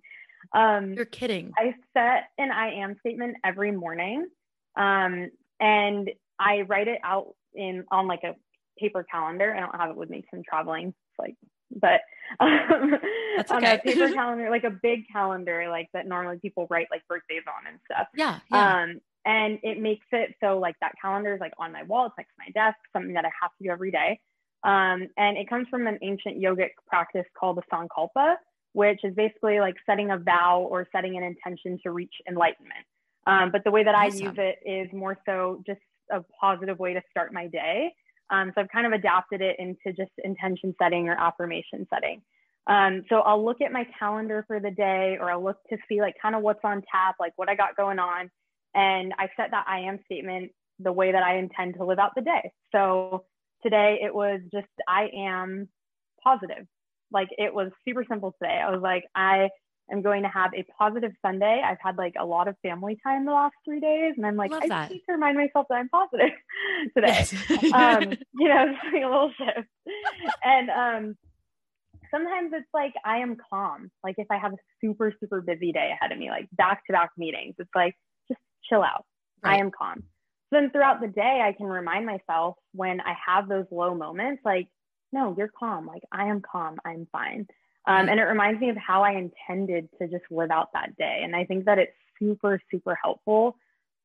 Um, 0.54 0.94
You're 0.94 1.06
kidding. 1.06 1.52
I 1.58 1.76
set 1.94 2.30
an 2.38 2.52
I 2.52 2.76
am 2.82 2.96
statement 3.00 3.38
every 3.44 3.72
morning, 3.72 4.28
um, 4.76 5.30
and 5.60 6.10
I 6.40 6.62
write 6.62 6.88
it 6.88 7.00
out 7.04 7.36
in 7.54 7.84
on 7.92 8.08
like 8.08 8.24
a 8.24 8.36
paper 8.80 9.04
calendar. 9.04 9.54
I 9.54 9.60
don't 9.60 9.76
have 9.76 9.90
it 9.92 9.98
with 9.98 10.10
me 10.10 10.24
I'm 10.34 10.44
traveling. 10.44 10.88
It's 10.88 11.20
like, 11.20 11.36
but 11.76 12.02
um, 12.40 12.96
That's 13.38 13.52
on 13.52 13.64
a 13.64 13.78
paper 13.80 14.10
calendar, 14.14 14.50
like 14.50 14.64
a 14.64 14.72
big 14.72 15.04
calendar, 15.12 15.68
like 15.70 15.90
that 15.94 16.08
normally 16.08 16.40
people 16.40 16.68
write 16.70 16.88
like 16.90 17.06
birthdays 17.08 17.44
on 17.48 17.68
and 17.72 17.80
stuff. 17.86 18.08
Yeah. 18.16 18.40
Yeah. 18.50 18.84
Um, 18.84 19.02
and 19.26 19.60
it 19.64 19.80
makes 19.80 20.06
it 20.12 20.36
so 20.42 20.60
like 20.60 20.76
that 20.82 20.94
calendar 21.02 21.34
is 21.34 21.40
like 21.40 21.54
on 21.58 21.72
my 21.72 21.84
wall, 21.84 22.08
it's 22.08 22.16
next 22.18 22.30
to 22.30 22.44
my 22.46 22.52
desk, 22.52 22.78
something 22.94 23.14
that 23.14 23.26
I 23.26 23.32
have 23.42 23.52
to 23.58 23.64
do 23.64 23.70
every 23.70 23.92
day. 23.92 24.20
Um, 24.64 25.08
and 25.18 25.38
it 25.38 25.50
comes 25.50 25.68
from 25.70 25.88
an 25.88 25.98
ancient 26.02 26.38
yogic 26.38 26.72
practice 26.88 27.26
called 27.38 27.58
the 27.58 27.64
Sankalpa, 27.72 28.36
which 28.74 29.00
is 29.04 29.14
basically 29.16 29.60
like 29.60 29.76
setting 29.86 30.12
a 30.12 30.18
vow 30.18 30.68
or 30.70 30.88
setting 30.92 31.18
an 31.18 31.24
intention 31.24 31.80
to 31.84 31.92
reach 31.92 32.14
enlightenment. 32.28 32.86
Um, 33.28 33.52
but 33.52 33.64
the 33.64 33.72
way 33.72 33.84
that 33.84 33.96
awesome. 33.96 34.26
I 34.26 34.30
use 34.30 34.36
it 34.38 34.60
is 34.66 34.92
more 34.94 35.18
so 35.26 35.62
just 35.66 35.82
a 36.12 36.24
positive 36.40 36.80
way 36.80 36.94
to 36.94 37.02
start 37.12 37.34
my 37.34 37.48
day. 37.48 37.94
Um, 38.32 38.52
so 38.54 38.62
I've 38.62 38.70
kind 38.70 38.86
of 38.86 38.94
adapted 38.94 39.42
it 39.42 39.56
into 39.60 39.96
just 39.96 40.12
intention 40.24 40.76
setting 40.82 41.10
or 41.10 41.20
affirmation 41.20 41.88
setting. 41.94 42.22
Um, 42.68 43.04
so 43.10 43.22
I'll 43.22 43.44
look 43.44 43.62
at 43.62 43.72
my 43.72 43.88
calendar 43.98 44.44
for 44.48 44.60
the 44.60 44.70
day 44.70 45.18
or 45.20 45.32
I'll 45.32 45.44
look 45.44 45.58
to 45.70 45.78
see 45.88 46.02
like 46.02 46.16
kind 46.22 46.36
of 46.36 46.44
what's 46.44 46.60
on 46.64 46.84
tap, 46.92 47.16
like 47.20 47.34
what 47.36 47.50
I 47.50 47.56
got 47.56 47.76
going 47.76 47.98
on. 47.98 48.30
And 48.76 49.14
I 49.18 49.30
set 49.36 49.52
that 49.52 49.66
I 49.68 49.82
am 49.82 50.00
statement 50.06 50.52
the 50.80 50.92
way 50.92 51.12
that 51.12 51.24
I 51.24 51.38
intend 51.38 51.76
to 51.76 51.86
live 51.86 52.00
out 52.00 52.12
the 52.16 52.22
day. 52.22 52.52
So 52.72 53.26
today 53.64 54.00
it 54.02 54.14
was 54.14 54.42
just, 54.52 54.68
I 54.88 55.10
am 55.16 55.68
positive. 56.24 56.66
Like 57.12 57.30
it 57.38 57.54
was 57.54 57.72
super 57.88 58.06
simple 58.08 58.36
today. 58.42 58.62
I 58.64 58.70
was 58.70 58.82
like, 58.82 59.06
I 59.16 59.50
am 59.92 60.02
going 60.02 60.24
to 60.24 60.30
have 60.30 60.52
a 60.54 60.64
positive 60.78 61.12
Sunday. 61.26 61.62
I've 61.66 61.80
had 61.82 61.98
like 61.98 62.14
a 62.20 62.26
lot 62.26 62.48
of 62.48 62.56
family 62.62 62.98
time 63.04 63.26
the 63.26 63.32
last 63.32 63.56
three 63.66 63.80
days, 63.80 64.14
and 64.18 64.26
I'm 64.26 64.36
like, 64.36 64.52
Love 64.52 64.64
I 64.64 64.68
that. 64.68 64.92
need 64.92 65.02
to 65.08 65.14
remind 65.14 65.38
myself 65.38 65.68
that 65.70 65.76
I'm 65.76 65.90
positive 65.90 66.30
today. 66.96 67.26
Yes. 67.50 67.74
um, 67.74 68.12
you 68.34 68.48
know, 68.48 68.68
just 68.68 68.94
like 68.94 69.04
a 69.04 69.08
little 69.08 69.32
shift. 69.38 69.68
and 70.44 70.70
um, 70.70 71.18
sometimes 72.12 72.52
it's 72.54 72.70
like 72.74 72.94
I 73.06 73.18
am 73.18 73.38
calm. 73.50 73.92
Like 74.04 74.16
if 74.18 74.28
I 74.30 74.38
have 74.38 74.54
a 74.54 74.58
super 74.82 75.14
super 75.20 75.42
busy 75.42 75.72
day 75.72 75.92
ahead 75.92 76.12
of 76.12 76.18
me, 76.18 76.30
like 76.30 76.48
back 76.52 76.86
to 76.88 76.94
back 76.94 77.12
meetings, 77.18 77.56
it's 77.58 77.70
like 77.76 77.96
chill 78.68 78.84
out. 78.84 79.06
Right. 79.44 79.58
I 79.58 79.60
am 79.60 79.72
calm. 79.72 80.04
So 80.50 80.60
then 80.60 80.72
throughout 80.72 81.00
the 81.02 81.08
day, 81.08 81.42
I 81.44 81.54
can 81.54 81.68
remind 81.68 82.06
myself 82.06 82.56
when 82.74 83.02
I 83.02 83.14
have 83.26 83.48
those 83.48 83.66
low 83.72 83.94
moments, 83.94 84.42
like, 84.44 84.68
no, 85.12 85.36
you're 85.38 85.52
calm. 85.60 85.86
Like 85.86 86.04
I 86.12 86.28
am 86.28 86.42
calm. 86.42 86.78
I'm 86.86 87.08
fine. 87.12 87.48
Um, 87.88 88.10
and 88.10 88.20
it 88.20 88.24
reminds 88.24 88.60
me 88.62 88.70
of 88.70 88.78
how 88.78 89.04
I 89.04 89.12
intended 89.12 89.90
to 90.00 90.08
just 90.08 90.26
live 90.30 90.52
out 90.52 90.70
that 90.74 90.96
day. 90.98 91.22
And 91.24 91.36
I 91.36 91.46
think 91.46 91.66
that 91.66 91.80
it's 91.80 91.94
super, 92.20 92.62
super 92.70 92.98
helpful 93.02 93.56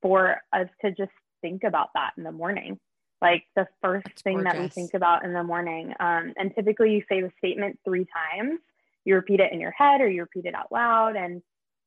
for 0.00 0.40
us 0.52 0.68
to 0.82 0.90
just 0.92 1.12
think 1.42 1.64
about 1.64 1.90
that 1.94 2.12
in 2.16 2.24
the 2.24 2.32
morning. 2.32 2.78
Like 3.20 3.44
the 3.56 3.66
first 3.82 4.04
That's 4.04 4.22
thing 4.22 4.36
gorgeous. 4.36 4.52
that 4.52 4.62
we 4.62 4.68
think 4.68 4.94
about 4.94 5.24
in 5.24 5.32
the 5.32 5.42
morning. 5.42 5.92
Um, 6.00 6.32
and 6.36 6.54
typically 6.54 6.92
you 6.92 7.02
say 7.08 7.20
the 7.20 7.30
statement 7.38 7.78
three 7.84 8.06
times. 8.06 8.60
You 9.04 9.16
repeat 9.16 9.40
it 9.40 9.52
in 9.52 9.60
your 9.60 9.72
head 9.72 10.00
or 10.00 10.08
you 10.08 10.22
repeat 10.22 10.46
it 10.46 10.54
out 10.54 10.72
loud. 10.72 11.16
And 11.16 11.42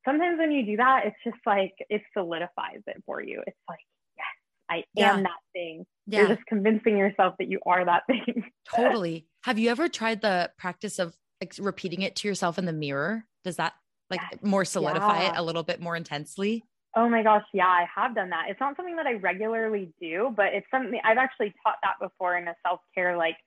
sometimes 0.07 0.39
when 0.39 0.51
you 0.51 0.65
do 0.65 0.77
that, 0.77 1.05
it's 1.05 1.17
just 1.23 1.37
like 1.45 1.73
it 1.89 2.01
solidifies 2.13 2.81
it 2.87 3.03
for 3.05 3.21
you. 3.21 3.41
It's 3.45 3.57
like, 3.67 3.79
yes, 4.17 4.25
I 4.69 4.83
yeah. 4.93 5.13
am 5.13 5.23
that 5.23 5.39
thing. 5.53 5.85
Yeah. 6.05 6.19
You're 6.19 6.35
just 6.35 6.45
convincing 6.47 6.97
yourself 6.97 7.35
that 7.39 7.49
you 7.49 7.59
are 7.65 7.83
that 7.83 8.03
thing. 8.07 8.43
totally. 8.75 9.27
Have 9.43 9.59
you 9.59 9.69
ever 9.69 9.89
tried 9.89 10.21
the 10.21 10.51
practice 10.57 10.99
of 10.99 11.15
like 11.41 11.55
repeating 11.59 12.01
it 12.01 12.15
to 12.17 12.27
yourself 12.27 12.57
in 12.57 12.65
the 12.65 12.73
mirror 12.73 13.25
does 13.43 13.57
that 13.57 13.73
like 14.09 14.21
yes. 14.31 14.39
more 14.41 14.65
solidify 14.65 15.21
yeah. 15.21 15.31
it 15.31 15.37
a 15.37 15.41
little 15.41 15.63
bit 15.63 15.81
more 15.81 15.95
intensely 15.95 16.63
oh 16.95 17.07
my 17.07 17.23
gosh 17.23 17.43
yeah 17.53 17.67
i 17.67 17.85
have 17.93 18.15
done 18.15 18.29
that 18.29 18.45
it's 18.49 18.59
not 18.59 18.75
something 18.75 18.95
that 18.95 19.05
i 19.05 19.13
regularly 19.13 19.91
do 20.01 20.33
but 20.35 20.47
it's 20.53 20.67
something 20.71 20.99
i've 21.03 21.17
actually 21.17 21.53
taught 21.63 21.75
that 21.83 21.93
before 22.01 22.37
in 22.37 22.47
a 22.47 22.55
self-care 22.65 23.17
like 23.17 23.37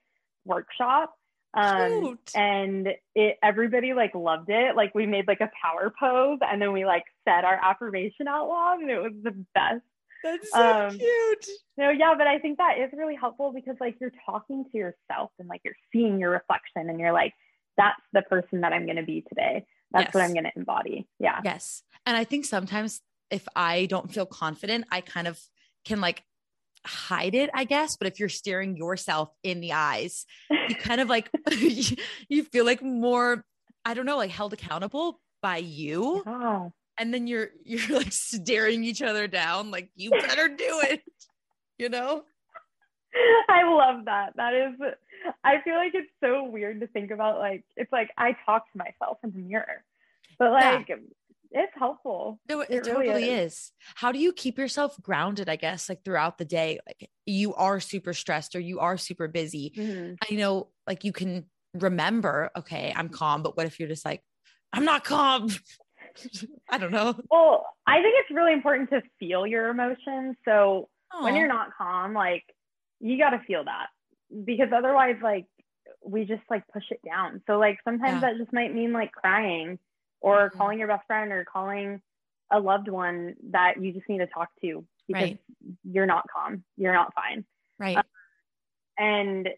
workshop 0.44 1.12
um 1.54 2.16
and 2.34 2.88
it 3.14 3.36
everybody 3.42 3.92
like 3.92 4.14
loved 4.14 4.48
it 4.50 4.76
like 4.76 4.94
we 4.94 5.04
made 5.04 5.26
like 5.26 5.40
a 5.40 5.50
power 5.60 5.92
pose 5.98 6.38
and 6.42 6.62
then 6.62 6.72
we 6.72 6.84
like 6.84 7.02
said 7.26 7.44
our 7.44 7.58
affirmation 7.62 8.28
out 8.28 8.48
loud 8.48 8.78
and 8.80 8.90
it 8.90 9.00
was 9.00 9.12
the 9.24 9.32
best 9.52 9.82
that's 10.22 10.50
so 10.52 10.60
um, 10.60 10.98
cute. 10.98 11.46
No, 11.76 11.90
yeah, 11.90 12.14
but 12.16 12.26
I 12.26 12.38
think 12.38 12.58
that 12.58 12.78
is 12.78 12.90
really 12.96 13.14
helpful 13.14 13.52
because 13.54 13.76
like 13.80 13.96
you're 14.00 14.12
talking 14.26 14.64
to 14.70 14.78
yourself 14.78 15.30
and 15.38 15.48
like 15.48 15.62
you're 15.64 15.76
seeing 15.92 16.18
your 16.18 16.30
reflection 16.30 16.88
and 16.90 17.00
you're 17.00 17.12
like, 17.12 17.32
that's 17.76 18.00
the 18.12 18.22
person 18.22 18.60
that 18.60 18.72
I'm 18.72 18.84
going 18.84 18.96
to 18.96 19.02
be 19.02 19.24
today. 19.28 19.64
That's 19.92 20.06
yes. 20.06 20.14
what 20.14 20.22
I'm 20.22 20.32
going 20.32 20.44
to 20.44 20.52
embody. 20.56 21.08
Yeah. 21.18 21.40
Yes. 21.44 21.82
And 22.06 22.16
I 22.16 22.24
think 22.24 22.44
sometimes 22.44 23.00
if 23.30 23.46
I 23.56 23.86
don't 23.86 24.12
feel 24.12 24.26
confident, 24.26 24.84
I 24.90 25.00
kind 25.00 25.26
of 25.26 25.40
can 25.84 26.00
like 26.00 26.22
hide 26.86 27.34
it, 27.34 27.50
I 27.54 27.64
guess. 27.64 27.96
But 27.96 28.08
if 28.08 28.18
you're 28.18 28.28
staring 28.28 28.76
yourself 28.76 29.30
in 29.42 29.60
the 29.60 29.72
eyes, 29.72 30.26
you 30.50 30.74
kind 30.80 31.00
of 31.00 31.08
like, 31.08 31.30
you 32.28 32.44
feel 32.44 32.64
like 32.64 32.82
more, 32.82 33.44
I 33.84 33.94
don't 33.94 34.06
know, 34.06 34.16
like 34.16 34.30
held 34.30 34.52
accountable 34.52 35.20
by 35.42 35.58
you. 35.58 36.22
Oh. 36.26 36.72
And 36.98 37.14
then 37.14 37.26
you're, 37.26 37.50
you're 37.64 37.98
like 37.98 38.12
staring 38.12 38.84
each 38.84 39.02
other 39.02 39.26
down, 39.26 39.70
like, 39.70 39.90
you 39.94 40.10
better 40.10 40.48
do 40.48 40.80
it, 40.84 41.02
you 41.78 41.88
know? 41.88 42.24
I 43.48 43.64
love 43.64 44.04
that. 44.04 44.34
That 44.36 44.54
is 44.54 44.74
I 45.44 45.60
feel 45.62 45.74
like 45.74 45.94
it's 45.94 46.10
so 46.22 46.44
weird 46.44 46.80
to 46.80 46.86
think 46.86 47.10
about. 47.10 47.38
Like, 47.38 47.64
it's 47.76 47.92
like 47.92 48.10
I 48.16 48.36
talk 48.46 48.70
to 48.72 48.78
myself 48.78 49.18
in 49.24 49.32
the 49.32 49.38
mirror, 49.38 49.84
but 50.38 50.52
like, 50.52 50.88
yeah. 50.88 50.96
It's 51.50 51.72
helpful. 51.76 52.38
No, 52.48 52.60
it, 52.60 52.70
it 52.70 52.84
totally 52.84 53.08
really 53.08 53.30
is. 53.30 53.52
is. 53.52 53.72
How 53.96 54.12
do 54.12 54.18
you 54.18 54.32
keep 54.32 54.58
yourself 54.58 54.96
grounded? 55.02 55.48
I 55.48 55.56
guess 55.56 55.88
like 55.88 56.04
throughout 56.04 56.38
the 56.38 56.44
day, 56.44 56.78
like 56.86 57.10
you 57.26 57.54
are 57.54 57.80
super 57.80 58.12
stressed 58.12 58.54
or 58.54 58.60
you 58.60 58.80
are 58.80 58.96
super 58.96 59.28
busy. 59.28 59.72
Mm-hmm. 59.76 60.14
I 60.30 60.34
know, 60.36 60.68
like 60.86 61.04
you 61.04 61.12
can 61.12 61.46
remember, 61.74 62.50
okay, 62.56 62.92
I'm 62.94 63.08
calm, 63.08 63.42
but 63.42 63.56
what 63.56 63.66
if 63.66 63.80
you're 63.80 63.88
just 63.88 64.04
like, 64.04 64.22
I'm 64.72 64.84
not 64.84 65.04
calm? 65.04 65.48
I 66.70 66.78
don't 66.78 66.92
know. 66.92 67.14
Well, 67.30 67.66
I 67.86 68.02
think 68.02 68.14
it's 68.18 68.34
really 68.34 68.52
important 68.52 68.90
to 68.90 69.02
feel 69.18 69.46
your 69.46 69.68
emotions. 69.68 70.36
So 70.44 70.88
Aww. 71.12 71.24
when 71.24 71.34
you're 71.34 71.48
not 71.48 71.70
calm, 71.76 72.14
like 72.14 72.44
you 73.00 73.18
got 73.18 73.30
to 73.30 73.40
feel 73.46 73.64
that 73.64 73.86
because 74.44 74.68
otherwise 74.76 75.16
like 75.22 75.46
we 76.04 76.24
just 76.24 76.42
like 76.48 76.62
push 76.72 76.84
it 76.90 77.00
down 77.04 77.42
so 77.46 77.58
like 77.58 77.78
sometimes 77.84 78.14
yeah. 78.14 78.20
that 78.20 78.38
just 78.38 78.52
might 78.52 78.72
mean 78.72 78.92
like 78.92 79.10
crying 79.10 79.78
or 80.20 80.48
mm-hmm. 80.48 80.58
calling 80.58 80.78
your 80.78 80.88
best 80.88 81.06
friend 81.06 81.32
or 81.32 81.44
calling 81.44 82.00
a 82.52 82.58
loved 82.58 82.88
one 82.88 83.34
that 83.50 83.80
you 83.80 83.92
just 83.92 84.08
need 84.08 84.18
to 84.18 84.26
talk 84.26 84.48
to 84.60 84.84
because 85.06 85.22
right. 85.22 85.38
you're 85.84 86.06
not 86.06 86.24
calm 86.34 86.64
you're 86.76 86.92
not 86.92 87.12
fine. 87.14 87.44
Right. 87.78 87.96
Um, 87.96 88.04
and 88.98 89.48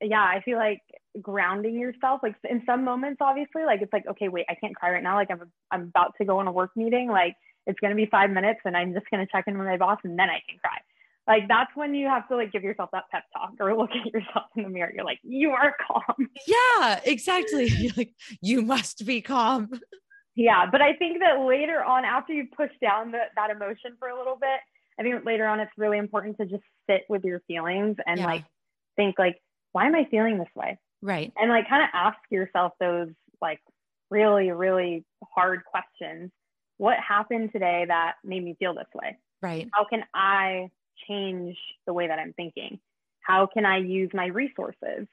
yeah 0.00 0.22
i 0.22 0.40
feel 0.44 0.58
like 0.58 0.80
grounding 1.20 1.78
yourself 1.78 2.20
like 2.22 2.34
in 2.48 2.62
some 2.66 2.84
moments 2.84 3.18
obviously 3.20 3.64
like 3.64 3.80
it's 3.80 3.92
like 3.92 4.06
okay 4.06 4.28
wait 4.28 4.46
i 4.48 4.54
can't 4.54 4.74
cry 4.74 4.90
right 4.90 5.02
now 5.02 5.14
like 5.14 5.30
i'm 5.30 5.40
i'm 5.70 5.82
about 5.82 6.12
to 6.18 6.24
go 6.24 6.38
on 6.38 6.48
a 6.48 6.52
work 6.52 6.70
meeting 6.76 7.08
like 7.08 7.34
it's 7.66 7.78
going 7.80 7.90
to 7.90 7.96
be 7.96 8.06
5 8.06 8.30
minutes 8.30 8.60
and 8.64 8.76
i'm 8.76 8.92
just 8.92 9.06
going 9.10 9.24
to 9.24 9.30
check 9.30 9.44
in 9.46 9.56
with 9.58 9.66
my 9.66 9.76
boss 9.76 9.98
and 10.04 10.18
then 10.18 10.28
i 10.28 10.40
can 10.48 10.58
cry. 10.58 10.78
Like 11.26 11.48
that's 11.48 11.70
when 11.74 11.94
you 11.94 12.06
have 12.06 12.28
to 12.28 12.36
like 12.36 12.52
give 12.52 12.62
yourself 12.62 12.90
that 12.92 13.04
pep 13.10 13.22
talk 13.32 13.52
or 13.58 13.74
look 13.78 13.90
at 13.92 14.12
yourself 14.12 14.44
in 14.56 14.64
the 14.64 14.68
mirror 14.68 14.92
you're 14.94 15.04
like 15.04 15.20
you 15.22 15.50
are 15.52 15.74
calm. 15.86 16.28
Yeah 16.46 17.00
exactly. 17.04 17.66
You're 17.68 17.94
like 17.96 18.14
you 18.42 18.60
must 18.60 19.06
be 19.06 19.22
calm 19.22 19.70
yeah 20.34 20.66
but 20.70 20.80
i 20.80 20.92
think 20.94 21.20
that 21.20 21.40
later 21.40 21.82
on 21.82 22.04
after 22.04 22.32
you 22.32 22.46
push 22.56 22.70
down 22.80 23.10
the, 23.10 23.20
that 23.36 23.50
emotion 23.50 23.92
for 23.98 24.08
a 24.08 24.18
little 24.18 24.36
bit 24.36 24.60
i 24.98 25.02
think 25.02 25.24
later 25.24 25.46
on 25.46 25.60
it's 25.60 25.72
really 25.76 25.98
important 25.98 26.36
to 26.36 26.46
just 26.46 26.62
sit 26.88 27.02
with 27.08 27.24
your 27.24 27.40
feelings 27.46 27.96
and 28.06 28.20
yeah. 28.20 28.26
like 28.26 28.44
think 28.96 29.18
like 29.18 29.40
why 29.72 29.86
am 29.86 29.94
i 29.94 30.06
feeling 30.10 30.38
this 30.38 30.48
way 30.54 30.78
right 31.02 31.32
and 31.36 31.50
like 31.50 31.68
kind 31.68 31.82
of 31.82 31.88
ask 31.92 32.18
yourself 32.30 32.72
those 32.80 33.08
like 33.40 33.60
really 34.10 34.50
really 34.50 35.04
hard 35.34 35.62
questions 35.64 36.30
what 36.76 36.98
happened 36.98 37.50
today 37.52 37.84
that 37.86 38.14
made 38.24 38.44
me 38.44 38.56
feel 38.58 38.74
this 38.74 38.86
way 38.94 39.16
right 39.42 39.68
how 39.72 39.84
can 39.84 40.04
i 40.14 40.68
change 41.08 41.56
the 41.86 41.92
way 41.92 42.08
that 42.08 42.18
I'm 42.18 42.32
thinking? 42.32 42.78
How 43.20 43.46
can 43.46 43.64
I 43.64 43.78
use 43.78 44.10
my 44.12 44.26
resources? 44.26 45.06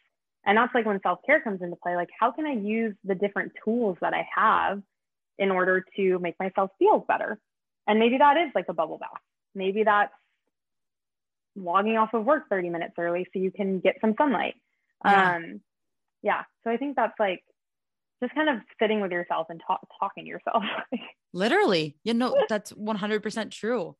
And 0.45 0.57
that's 0.57 0.73
like 0.73 0.85
when 0.85 0.99
self 1.03 1.19
care 1.25 1.41
comes 1.41 1.61
into 1.61 1.75
play. 1.75 1.95
Like, 1.95 2.09
how 2.17 2.31
can 2.31 2.45
I 2.45 2.53
use 2.53 2.95
the 3.03 3.15
different 3.15 3.53
tools 3.63 3.97
that 4.01 4.13
I 4.13 4.27
have 4.35 4.81
in 5.41 5.51
order 5.51 5.83
to 5.97 6.19
make 6.19 6.35
myself 6.39 6.71
feel 6.79 6.99
better? 6.99 7.39
And 7.87 7.99
maybe 7.99 8.19
that 8.19 8.37
is 8.37 8.51
like 8.55 8.65
a 8.69 8.73
bubble 8.73 8.97
bath. 8.97 9.09
Maybe 9.53 9.83
that's 9.83 10.13
logging 11.55 11.97
off 11.97 12.13
of 12.13 12.23
work 12.23 12.43
30 12.49 12.69
minutes 12.69 12.93
early 12.97 13.27
so 13.33 13.39
you 13.39 13.51
can 13.51 13.79
get 13.79 13.97
some 13.99 14.13
sunlight. 14.17 14.55
Yeah. 15.03 15.35
Um, 15.35 15.61
yeah. 16.21 16.43
So 16.63 16.71
I 16.71 16.77
think 16.77 16.95
that's 16.95 17.19
like 17.19 17.43
just 18.21 18.33
kind 18.35 18.49
of 18.49 18.57
sitting 18.79 19.01
with 19.01 19.11
yourself 19.11 19.47
and 19.49 19.61
talk, 19.65 19.81
talking 19.99 20.23
to 20.23 20.29
yourself. 20.29 20.63
Literally, 21.33 21.97
you 22.03 22.13
know, 22.13 22.35
that's 22.47 22.71
100% 22.71 23.51
true. 23.51 23.95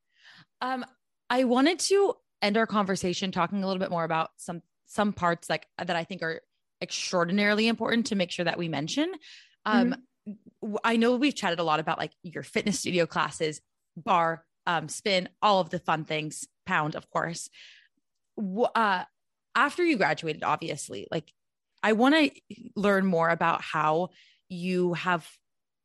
Um, 0.62 0.86
I 1.30 1.44
wanted 1.46 1.80
to 1.80 2.14
end 2.42 2.56
our 2.56 2.68
conversation 2.68 3.32
talking 3.32 3.64
a 3.64 3.68
little 3.68 3.80
bit 3.80 3.92
more 3.92 4.04
about 4.04 4.30
some 4.38 4.62
some 4.86 5.14
parts 5.14 5.50
like 5.50 5.66
that 5.78 5.96
I 5.96 6.04
think 6.04 6.22
are 6.22 6.42
extraordinarily 6.82 7.70
important 7.70 8.08
to 8.08 8.16
make 8.16 8.30
sure 8.30 8.44
that 8.44 8.58
we 8.58 8.68
mention. 8.68 9.10
Um, 9.66 9.92
mm-hmm. 9.92 10.02
I 10.84 10.98
know 10.98 11.16
we've 11.16 11.36
chatted 11.36 11.60
a 11.60 11.64
lot 11.64 11.80
about 11.80 11.98
like 11.98 12.14
your 12.24 12.44
fitness 12.44 12.80
studio 12.80 13.06
classes, 13.06 13.62
barre, 13.98 14.44
um, 14.68 14.88
spin, 14.90 15.30
all 15.42 15.60
of 15.60 15.70
the 15.70 15.80
fun 15.80 16.06
things, 16.06 16.46
pound, 16.66 16.96
of 16.96 17.10
course. 17.10 17.50
Uh, 18.76 19.04
after 19.56 19.84
you 19.86 19.98
graduated, 19.98 20.44
obviously, 20.44 21.08
like 21.12 21.32
I 21.84 21.94
want 21.94 22.16
to 22.16 22.32
learn 22.76 23.06
more 23.06 23.30
about 23.30 23.62
how 23.62 24.10
you 24.50 24.94
have, 24.94 25.28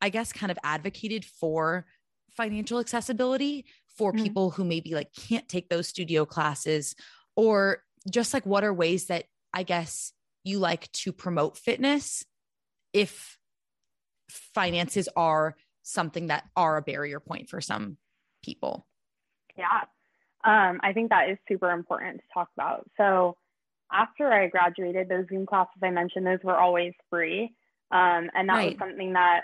I 0.00 0.08
guess, 0.10 0.32
kind 0.32 0.52
of 0.52 0.58
advocated 0.62 1.24
for 1.24 1.86
financial 2.30 2.78
accessibility 2.78 3.66
for 3.88 4.12
Mhm. 4.12 4.22
people 4.22 4.50
who 4.50 4.64
maybe 4.64 4.94
like 4.94 5.12
can't 5.14 5.48
take 5.48 5.68
those 5.68 5.88
studio 5.88 6.26
classes 6.26 6.94
or 7.34 7.82
just 8.10 8.34
like 8.34 8.44
what 8.44 8.62
are 8.62 8.74
ways 8.74 9.06
that 9.06 9.24
I 9.52 9.62
guess 9.62 10.12
you 10.44 10.58
like 10.58 10.92
to 10.92 11.12
promote 11.12 11.56
fitness 11.56 12.24
if 12.92 13.35
finances 14.28 15.08
are 15.16 15.56
something 15.82 16.28
that 16.28 16.44
are 16.56 16.76
a 16.76 16.82
barrier 16.82 17.20
point 17.20 17.48
for 17.48 17.60
some 17.60 17.96
people. 18.42 18.86
Yeah. 19.56 19.82
Um, 20.44 20.80
I 20.82 20.92
think 20.92 21.10
that 21.10 21.30
is 21.30 21.38
super 21.48 21.70
important 21.70 22.18
to 22.18 22.24
talk 22.32 22.48
about. 22.56 22.88
So 22.96 23.36
after 23.92 24.32
I 24.32 24.48
graduated, 24.48 25.08
those 25.08 25.26
Zoom 25.28 25.46
classes 25.46 25.80
I 25.82 25.90
mentioned, 25.90 26.26
those 26.26 26.42
were 26.42 26.56
always 26.56 26.92
free. 27.10 27.54
Um, 27.90 28.30
and 28.34 28.48
that 28.48 28.54
Right. 28.56 28.70
was 28.70 28.78
something 28.78 29.12
that 29.12 29.42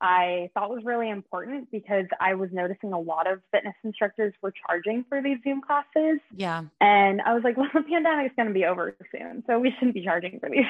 I 0.00 0.50
thought 0.54 0.70
was 0.70 0.84
really 0.84 1.08
important 1.08 1.70
because 1.70 2.06
I 2.20 2.34
was 2.34 2.50
noticing 2.52 2.92
a 2.92 2.98
lot 2.98 3.30
of 3.30 3.40
fitness 3.52 3.74
instructors 3.84 4.34
were 4.42 4.52
charging 4.66 5.04
for 5.08 5.22
these 5.22 5.38
Zoom 5.44 5.62
classes. 5.62 6.20
Yeah. 6.34 6.64
And 6.80 7.22
I 7.22 7.34
was 7.34 7.42
like, 7.42 7.56
well, 7.58 7.68
the 7.72 7.82
pandemic's 7.82 8.34
going 8.36 8.48
to 8.48 8.54
be 8.54 8.64
over 8.64 8.96
soon. 9.12 9.44
So 9.46 9.58
we 9.58 9.70
shouldn't 9.78 9.94
be 9.94 10.04
charging 10.04 10.40
for 10.40 10.50
these. 10.50 10.64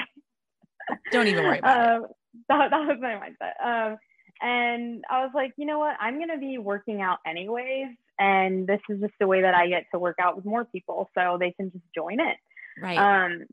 Don't 1.11 1.29
even 1.29 1.45
worry 1.45 1.59
about 1.61 2.03
it. 2.05 2.11
that, 2.49 2.71
that 2.71 2.87
was 2.87 2.99
my 3.01 3.15
mindset. 3.15 3.65
Um, 3.65 3.99
and 4.41 5.05
I 5.09 5.23
was 5.23 5.33
like, 5.35 5.53
you 5.57 5.67
know 5.67 5.79
what? 5.79 5.97
I'm 6.01 6.17
going 6.17 6.31
to 6.31 6.39
be 6.39 6.59
working 6.59 7.01
out 7.01 7.19
anyways. 7.27 7.89
And 8.19 8.67
this 8.67 8.81
is 8.89 9.01
just 9.01 9.15
a 9.21 9.27
way 9.27 9.43
that 9.43 9.55
I 9.55 9.69
get 9.69 9.85
to 9.93 9.99
work 9.99 10.17
out 10.21 10.37
with 10.37 10.45
more 10.45 10.65
people 10.65 11.11
so 11.15 11.37
they 11.39 11.53
can 11.53 11.71
just 11.73 11.85
join 11.95 12.21
it. 12.21 12.37
Right. 12.81 12.99
Um, 12.99 13.47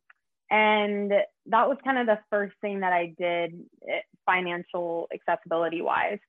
and 0.49 1.11
that 1.11 1.67
was 1.69 1.77
kind 1.83 1.97
of 1.97 2.07
the 2.07 2.19
first 2.29 2.53
thing 2.61 2.81
that 2.81 2.91
I 2.91 3.13
did 3.17 3.53
eh, 3.87 4.01
financial 4.25 5.07
accessibility 5.13 5.81
wise. 5.81 6.19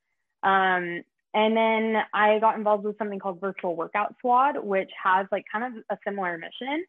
Um, 0.43 1.03
and 1.35 1.57
then 1.57 2.03
I 2.13 2.39
got 2.39 2.57
involved 2.57 2.85
with 2.85 2.99
something 2.99 3.19
called 3.19 3.41
Virtual 3.41 3.75
Workout 3.75 4.15
Squad, 4.19 4.63
which 4.63 4.91
has 5.03 5.27
like 5.33 5.45
kind 5.51 5.77
of 5.77 5.83
a 5.91 5.99
similar 6.07 6.39
mission. 6.39 6.85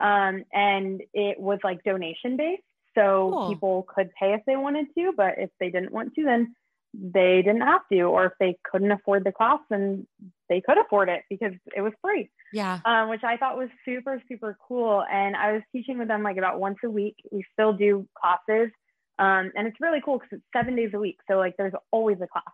Um, 0.00 0.44
and 0.52 1.02
it 1.14 1.38
was 1.38 1.58
like 1.62 1.84
donation 1.84 2.36
based. 2.36 2.62
So 2.94 3.30
Cool. 3.32 3.48
people 3.48 3.86
could 3.94 4.10
pay 4.18 4.34
if 4.34 4.42
they 4.46 4.56
wanted 4.56 4.86
to, 4.96 5.12
but 5.16 5.34
if 5.38 5.50
they 5.58 5.70
didn't 5.70 5.92
want 5.92 6.14
to, 6.14 6.24
then 6.24 6.54
they 6.92 7.42
didn't 7.42 7.62
have 7.62 7.82
to. 7.92 8.02
Or 8.02 8.26
if 8.26 8.32
they 8.38 8.56
couldn't 8.70 8.92
afford 8.92 9.24
the 9.24 9.32
class, 9.32 9.58
then 9.70 10.06
they 10.48 10.60
could 10.60 10.78
afford 10.78 11.08
it 11.08 11.22
because 11.28 11.52
it 11.76 11.80
was 11.80 11.92
free 12.02 12.30
yeah. 12.54 12.78
um, 12.84 13.08
which 13.08 13.24
I 13.24 13.36
thought 13.36 13.58
was 13.58 13.68
super, 13.84 14.22
super 14.28 14.56
cool. 14.66 15.04
And 15.10 15.36
I 15.36 15.52
was 15.52 15.62
teaching 15.72 15.98
with 15.98 16.08
them 16.08 16.22
like 16.22 16.36
about 16.36 16.60
once 16.60 16.78
a 16.84 16.88
week. 16.88 17.16
We 17.32 17.44
still 17.52 17.72
do 17.72 18.08
classes. 18.18 18.70
Um, 19.18 19.52
and 19.56 19.66
it's 19.66 19.80
really 19.80 20.00
cool 20.02 20.18
because 20.18 20.38
it's 20.38 20.44
seven 20.54 20.76
days 20.76 20.90
a 20.94 20.98
week. 20.98 21.18
So 21.28 21.36
like 21.36 21.56
there's 21.58 21.74
always 21.90 22.16
a 22.22 22.28
class. 22.28 22.44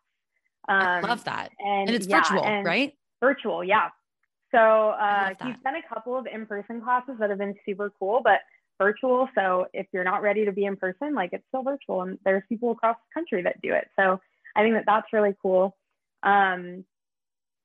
Um, 0.69 1.05
I 1.05 1.09
love 1.09 1.25
that. 1.25 1.51
And, 1.59 1.89
And 1.89 1.97
it's 1.97 2.07
yeah, 2.07 2.23
virtual, 2.23 2.45
and 2.45 2.67
right? 2.67 2.95
Virtual, 3.21 3.63
yeah. 3.63 3.89
So 4.53 4.59
uh, 4.59 5.29
he's 5.45 5.55
done 5.63 5.77
a 5.77 5.95
couple 5.95 6.19
of 6.19 6.27
in-person 6.27 6.81
classes 6.81 7.17
that 7.21 7.31
have 7.31 7.39
been 7.39 7.55
super 7.65 7.93
cool, 7.99 8.21
but 8.25 8.41
virtual. 8.81 9.29
So 9.37 9.67
if 9.73 9.87
you're 9.93 10.05
not 10.05 10.23
ready 10.23 10.45
to 10.47 10.53
be 10.53 10.65
in 10.65 10.77
person, 10.77 11.15
like 11.15 11.31
it's 11.33 11.45
still 11.49 11.63
virtual, 11.63 12.03
and 12.03 12.19
there's 12.25 12.43
people 12.49 12.71
across 12.73 12.97
the 12.97 13.15
country 13.21 13.43
that 13.43 13.61
do 13.63 13.73
it. 13.75 13.89
So 13.99 14.21
I 14.57 14.63
think 14.63 14.75
that 14.75 14.85
that's 14.87 15.13
really 15.13 15.35
cool. 15.41 15.77
Um, 16.23 16.85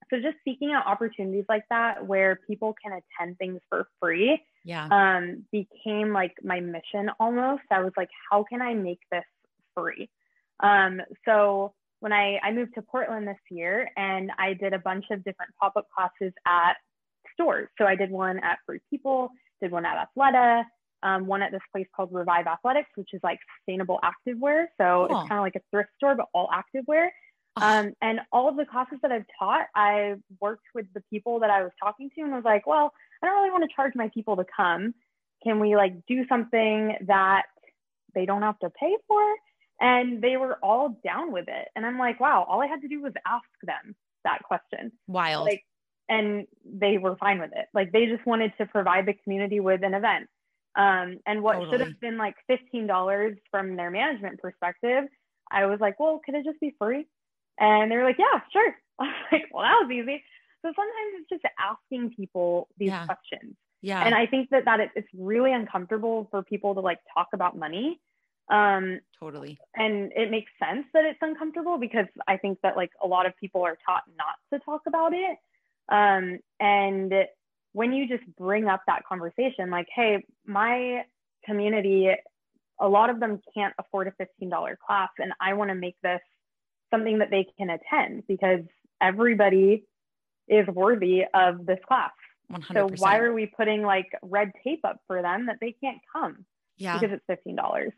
so 0.09 0.17
just 0.17 0.37
seeking 0.45 0.71
out 0.71 0.85
opportunities 0.85 1.45
like 1.49 1.63
that 1.69 2.05
where 2.05 2.39
people 2.47 2.75
can 2.83 2.91
attend 2.99 3.37
things 3.39 3.59
for 3.69 3.87
free 3.99 4.39
Yeah. 4.63 4.87
um, 4.91 5.45
became 5.51 6.13
like 6.13 6.33
my 6.43 6.59
mission 6.59 7.09
almost. 7.19 7.63
I 7.71 7.81
was 7.81 7.93
like, 7.97 8.09
how 8.29 8.43
can 8.43 8.61
I 8.61 8.75
make 8.75 8.99
this 9.11 9.23
free? 9.75 10.09
Um, 10.59 11.01
so 11.25 11.73
when 12.01 12.13
I, 12.13 12.37
I 12.43 12.51
moved 12.51 12.75
to 12.75 12.83
Portland 12.83 13.27
this 13.27 13.37
year 13.49 13.89
and 13.97 14.31
I 14.37 14.53
did 14.53 14.73
a 14.73 14.79
bunch 14.79 15.05
of 15.09 15.23
different 15.23 15.51
pop 15.59 15.73
up 15.75 15.87
classes 15.95 16.33
at 16.45 16.73
stores. 17.33 17.67
So 17.79 17.85
I 17.85 17.95
did 17.95 18.11
one 18.11 18.37
at 18.39 18.59
Free 18.65 18.79
People, 18.91 19.31
did 19.61 19.71
one 19.71 19.85
at 19.85 19.97
Athleta, 19.97 20.63
um, 21.05 21.27
one 21.27 21.41
at 21.41 21.51
this 21.51 21.61
place 21.71 21.87
called 21.95 22.09
Revive 22.11 22.47
Athletics, 22.47 22.89
which 22.95 23.09
is 23.13 23.21
like 23.23 23.39
sustainable 23.59 23.99
activewear. 24.03 24.65
So 24.79 25.05
Cool. 25.07 25.19
it's 25.19 25.29
kind 25.29 25.39
of 25.39 25.43
like 25.43 25.55
a 25.55 25.61
thrift 25.71 25.91
store, 25.97 26.15
but 26.15 26.27
all 26.33 26.49
activewear. 26.49 27.09
Um, 27.57 27.93
and 28.01 28.19
all 28.33 28.49
of 28.49 28.57
the 28.57 28.65
classes 28.65 28.97
that 29.01 29.11
I've 29.13 29.25
taught, 29.39 29.67
I 29.75 30.15
worked 30.41 30.65
with 30.73 30.87
the 30.93 31.01
people 31.09 31.39
that 31.39 31.49
I 31.49 31.63
was 31.63 31.71
talking 31.81 32.09
to 32.15 32.21
and 32.21 32.33
was 32.33 32.43
like, 32.43 32.67
well, 32.67 32.91
I 33.21 33.27
don't 33.27 33.35
really 33.37 33.51
want 33.51 33.63
to 33.63 33.73
charge 33.73 33.93
my 33.95 34.09
people 34.09 34.35
to 34.35 34.45
come. 34.55 34.93
Can 35.43 35.59
we 35.59 35.75
like 35.77 35.93
do 36.05 36.25
something 36.27 36.97
that 37.07 37.43
they 38.13 38.25
don't 38.25 38.41
have 38.41 38.59
to 38.59 38.69
pay 38.71 38.97
for? 39.07 39.21
And 39.79 40.21
they 40.21 40.37
were 40.37 40.57
all 40.63 40.99
down 41.03 41.31
with 41.31 41.47
it. 41.47 41.67
And 41.75 41.85
I'm 41.85 41.97
like, 41.99 42.19
wow, 42.19 42.45
all 42.49 42.61
I 42.61 42.67
had 42.67 42.81
to 42.81 42.87
do 42.87 43.01
was 43.01 43.13
ask 43.25 43.45
them 43.63 43.95
that 44.23 44.43
question. 44.43 44.91
wild. 45.07 45.45
Like, 45.45 45.63
and 46.09 46.45
they 46.65 46.97
were 46.97 47.15
fine 47.15 47.39
with 47.39 47.51
it. 47.55 47.67
Like 47.73 47.91
they 47.91 48.05
just 48.05 48.25
wanted 48.25 48.53
to 48.57 48.65
provide 48.65 49.05
the 49.05 49.13
community 49.13 49.59
with 49.59 49.83
an 49.83 49.93
event. 49.93 50.27
Um, 50.75 51.19
and 51.25 51.41
what 51.41 51.69
should 51.69 51.79
have 51.79 51.99
been 52.01 52.17
like 52.17 52.35
$15 52.49 53.37
from 53.49 53.75
their 53.75 53.89
management 53.91 54.41
perspective, 54.41 55.05
I 55.51 55.65
was 55.67 55.79
like, 55.79 55.99
well, 55.99 56.19
could 56.25 56.35
it 56.35 56.43
just 56.45 56.59
be 56.59 56.75
free? 56.77 57.07
And 57.59 57.89
they 57.89 57.95
were 57.97 58.03
like, 58.03 58.17
yeah, 58.19 58.41
sure. 58.51 58.75
I 58.99 59.03
was 59.05 59.13
like, 59.31 59.45
well, 59.53 59.63
that 59.63 59.79
was 59.81 59.91
easy. 59.91 60.21
So 60.61 60.69
sometimes 60.69 61.11
it's 61.21 61.29
just 61.29 61.43
asking 61.59 62.13
people 62.15 62.67
these 62.77 62.89
Yeah. 62.89 63.05
questions. 63.05 63.55
yeah. 63.81 64.03
And 64.05 64.13
I 64.15 64.25
think 64.25 64.49
that 64.49 64.65
that 64.65 64.79
it, 64.79 64.89
it's 64.95 65.07
really 65.15 65.53
uncomfortable 65.53 66.27
for 66.31 66.43
people 66.43 66.73
to 66.73 66.81
like 66.81 66.99
talk 67.13 67.29
about 67.33 67.57
money. 67.57 67.99
Um, 68.49 68.99
totally. 69.19 69.57
and 69.75 70.11
it 70.15 70.29
makes 70.29 70.51
sense 70.59 70.85
that 70.93 71.03
it's 71.03 71.17
uncomfortable 71.21 71.79
because 71.79 72.05
I 72.27 72.37
think 72.37 72.59
that 72.61 72.75
like 72.75 72.91
a 73.03 73.07
lot 73.07 73.25
of 73.25 73.35
people 73.37 73.63
are 73.63 73.77
taught 73.85 74.03
not 74.17 74.35
to 74.53 74.63
talk 74.63 74.81
about 74.87 75.13
it. 75.13 75.37
Um, 75.89 76.39
and 76.59 77.11
when 77.75 77.91
you 77.91 78.07
just 78.07 78.23
bring 78.37 78.67
up 78.67 78.81
that 78.87 79.03
conversation, 79.05 79.69
like, 79.69 79.87
hey, 79.93 80.23
my 80.45 81.03
community, 81.45 82.09
a 82.79 82.87
lot 82.87 83.09
of 83.09 83.19
them 83.19 83.41
can't 83.53 83.73
afford 83.77 84.07
a 84.07 84.43
$15 84.43 84.75
class, 84.85 85.09
and 85.19 85.33
I 85.41 85.53
want 85.55 85.69
to 85.71 85.75
make 85.75 85.97
this 86.01 86.21
something 86.89 87.19
that 87.19 87.29
they 87.31 87.45
can 87.57 87.69
attend 87.69 88.23
because 88.29 88.61
everybody 89.01 89.83
is 90.47 90.65
worthy 90.67 91.23
of 91.33 91.65
this 91.65 91.79
class. 91.85 92.11
100%. 92.49 92.73
So 92.73 92.87
why 93.03 93.17
are 93.17 93.33
we 93.33 93.47
putting 93.47 93.81
like 93.81 94.07
red 94.21 94.51
tape 94.63 94.85
up 94.85 95.01
for 95.07 95.21
them 95.21 95.47
that 95.47 95.57
they 95.59 95.75
can't 95.83 95.99
come? 96.13 96.45
yeah. 96.77 96.97
because 96.97 97.13
it's 97.15 97.23
fifteen 97.27 97.55
dollars. 97.55 97.91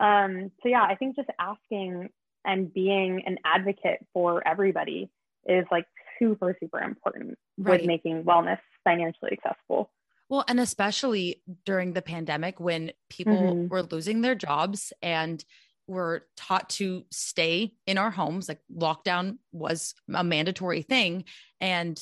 Um, 0.00 0.50
so 0.62 0.68
yeah, 0.68 0.82
I 0.82 0.94
think 0.94 1.16
just 1.16 1.28
asking 1.38 2.08
and 2.44 2.72
being 2.72 3.22
an 3.26 3.36
advocate 3.44 3.98
for 4.14 4.46
everybody 4.46 5.10
is 5.46 5.64
like 5.70 5.86
super 6.18 6.56
super 6.60 6.80
important 6.80 7.36
Right. 7.58 7.80
with 7.80 7.86
making 7.86 8.22
wellness 8.24 8.60
financially 8.88 9.32
accessible. 9.32 9.90
Well, 10.28 10.44
and 10.48 10.60
especially 10.60 11.42
during 11.64 11.92
the 11.94 12.02
pandemic 12.02 12.60
when 12.60 12.92
people 13.08 13.36
Mhm. 13.36 13.68
were 13.70 13.82
losing 13.82 14.20
their 14.20 14.34
jobs 14.34 14.92
and 15.02 15.42
were 15.86 16.26
taught 16.36 16.68
to 16.68 17.06
stay 17.10 17.74
in 17.86 17.96
our 17.96 18.10
homes, 18.10 18.48
like 18.48 18.60
lockdown 18.70 19.38
was 19.52 19.94
a 20.14 20.22
mandatory 20.22 20.82
thing. 20.82 21.24
And 21.60 21.98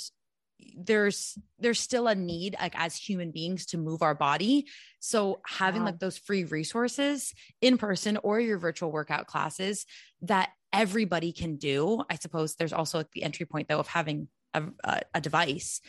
there's 0.75 1.39
there's 1.59 1.79
still 1.79 2.09
a 2.09 2.15
need 2.15 2.57
like 2.59 2.75
as 2.79 2.97
human 2.97 3.31
beings 3.31 3.67
to 3.67 3.77
move 3.77 4.01
our 4.01 4.15
body 4.15 4.67
so 5.01 5.41
having 5.47 5.83
Yeah. 5.83 5.87
like 5.87 5.99
those 5.99 6.17
free 6.17 6.45
resources 6.45 7.35
in 7.61 7.77
person 7.77 8.17
or 8.17 8.41
your 8.41 8.57
virtual 8.59 8.91
workout 8.91 9.27
classes 9.27 9.85
that 10.23 10.49
everybody 10.73 11.31
can 11.33 11.57
do 11.57 12.03
i 12.09 12.15
suppose 12.17 12.55
there's 12.57 12.73
also 12.73 12.97
like 12.99 13.11
the 13.13 13.23
entry 13.23 13.45
point 13.45 13.69
though 13.69 13.81
of 13.81 13.87
having 13.87 14.29
a, 14.55 14.63
a, 14.83 15.03
a 15.17 15.21
device 15.21 15.83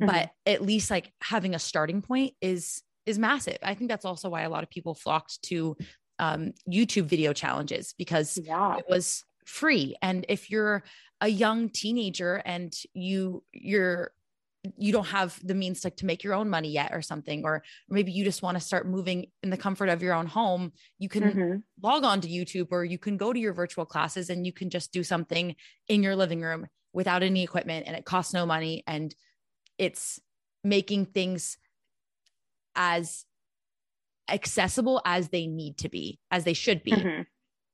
Mhm. 0.00 0.06
but 0.06 0.30
at 0.46 0.62
least 0.62 0.90
like 0.90 1.12
having 1.22 1.54
a 1.54 1.58
starting 1.58 2.02
point 2.02 2.34
is 2.40 2.82
is 3.06 3.18
massive 3.18 3.58
i 3.62 3.74
think 3.74 3.90
that's 3.90 4.04
also 4.04 4.28
why 4.28 4.42
a 4.42 4.50
lot 4.50 4.62
of 4.62 4.70
people 4.70 4.94
flocked 4.94 5.42
to 5.42 5.76
um, 6.18 6.52
youtube 6.70 7.04
video 7.06 7.32
challenges 7.32 7.94
because 7.96 8.38
Yeah. 8.42 8.76
it 8.76 8.84
was 8.88 9.24
free 9.46 9.96
and 10.02 10.26
if 10.28 10.50
you're 10.50 10.82
a 11.20 11.28
young 11.28 11.68
teenager 11.70 12.36
and 12.44 12.72
you 12.94 13.42
you're 13.52 14.12
you 14.76 14.92
don't 14.92 15.06
have 15.06 15.40
the 15.42 15.54
means 15.54 15.82
like 15.84 15.96
to 15.96 16.04
make 16.04 16.22
your 16.22 16.34
own 16.34 16.50
money 16.50 16.70
yet 16.70 16.92
or 16.92 17.00
something 17.00 17.44
or 17.44 17.62
maybe 17.88 18.12
you 18.12 18.22
just 18.24 18.42
want 18.42 18.58
to 18.58 18.60
start 18.62 18.86
moving 18.86 19.26
in 19.42 19.48
the 19.48 19.56
comfort 19.56 19.88
of 19.88 20.02
your 20.02 20.12
own 20.12 20.26
home 20.26 20.70
you 20.98 21.08
can 21.08 21.22
Mhm. 21.22 21.62
log 21.82 22.04
on 22.04 22.20
to 22.20 22.28
youtube 22.28 22.68
or 22.70 22.84
you 22.84 22.98
can 22.98 23.16
go 23.16 23.32
to 23.32 23.40
your 23.40 23.54
virtual 23.54 23.86
classes 23.86 24.28
and 24.28 24.44
you 24.46 24.52
can 24.52 24.68
just 24.68 24.92
do 24.92 25.02
something 25.02 25.56
in 25.88 26.02
your 26.02 26.14
living 26.14 26.42
room 26.42 26.66
without 26.92 27.22
any 27.22 27.42
equipment 27.42 27.86
and 27.86 27.96
it 27.96 28.04
costs 28.04 28.34
no 28.34 28.44
money 28.44 28.84
and 28.86 29.14
it's 29.80 30.20
making 30.62 31.06
things 31.06 31.56
as 32.76 33.24
accessible 34.28 35.02
as 35.04 35.30
they 35.30 35.46
need 35.46 35.76
to 35.78 35.88
be 35.88 36.20
as 36.30 36.44
they 36.44 36.52
should 36.52 36.84
be 36.84 36.92
Mhm. 36.92 37.26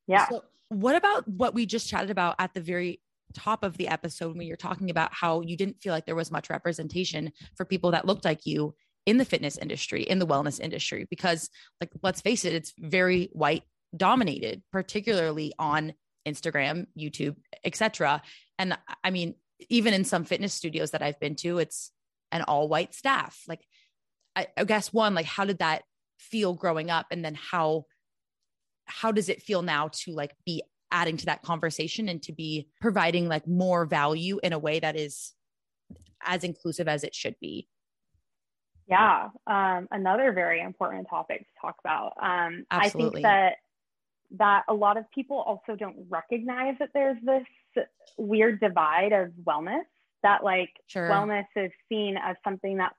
Yeah. 0.07 0.27
so, 0.29 0.43
what 0.69 0.95
about 0.95 1.27
what 1.27 1.53
we 1.53 1.65
just 1.65 1.87
chatted 1.87 2.09
about 2.09 2.35
at 2.39 2.53
the 2.53 2.61
very 2.61 3.01
top 3.33 3.63
of 3.63 3.77
the 3.77 3.87
episode 3.89 4.35
when 4.35 4.47
you're 4.47 4.57
talking 4.57 4.89
about 4.89 5.13
how 5.13 5.41
you 5.41 5.55
didn't 5.55 5.81
feel 5.81 5.93
like 5.93 6.05
there 6.05 6.15
was 6.15 6.31
much 6.31 6.49
representation 6.49 7.31
for 7.55 7.65
people 7.65 7.91
that 7.91 8.05
looked 8.05 8.25
like 8.25 8.45
you 8.45 8.73
in 9.05 9.17
the 9.17 9.25
fitness 9.25 9.57
industry, 9.57 10.03
in 10.03 10.19
the 10.19 10.25
wellness 10.27 10.59
industry? 10.59 11.05
Because, 11.09 11.49
like, 11.79 11.91
let's 12.03 12.21
face 12.21 12.43
it, 12.45 12.53
it's 12.53 12.73
very 12.79 13.29
white 13.33 13.63
dominated, 13.95 14.63
particularly 14.71 15.53
on 15.59 15.93
Instagram, 16.27 16.87
YouTube, 16.97 17.35
etc. 17.63 18.21
And 18.59 18.77
I 19.03 19.11
mean, 19.11 19.35
even 19.69 19.93
in 19.93 20.03
some 20.03 20.25
fitness 20.25 20.53
studios 20.53 20.91
that 20.91 21.01
I've 21.01 21.19
been 21.19 21.35
to, 21.37 21.59
it's 21.59 21.91
an 22.31 22.43
all 22.43 22.67
white 22.67 22.93
staff. 22.93 23.41
Like, 23.47 23.61
I, 24.35 24.47
I 24.57 24.63
guess 24.63 24.93
one, 24.93 25.13
like, 25.15 25.25
how 25.25 25.45
did 25.45 25.59
that 25.59 25.83
feel 26.19 26.53
growing 26.53 26.89
up? 26.89 27.07
And 27.11 27.23
then 27.23 27.35
how, 27.35 27.85
how 28.85 29.11
does 29.11 29.29
it 29.29 29.41
feel 29.41 29.61
now 29.61 29.89
to 29.89 30.13
like 30.13 30.33
be 30.45 30.63
adding 30.91 31.17
to 31.17 31.25
that 31.25 31.41
conversation 31.41 32.09
and 32.09 32.21
to 32.23 32.33
be 32.33 32.67
providing 32.79 33.27
like 33.27 33.47
more 33.47 33.85
value 33.85 34.39
in 34.43 34.53
a 34.53 34.59
way 34.59 34.79
that 34.79 34.95
is 34.95 35.33
as 36.23 36.43
inclusive 36.43 36.87
as 36.87 37.03
it 37.03 37.13
should 37.13 37.35
be? 37.41 37.67
Yeah, 38.87 39.29
um, 39.45 39.87
another 39.91 40.31
very 40.31 40.61
important 40.61 41.07
topic 41.09 41.39
to 41.39 41.53
talk 41.61 41.75
about. 41.83 42.13
Um, 42.21 42.65
I 42.71 42.87
think 42.87 43.21
that 43.21 43.55
that 44.37 44.63
a 44.67 44.73
lot 44.73 44.97
of 44.97 45.09
people 45.11 45.37
also 45.37 45.75
don't 45.77 46.05
recognize 46.09 46.75
that 46.79 46.89
there's 46.93 47.17
this 47.23 47.85
weird 48.17 48.59
divide 48.59 49.11
of 49.11 49.29
wellness 49.45 49.83
that 50.23 50.43
like 50.43 50.69
sure. 50.87 51.09
wellness 51.09 51.45
is 51.55 51.71
seen 51.89 52.17
as 52.21 52.35
something 52.43 52.77
that 52.77 52.93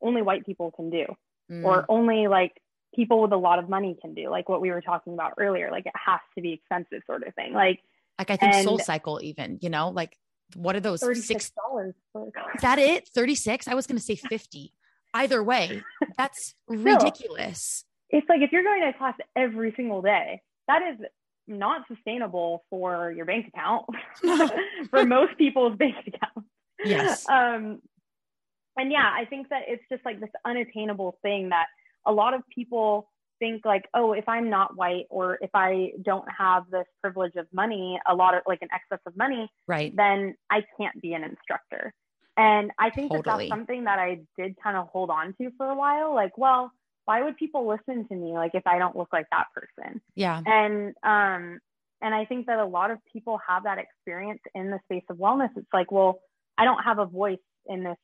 only 0.00 0.22
white 0.22 0.44
people 0.44 0.70
can 0.70 0.90
do 0.90 1.04
mm. 1.50 1.64
or 1.64 1.84
only 1.88 2.26
like 2.28 2.52
people 2.94 3.22
with 3.22 3.32
a 3.32 3.36
lot 3.36 3.58
of 3.58 3.68
money 3.68 3.96
can 4.00 4.14
do 4.14 4.28
like 4.28 4.48
what 4.48 4.60
we 4.60 4.70
were 4.70 4.80
talking 4.80 5.14
about 5.14 5.32
earlier 5.38 5.70
like 5.70 5.86
it 5.86 5.92
has 5.94 6.20
to 6.34 6.42
be 6.42 6.52
expensive 6.52 7.02
sort 7.06 7.26
of 7.26 7.34
thing. 7.34 7.52
Like 7.52 7.80
like 8.18 8.30
i 8.30 8.36
think 8.36 8.54
SoulCycle 8.66 9.22
even 9.22 9.58
you 9.60 9.70
know 9.70 9.88
like 9.90 10.16
what 10.54 10.76
are 10.76 10.80
those 10.80 11.00
36 11.00 11.26
six 11.26 11.50
dollars 11.50 11.94
is 12.14 12.60
that 12.60 12.78
it? 12.78 13.08
36 13.08 13.68
i 13.68 13.74
was 13.74 13.86
going 13.86 13.96
to 13.96 14.04
say 14.04 14.16
50 14.16 14.72
either 15.14 15.42
way 15.42 15.82
that's 16.18 16.54
ridiculous. 16.68 17.84
It's 18.10 18.28
like 18.28 18.42
if 18.42 18.52
you're 18.52 18.62
going 18.62 18.82
to 18.82 18.98
class 18.98 19.14
every 19.34 19.72
single 19.76 20.02
day 20.02 20.42
that 20.68 20.82
is 20.82 21.06
not 21.48 21.86
sustainable 21.88 22.64
for 22.70 23.12
your 23.12 23.24
bank 23.24 23.48
account. 23.48 23.84
For 24.90 25.04
most 25.04 25.36
people's 25.38 25.76
bank 25.76 25.96
accounts 26.06 26.48
yes 26.84 27.28
um 27.28 27.80
and 28.76 28.90
yeah 28.90 29.10
i 29.14 29.24
think 29.24 29.48
that 29.48 29.62
it's 29.68 29.82
just 29.90 30.04
like 30.04 30.20
this 30.20 30.30
unattainable 30.44 31.18
thing 31.22 31.48
that 31.50 31.66
a 32.06 32.12
lot 32.12 32.34
of 32.34 32.42
people 32.54 33.08
think 33.38 33.64
like 33.64 33.84
oh 33.94 34.12
if 34.12 34.28
i'm 34.28 34.48
not 34.48 34.76
white 34.76 35.06
or 35.10 35.38
if 35.40 35.50
i 35.54 35.90
don't 36.02 36.28
have 36.30 36.64
this 36.70 36.86
privilege 37.00 37.34
of 37.36 37.46
money 37.52 37.98
a 38.08 38.14
lot 38.14 38.34
of 38.34 38.42
like 38.46 38.62
an 38.62 38.68
excess 38.72 39.00
of 39.06 39.16
money 39.16 39.50
right 39.66 39.94
then 39.96 40.34
i 40.50 40.62
can't 40.78 41.00
be 41.02 41.12
an 41.14 41.24
instructor 41.24 41.92
and 42.36 42.70
i 42.78 42.88
think 42.90 43.10
totally. 43.10 43.22
that 43.24 43.38
that's 43.38 43.48
something 43.48 43.84
that 43.84 43.98
i 43.98 44.20
did 44.38 44.54
kind 44.62 44.76
of 44.76 44.86
hold 44.88 45.10
on 45.10 45.34
to 45.40 45.50
for 45.56 45.66
a 45.66 45.74
while 45.74 46.14
like 46.14 46.36
well 46.38 46.72
why 47.04 47.22
would 47.22 47.36
people 47.36 47.66
listen 47.66 48.06
to 48.08 48.14
me 48.14 48.32
like 48.32 48.52
if 48.54 48.66
I 48.66 48.78
don't 48.78 48.96
look 48.96 49.08
like 49.12 49.26
that 49.30 49.46
person? 49.54 50.00
Yeah. 50.14 50.40
And 50.44 50.94
um 51.02 51.58
and 52.00 52.14
I 52.14 52.24
think 52.24 52.46
that 52.46 52.58
a 52.58 52.64
lot 52.64 52.90
of 52.90 52.98
people 53.12 53.38
have 53.46 53.64
that 53.64 53.78
experience 53.78 54.40
in 54.54 54.70
the 54.70 54.80
space 54.84 55.04
of 55.08 55.18
wellness. 55.18 55.50
It's 55.56 55.72
like, 55.72 55.92
well, 55.92 56.20
I 56.58 56.64
don't 56.64 56.82
have 56.82 56.98
a 56.98 57.06
voice 57.06 57.38
in 57.66 57.84
this 57.84 57.96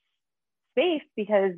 space 0.72 1.06
because 1.16 1.52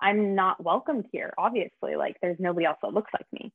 I'm 0.00 0.34
not 0.34 0.62
welcomed 0.62 1.06
here, 1.12 1.32
obviously. 1.38 1.96
Like 1.96 2.16
there's 2.20 2.38
nobody 2.38 2.66
else 2.66 2.78
that 2.82 2.92
looks 2.92 3.10
like 3.12 3.26
me. 3.32 3.52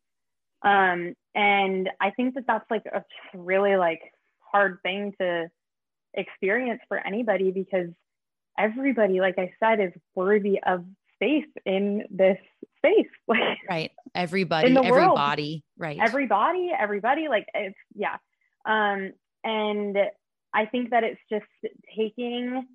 Um 0.61 1.15
and 1.35 1.89
I 2.01 2.11
think 2.11 2.35
that 2.35 2.45
that's 2.47 2.69
like 2.69 2.85
a 2.85 3.03
really 3.33 3.77
like 3.77 4.01
hard 4.39 4.79
thing 4.83 5.13
to 5.19 5.49
experience 6.13 6.81
for 6.87 6.97
anybody 6.97 7.51
because 7.51 7.89
everybody 8.57 9.21
like 9.21 9.37
I 9.37 9.53
said 9.59 9.79
is 9.79 9.93
worthy 10.15 10.59
of 10.65 10.83
space 11.15 11.45
in 11.65 12.03
this 12.09 12.37
space. 12.77 13.07
right. 13.69 13.91
Everybody, 14.15 14.75
everybody, 14.75 15.63
right. 15.77 15.99
Everybody, 16.01 16.71
everybody, 16.77 17.27
like 17.27 17.45
it's, 17.53 17.75
yeah. 17.95 18.17
Um, 18.65 19.13
and 19.43 19.97
I 20.53 20.65
think 20.65 20.91
that 20.91 21.03
it's 21.03 21.21
just 21.29 21.45
taking, 21.95 22.65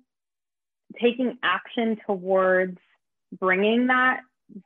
taking 1.01 1.37
action 1.43 1.97
towards 2.05 2.77
bringing 3.39 3.87
that 3.87 4.21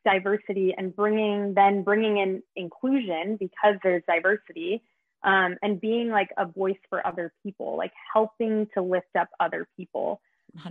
diversity 0.05 0.73
and 0.77 0.95
bringing, 0.95 1.53
then 1.53 1.83
bringing 1.83 2.17
in 2.17 2.43
inclusion 2.55 3.37
because 3.39 3.75
there's 3.83 4.03
diversity 4.07 4.83
um, 5.23 5.57
and 5.61 5.79
being 5.81 6.09
like 6.09 6.29
a 6.37 6.45
voice 6.45 6.77
for 6.89 7.05
other 7.05 7.33
people, 7.43 7.77
like 7.77 7.93
helping 8.13 8.67
to 8.73 8.81
lift 8.81 9.15
up 9.17 9.29
other 9.39 9.67
people 9.75 10.21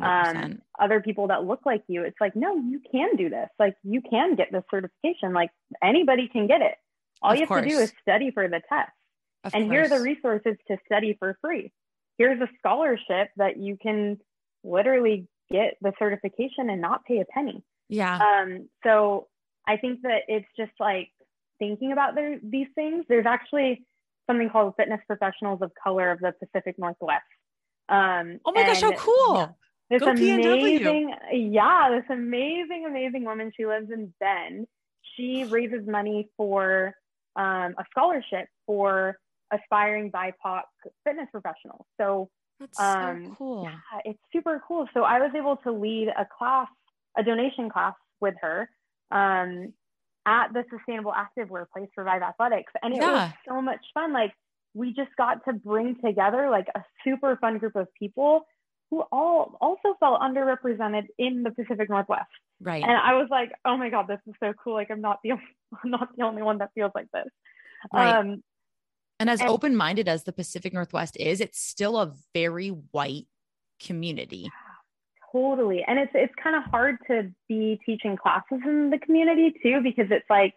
um, 0.01 0.61
other 0.79 1.01
people 1.01 1.29
that 1.29 1.45
look 1.45 1.61
like 1.65 1.85
you. 1.89 2.03
It's 2.03 2.21
like, 2.21 2.35
no, 2.35 2.57
you 2.57 2.81
can 2.91 3.17
do 3.17 3.29
this. 3.29 3.49
Like, 3.59 3.77
you 3.83 4.01
can 4.01 4.35
get 4.35 4.51
this 4.53 4.65
certification. 4.71 5.33
Like, 5.33 5.51
anybody 5.83 6.29
can 6.29 6.47
get 6.47 6.61
it. 6.61 6.75
All 7.23 7.33
of 7.33 7.37
you 7.37 7.43
have 7.43 7.49
course. 7.49 7.63
to 7.63 7.69
do 7.69 7.79
is 7.79 7.93
study 8.03 8.31
for 8.31 8.49
the 8.49 8.61
test. 8.69 8.91
Of 9.45 9.55
and 9.55 9.65
course. 9.65 9.73
here 9.73 9.83
are 9.85 9.89
the 9.89 10.03
resources 10.03 10.57
to 10.69 10.79
study 10.87 11.17
for 11.19 11.39
free. 11.41 11.73
Here's 12.19 12.41
a 12.41 12.49
scholarship 12.59 13.31
that 13.37 13.57
you 13.57 13.77
can 13.81 14.19
literally 14.65 15.29
get 15.51 15.77
the 15.81 15.93
certification 15.99 16.69
and 16.69 16.81
not 16.81 17.05
pay 17.05 17.21
a 17.21 17.25
penny. 17.25 17.63
Yeah. 17.89 18.19
Um, 18.19 18.69
so 18.85 19.29
I 19.67 19.77
think 19.77 20.03
that 20.03 20.23
it's 20.29 20.49
just 20.57 20.73
like 20.79 21.11
thinking 21.59 21.93
about 21.93 22.15
the, 22.15 22.41
these 22.43 22.67
things. 22.75 23.05
There's 23.09 23.27
actually 23.27 23.85
something 24.29 24.51
called 24.51 24.75
Fitness 24.77 25.01
Professionals 25.07 25.61
of 25.63 25.73
Color 25.83 26.11
of 26.11 26.21
the 26.21 26.33
Pacific 26.33 26.77
Northwest. 26.79 27.23
Um, 27.89 28.41
oh 28.45 28.53
my 28.53 28.65
gosh, 28.65 28.83
how 28.83 28.93
cool! 28.93 29.37
Yeah, 29.37 29.49
this 29.91 30.01
Go 30.03 30.11
amazing, 30.11 31.15
PNW. 31.33 31.55
yeah, 31.55 31.89
this 31.91 32.05
amazing, 32.11 32.85
amazing 32.87 33.25
woman. 33.25 33.51
She 33.57 33.65
lives 33.65 33.91
in 33.91 34.13
Bend. 34.21 34.67
She 35.17 35.45
raises 35.45 35.87
money 35.87 36.29
for 36.37 36.95
um, 37.37 37.75
a 37.79 37.85
scholarship 37.91 38.49
for 38.67 39.19
aspiring 39.53 40.11
BIPOC 40.11 40.63
fitness 41.05 41.29
professionals. 41.33 41.85
So 42.01 42.29
that's 42.61 42.79
um, 42.79 43.27
so 43.27 43.35
cool. 43.37 43.65
Yeah, 43.65 44.01
it's 44.05 44.19
super 44.33 44.63
cool. 44.67 44.89
So 44.95 45.03
I 45.03 45.19
was 45.21 45.31
able 45.37 45.57
to 45.59 45.73
lead 45.73 46.09
a 46.09 46.27
class, 46.37 46.69
a 47.17 47.23
donation 47.23 47.71
class 47.71 47.95
with 48.21 48.35
her 48.41 48.69
um, 49.11 49.73
at 50.27 50.53
the 50.53 50.65
Sustainable 50.71 51.13
Active 51.15 51.51
Wear 51.51 51.69
Place 51.73 51.89
for 51.95 52.05
Vive 52.05 52.23
Athletics, 52.23 52.73
and 52.83 52.95
it 52.95 53.01
yeah. 53.01 53.11
was 53.11 53.33
so 53.49 53.63
much 53.63 53.81
fun. 53.95 54.13
Like 54.13 54.33
we 54.75 54.93
just 54.93 55.11
got 55.17 55.45
to 55.47 55.53
bring 55.53 55.97
together 56.05 56.51
like 56.51 56.67
a 56.75 56.85
super 57.05 57.37
fun 57.41 57.59
group 57.59 57.77
of 57.77 57.89
people 57.99 58.43
who 58.91 59.03
all 59.13 59.57
also 59.61 59.97
felt 60.01 60.21
underrepresented 60.21 61.07
in 61.19 61.43
the 61.43 61.51
Pacific 61.51 61.91
Northwest. 61.91 62.29
Right. 62.61 62.83
And 62.83 62.93
I 62.93 63.15
was 63.15 63.29
like, 63.31 63.53
oh 63.65 63.77
my 63.77 63.91
God, 63.91 64.07
this 64.09 64.21
is 64.27 64.35
so 64.41 64.53
cool. 64.63 64.75
Like 64.75 64.91
I'm 64.91 65.01
not 65.01 65.19
the 65.23 65.33
only, 65.33 65.45
I'm 65.85 65.91
not 65.91 66.09
the 66.17 66.25
only 66.25 66.43
one 66.43 66.59
that 66.59 66.71
feels 66.75 66.93
like 66.95 67.09
this. 67.13 67.27
Right. 67.93 68.17
Um, 68.17 68.43
and 69.21 69.29
as 69.31 69.41
and, 69.41 69.49
open-minded 69.49 70.09
as 70.09 70.25
the 70.25 70.33
Pacific 70.33 70.73
Northwest 70.73 71.17
is, 71.19 71.41
it's 71.41 71.61
still 71.61 71.99
a 71.99 72.15
very 72.35 72.69
white 72.69 73.27
community. 73.81 74.51
Totally. 75.33 75.85
And 75.87 75.99
it's 75.99 76.13
it's 76.15 76.35
kind 76.43 76.57
of 76.57 76.65
hard 76.65 76.97
to 77.09 77.31
be 77.49 77.79
teaching 77.85 78.17
classes 78.17 78.61
in 78.65 78.91
the 78.91 78.99
community 78.99 79.53
too, 79.63 79.81
because 79.83 80.07
it's 80.11 80.29
like 80.31 80.55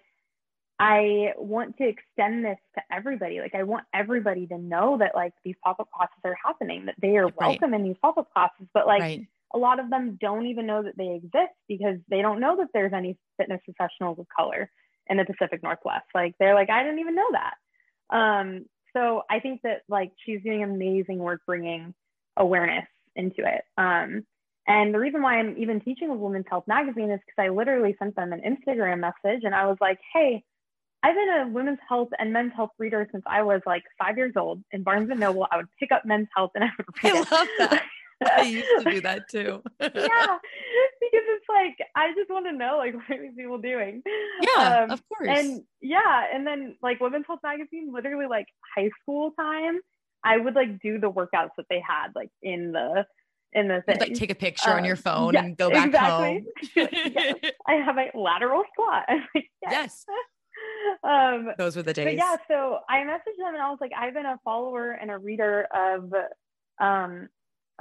I 0.80 1.34
want 1.38 1.78
to 1.78 1.88
extend 1.88 2.44
this 2.44 2.58
to 2.76 2.82
everybody. 2.92 3.40
Like 3.40 3.54
I 3.54 3.64
want 3.64 3.84
everybody 3.94 4.48
to 4.48 4.58
know 4.58 4.98
that 4.98 5.14
like 5.14 5.34
these 5.44 5.56
pop-up 5.64 5.90
classes 5.96 6.18
are 6.24 6.38
happening, 6.44 6.86
that 6.86 6.96
they 7.02 7.18
are 7.18 7.28
welcome 7.40 7.72
right. 7.72 7.82
in 7.82 7.84
these 7.86 7.98
pop-up 8.02 8.32
classes. 8.34 8.68
But 8.74 8.88
like 8.88 9.02
right. 9.02 9.28
a 9.54 9.58
lot 9.58 9.80
of 9.80 9.90
them 9.90 10.18
don't 10.20 10.48
even 10.48 10.66
know 10.66 10.82
that 10.82 10.98
they 10.98 11.16
exist 11.16 11.54
because 11.68 11.98
they 12.10 12.22
don't 12.22 12.40
know 12.40 12.56
that 12.58 12.70
there's 12.74 12.94
any 12.94 13.18
fitness 13.38 13.62
professionals 13.66 14.18
of 14.20 14.26
color 14.36 14.72
in 15.08 15.18
the 15.18 15.26
Pacific 15.26 15.62
Northwest. 15.62 16.06
Like 16.16 16.34
they're 16.40 16.56
like, 16.56 16.70
I 16.70 16.82
didn't 16.82 17.00
even 17.00 17.16
know 17.16 17.30
that. 17.34 17.56
Um, 18.12 18.66
so 18.96 19.24
I 19.30 19.40
think 19.40 19.62
that 19.64 19.82
like 19.88 20.12
she's 20.26 20.42
doing 20.44 20.64
amazing 20.64 21.20
work 21.20 21.42
bringing 21.46 21.94
awareness 22.38 22.88
into 23.16 23.40
it. 23.40 23.64
Um, 23.78 24.26
and 24.68 24.94
the 24.94 25.00
reason 25.00 25.22
why 25.22 25.40
I'm 25.40 25.56
even 25.58 25.82
teaching 25.82 26.10
with 26.12 26.20
Women's 26.20 26.46
Health 26.50 26.66
Magazine 26.68 27.10
is 27.10 27.20
because 27.26 27.46
I 27.46 27.50
literally 27.50 27.96
sent 28.00 28.16
them 28.16 28.32
an 28.32 28.42
Instagram 28.42 29.00
message 29.00 29.44
and 29.44 29.56
I 29.56 29.66
was 29.66 29.78
like, 29.82 30.00
hey, 30.14 30.44
I've 31.04 31.16
been 31.16 31.30
a 31.30 31.48
women's 31.48 31.80
health 31.88 32.10
and 32.20 32.32
men's 32.32 32.54
health 32.56 32.70
reader 32.78 33.08
since 33.12 33.24
I 33.26 33.42
was 33.42 33.62
like 33.66 33.84
five 33.98 34.18
years 34.18 34.34
old. 34.38 34.64
In 34.72 34.84
Barnes 34.84 35.10
and 35.10 35.20
Noble, 35.20 35.48
I 35.52 35.58
would 35.58 35.68
pick 35.80 35.92
up 35.92 36.06
men's 36.06 36.28
health 36.36 36.52
and 36.54 36.64
I 36.64 36.70
would 36.78 36.86
read 37.04 37.16
I 37.16 37.20
it. 37.20 37.32
love 37.32 37.48
that. 37.58 37.84
I 38.38 38.44
used 38.44 38.68
to 38.84 38.92
do 38.92 39.02
that 39.02 39.30
too. 39.30 39.62
yeah, 39.80 39.90
because 39.90 41.26
it's 41.28 41.46
like 41.50 41.78
I 41.96 42.14
just 42.16 42.30
want 42.30 42.46
to 42.46 42.52
know 42.52 42.78
like 42.78 42.94
what 43.10 43.10
are 43.10 43.22
these 43.22 43.36
people 43.36 43.58
doing? 43.58 44.04
Yeah, 44.42 44.84
um, 44.84 44.92
of 44.92 45.02
course. 45.08 45.30
And 45.30 45.64
yeah, 45.82 46.26
and 46.34 46.46
then 46.46 46.76
like 46.82 47.00
Women's 47.00 47.26
Health 47.28 47.40
Magazine, 47.44 47.92
literally 47.94 48.28
like 48.28 48.48
high 48.76 48.90
school 49.02 49.32
time, 49.32 49.80
I 50.24 50.38
would 50.38 50.56
like 50.56 50.80
do 50.82 51.00
the 51.00 51.12
workouts 51.12 51.52
that 51.58 51.66
they 51.70 51.82
had 51.86 52.10
like 52.16 52.30
in 52.42 52.72
the 52.72 53.06
in 53.54 53.68
the 53.68 53.82
thing. 53.86 54.00
Like 54.00 54.14
take 54.14 54.32
a 54.32 54.36
picture 54.36 54.72
um, 54.72 54.78
on 54.78 54.86
your 54.86 54.96
phone 54.96 55.36
and 55.36 55.58
go 55.58 55.70
back 55.70 55.88
exactly. 55.88 56.46
home. 56.76 56.90
yes. 57.16 57.36
I 57.68 57.74
have 57.74 57.98
a 57.98 58.18
lateral 58.18 58.64
squat. 58.74 59.06
Like, 59.10 59.50
yes. 59.62 60.06
yes 60.08 60.18
um, 61.04 61.52
Those 61.58 61.76
were 61.76 61.84
the 61.84 61.94
days. 61.94 62.18
yeah, 62.18 62.36
so 62.48 62.80
I 62.90 63.00
messaged 63.00 63.38
them 63.38 63.54
and 63.54 63.62
I 63.62 63.70
was 63.70 63.80
like, 63.82 63.92
I've 63.98 64.14
been 64.14 64.26
a 64.26 64.40
follower 64.44 64.92
and 64.92 65.12
a 65.12 65.18
reader 65.18 65.68
of 65.74 66.14
um, 66.80 67.30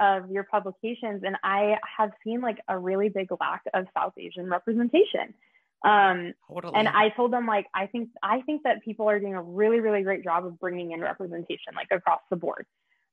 of 0.01 0.31
your 0.31 0.45
publications, 0.45 1.23
and 1.25 1.37
I 1.45 1.77
have 1.99 2.11
seen 2.25 2.41
like 2.41 2.59
a 2.69 2.79
really 2.79 3.11
big 3.11 3.29
lack 3.39 3.63
of 3.75 3.87
South 3.97 4.15
Asian 4.19 4.49
representation. 4.49 5.35
Um, 5.85 6.35
totally. 6.49 6.75
And 6.75 6.89
I 6.89 7.11
told 7.11 7.33
them 7.33 7.47
like, 7.47 7.67
I 7.75 7.87
think 7.87 8.11
I 8.23 8.41
think 8.43 8.63
that 8.65 8.83
people 8.85 9.09
are 9.09 9.19
doing 9.21 9.35
a 9.35 9.43
really 9.43 9.81
really 9.81 10.03
great 10.03 10.25
job 10.25 10.45
of 10.45 10.59
bringing 10.59 10.93
in 10.93 11.01
representation 11.01 11.75
like 11.75 11.89
across 11.91 12.21
the 12.31 12.37
board. 12.37 12.67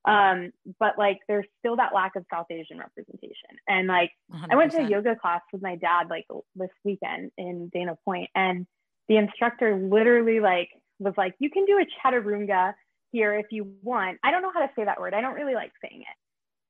Um, 0.05 0.51
but 0.79 0.97
like 0.97 1.19
there's 1.27 1.45
still 1.59 1.75
that 1.75 1.93
lack 1.93 2.15
of 2.15 2.25
South 2.31 2.47
Asian 2.49 2.79
representation. 2.79 3.59
And 3.67 3.87
like 3.87 4.11
100%. 4.33 4.47
I 4.49 4.55
went 4.55 4.71
to 4.71 4.79
a 4.79 4.89
yoga 4.89 5.15
class 5.15 5.41
with 5.51 5.61
my 5.61 5.75
dad 5.75 6.07
like 6.09 6.25
this 6.55 6.69
weekend 6.85 7.31
in 7.37 7.69
Dana 7.73 7.97
Point, 8.05 8.29
and 8.33 8.65
the 9.09 9.17
instructor 9.17 9.75
literally 9.75 10.39
like 10.39 10.69
was 10.99 11.13
like, 11.17 11.35
"You 11.39 11.49
can 11.49 11.65
do 11.65 11.79
a 11.79 11.85
chaturanga 12.07 12.73
here 13.11 13.35
if 13.35 13.47
you 13.51 13.73
want." 13.81 14.19
I 14.23 14.31
don't 14.31 14.41
know 14.41 14.51
how 14.53 14.61
to 14.61 14.71
say 14.75 14.85
that 14.85 14.99
word. 14.99 15.13
I 15.13 15.21
don't 15.21 15.35
really 15.35 15.55
like 15.55 15.71
saying 15.81 16.01
it. 16.01 16.17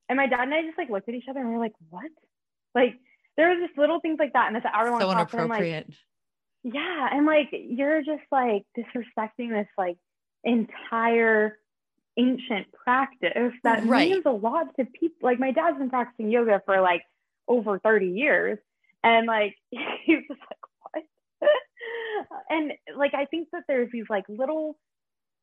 And 0.09 0.17
my 0.17 0.27
dad 0.27 0.41
and 0.41 0.53
I 0.53 0.61
just 0.63 0.77
like 0.77 0.89
looked 0.89 1.09
at 1.09 1.15
each 1.15 1.27
other 1.29 1.39
and 1.39 1.49
we 1.49 1.55
are 1.55 1.59
like, 1.59 1.73
"What?" 1.89 2.11
Like 2.73 2.95
there 3.35 3.49
was 3.49 3.59
just 3.65 3.77
little 3.77 3.99
things 3.99 4.17
like 4.19 4.33
that 4.33 4.47
in 4.47 4.53
this 4.53 4.63
hour 4.71 4.89
long 4.89 5.01
so 5.01 5.07
class. 5.07 5.19
inappropriate. 5.19 5.87
Like, 5.87 6.73
yeah, 6.73 7.09
and 7.11 7.25
like 7.25 7.49
you're 7.51 8.01
just 8.01 8.23
like 8.31 8.63
disrespecting 8.77 9.49
this 9.49 9.67
like 9.77 9.97
entire 10.43 11.57
ancient 12.17 12.67
practice 12.71 13.53
that 13.63 13.85
right. 13.85 14.09
means 14.09 14.23
a 14.25 14.31
lot 14.31 14.75
to 14.77 14.85
people. 14.85 15.17
Like 15.21 15.39
my 15.39 15.51
dad's 15.51 15.77
been 15.77 15.89
practicing 15.89 16.31
yoga 16.31 16.61
for 16.65 16.81
like 16.81 17.03
over 17.47 17.79
30 17.79 18.07
years. 18.07 18.57
And 19.03 19.27
like 19.27 19.55
he's 19.69 20.19
just 20.27 20.39
like, 20.39 21.03
what? 21.39 21.49
and 22.49 22.73
like 22.97 23.13
I 23.13 23.25
think 23.25 23.49
that 23.53 23.63
there's 23.67 23.91
these 23.91 24.05
like 24.09 24.25
little 24.27 24.77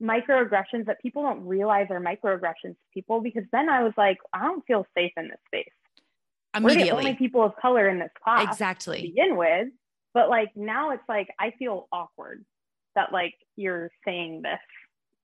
microaggressions 0.02 0.86
that 0.86 1.00
people 1.00 1.22
don't 1.22 1.46
realize 1.46 1.86
are 1.90 2.00
microaggressions 2.00 2.72
to 2.72 2.86
people 2.92 3.20
because 3.20 3.44
then 3.52 3.68
I 3.68 3.82
was 3.82 3.92
like, 3.96 4.18
I 4.32 4.42
don't 4.42 4.64
feel 4.66 4.86
safe 4.96 5.12
in 5.16 5.28
this 5.28 5.38
space. 5.46 5.72
We're 6.60 6.74
the 6.74 6.90
only 6.92 7.14
people 7.14 7.42
of 7.42 7.56
color 7.56 7.88
in 7.88 7.98
this 7.98 8.10
class 8.22 8.48
exactly 8.48 9.02
to 9.02 9.08
begin 9.08 9.36
with. 9.36 9.68
But 10.12 10.28
like 10.28 10.50
now 10.56 10.90
it's 10.90 11.02
like 11.08 11.28
I 11.38 11.52
feel 11.58 11.88
awkward 11.90 12.44
that 12.94 13.12
like 13.12 13.34
you're 13.56 13.90
saying 14.04 14.42
this. 14.42 14.60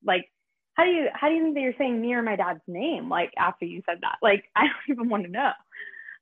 Like 0.04 0.26
how 0.80 0.84
do 0.86 0.90
you 0.92 1.08
how 1.12 1.28
do 1.28 1.34
you 1.34 1.42
think 1.42 1.54
that 1.54 1.60
you're 1.60 1.74
saying 1.78 2.00
me 2.00 2.14
or 2.14 2.22
my 2.22 2.36
dad's 2.36 2.60
name 2.66 3.10
like 3.10 3.32
after 3.36 3.66
you 3.66 3.82
said 3.88 3.98
that 4.00 4.16
like 4.22 4.44
i 4.56 4.62
don't 4.62 4.96
even 4.96 5.08
want 5.08 5.24
to 5.24 5.30
know 5.30 5.52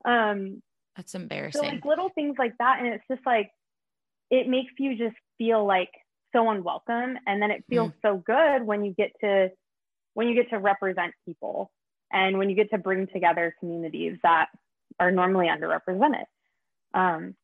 um 0.04 0.62
that's 0.96 1.14
embarrassing 1.14 1.62
so 1.62 1.68
like 1.68 1.84
little 1.84 2.08
things 2.10 2.34
like 2.38 2.56
that 2.58 2.78
and 2.80 2.88
it's 2.88 3.04
just 3.08 3.24
like 3.24 3.50
it 4.30 4.48
makes 4.48 4.72
you 4.78 4.96
just 4.96 5.16
feel 5.38 5.64
like 5.64 5.90
so 6.32 6.48
unwelcome 6.50 7.16
and 7.26 7.40
then 7.40 7.50
it 7.50 7.64
feels 7.68 7.90
mm. 7.90 7.94
so 8.02 8.16
good 8.16 8.62
when 8.64 8.84
you 8.84 8.92
get 8.92 9.12
to 9.20 9.50
when 10.14 10.28
you 10.28 10.34
get 10.34 10.50
to 10.50 10.58
represent 10.58 11.14
people 11.26 11.70
and 12.12 12.38
when 12.38 12.50
you 12.50 12.56
get 12.56 12.70
to 12.70 12.78
bring 12.78 13.06
together 13.06 13.54
communities 13.60 14.16
that 14.22 14.48
are 15.00 15.10
normally 15.10 15.46
underrepresented 15.46 16.24
um 16.94 17.34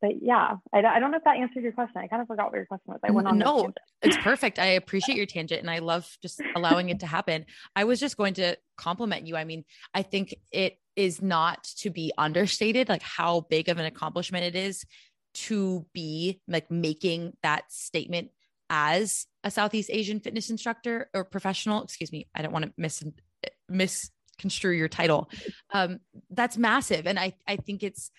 but 0.00 0.22
yeah, 0.22 0.56
I, 0.72 0.78
I 0.78 1.00
don't 1.00 1.10
know 1.10 1.16
if 1.16 1.24
that 1.24 1.36
answered 1.36 1.62
your 1.62 1.72
question. 1.72 2.00
I 2.00 2.06
kind 2.06 2.22
of 2.22 2.28
forgot 2.28 2.46
what 2.46 2.56
your 2.56 2.66
question 2.66 2.92
was. 2.92 3.00
I 3.02 3.10
went 3.10 3.26
on. 3.26 3.38
No, 3.38 3.72
it's 4.00 4.16
perfect. 4.18 4.58
I 4.58 4.66
appreciate 4.66 5.16
your 5.16 5.26
tangent 5.26 5.60
and 5.60 5.70
I 5.70 5.80
love 5.80 6.08
just 6.22 6.40
allowing 6.54 6.90
it 6.90 7.00
to 7.00 7.06
happen. 7.06 7.46
I 7.74 7.84
was 7.84 7.98
just 7.98 8.16
going 8.16 8.34
to 8.34 8.56
compliment 8.76 9.26
you. 9.26 9.36
I 9.36 9.44
mean, 9.44 9.64
I 9.92 10.02
think 10.02 10.36
it 10.52 10.78
is 10.94 11.20
not 11.20 11.64
to 11.78 11.90
be 11.90 12.12
understated, 12.16 12.88
like 12.88 13.02
how 13.02 13.40
big 13.50 13.68
of 13.68 13.78
an 13.78 13.86
accomplishment 13.86 14.44
it 14.44 14.54
is 14.54 14.84
to 15.46 15.86
be 15.92 16.40
like 16.48 16.70
making 16.70 17.36
that 17.42 17.64
statement 17.70 18.30
as 18.70 19.26
a 19.44 19.50
Southeast 19.50 19.90
Asian 19.92 20.20
fitness 20.20 20.50
instructor 20.50 21.08
or 21.14 21.24
professional. 21.24 21.82
Excuse 21.82 22.12
me. 22.12 22.26
I 22.34 22.42
don't 22.42 22.52
want 22.52 22.66
to 22.66 22.72
miss 22.76 23.04
misconstrue 23.68 24.72
your 24.72 24.88
title. 24.88 25.30
Um, 25.72 26.00
that's 26.30 26.56
massive. 26.56 27.06
And 27.06 27.18
I, 27.18 27.34
I 27.46 27.56
think 27.56 27.82
it's 27.82 28.10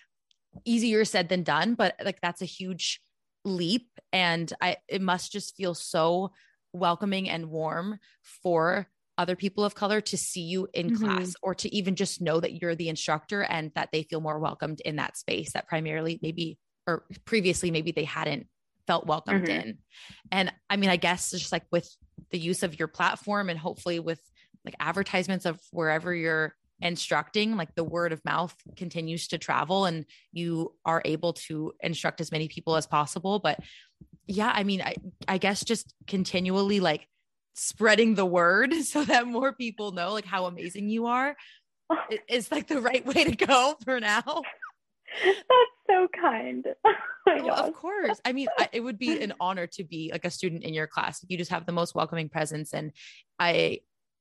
easier 0.64 1.04
said 1.04 1.28
than 1.28 1.42
done, 1.42 1.74
but 1.74 1.94
like 2.04 2.20
that's 2.20 2.42
a 2.42 2.46
huge 2.46 3.00
leap. 3.44 3.88
And 4.12 4.52
I, 4.60 4.76
it 4.88 5.02
must 5.02 5.32
just 5.32 5.56
feel 5.56 5.74
so 5.74 6.32
welcoming 6.72 7.28
and 7.28 7.50
warm 7.50 7.98
for 8.22 8.88
other 9.18 9.36
people 9.36 9.64
of 9.64 9.74
color 9.74 10.00
to 10.00 10.16
see 10.16 10.40
you 10.40 10.66
in 10.72 10.90
mm-hmm. 10.90 11.04
class 11.04 11.34
or 11.42 11.54
to 11.54 11.74
even 11.74 11.94
just 11.94 12.22
know 12.22 12.40
that 12.40 12.60
you're 12.60 12.74
the 12.74 12.88
instructor 12.88 13.42
and 13.42 13.70
that 13.74 13.90
they 13.92 14.02
feel 14.04 14.20
more 14.20 14.38
welcomed 14.38 14.80
in 14.80 14.96
that 14.96 15.16
space 15.16 15.52
that 15.52 15.68
primarily 15.68 16.18
maybe 16.22 16.58
or 16.86 17.04
previously 17.24 17.70
maybe 17.70 17.92
they 17.92 18.04
hadn't 18.04 18.46
felt 18.86 19.06
welcomed 19.06 19.46
mm-hmm. 19.46 19.68
in. 19.68 19.78
And 20.32 20.52
I 20.68 20.76
mean, 20.76 20.90
I 20.90 20.96
guess 20.96 21.30
just 21.30 21.52
like 21.52 21.64
with 21.70 21.88
the 22.30 22.38
use 22.38 22.62
of 22.62 22.78
your 22.78 22.88
platform 22.88 23.48
and 23.48 23.58
hopefully 23.58 24.00
with 24.00 24.20
like 24.64 24.74
advertisements 24.78 25.46
of 25.46 25.60
wherever 25.70 26.14
you're 26.14 26.54
instructing 26.82 27.56
like 27.56 27.74
the 27.74 27.84
word 27.84 28.12
of 28.12 28.24
mouth 28.24 28.54
continues 28.76 29.28
to 29.28 29.38
travel 29.38 29.84
and 29.84 30.06
you 30.32 30.74
are 30.84 31.02
able 31.04 31.34
to 31.34 31.72
instruct 31.80 32.20
as 32.20 32.32
many 32.32 32.48
people 32.48 32.74
as 32.74 32.86
possible 32.86 33.38
but 33.38 33.58
yeah 34.26 34.50
i 34.54 34.64
mean 34.64 34.80
i, 34.80 34.94
I 35.28 35.36
guess 35.36 35.62
just 35.62 35.94
continually 36.06 36.80
like 36.80 37.06
spreading 37.54 38.14
the 38.14 38.24
word 38.24 38.72
so 38.84 39.04
that 39.04 39.26
more 39.26 39.52
people 39.52 39.92
know 39.92 40.12
like 40.12 40.24
how 40.24 40.46
amazing 40.46 40.88
you 40.88 41.06
are 41.06 41.36
is 42.28 42.50
like 42.50 42.68
the 42.68 42.80
right 42.80 43.04
way 43.04 43.24
to 43.24 43.36
go 43.36 43.76
for 43.84 44.00
now 44.00 44.42
that's 45.24 45.76
so 45.88 46.08
kind. 46.20 46.66
Oh 47.28 47.44
well, 47.44 47.68
of 47.68 47.74
course. 47.74 48.18
I 48.24 48.32
mean 48.32 48.48
I, 48.58 48.70
it 48.72 48.80
would 48.80 48.98
be 48.98 49.22
an 49.22 49.34
honor 49.40 49.66
to 49.74 49.84
be 49.84 50.08
like 50.10 50.24
a 50.24 50.30
student 50.30 50.64
in 50.64 50.72
your 50.72 50.86
class 50.86 51.22
you 51.28 51.36
just 51.36 51.50
have 51.50 51.66
the 51.66 51.70
most 51.70 51.94
welcoming 51.94 52.30
presence. 52.30 52.72
And 52.72 52.92
i 53.38 53.80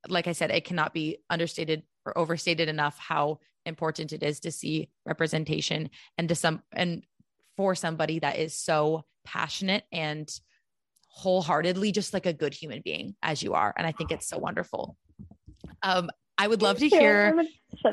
like 0.10 0.28
i 0.28 0.34
said 0.34 0.52
it 0.52 0.66
cannot 0.66 0.94
be 0.94 1.18
understated 1.30 1.84
or 2.06 2.18
overstated 2.18 2.68
enough 2.68 2.98
how 3.00 3.40
important 3.66 4.12
it 4.12 4.22
is 4.22 4.42
to 4.42 4.52
see 4.52 4.90
representation 5.06 5.90
and 6.18 6.28
to 6.30 6.36
some 6.36 6.62
and 6.74 7.04
for 7.56 7.74
somebody 7.74 8.20
that 8.20 8.38
is 8.38 8.54
so 8.54 9.06
passionate 9.26 9.86
and 9.92 10.30
wholeheartedly 11.08 11.92
just 11.92 12.14
like 12.14 12.26
a 12.26 12.34
good 12.34 12.54
human 12.54 12.82
being 12.84 13.16
as 13.24 13.42
you 13.42 13.54
are. 13.54 13.74
And 13.78 13.88
i 13.88 13.92
think 13.94 14.12
it's 14.12 14.28
so 14.28 14.38
wonderful. 14.38 14.98
Um 15.82 16.10
I 16.40 16.48
would 16.48 16.62
love 16.62 16.78
to 16.78 16.88
hear. 16.88 17.44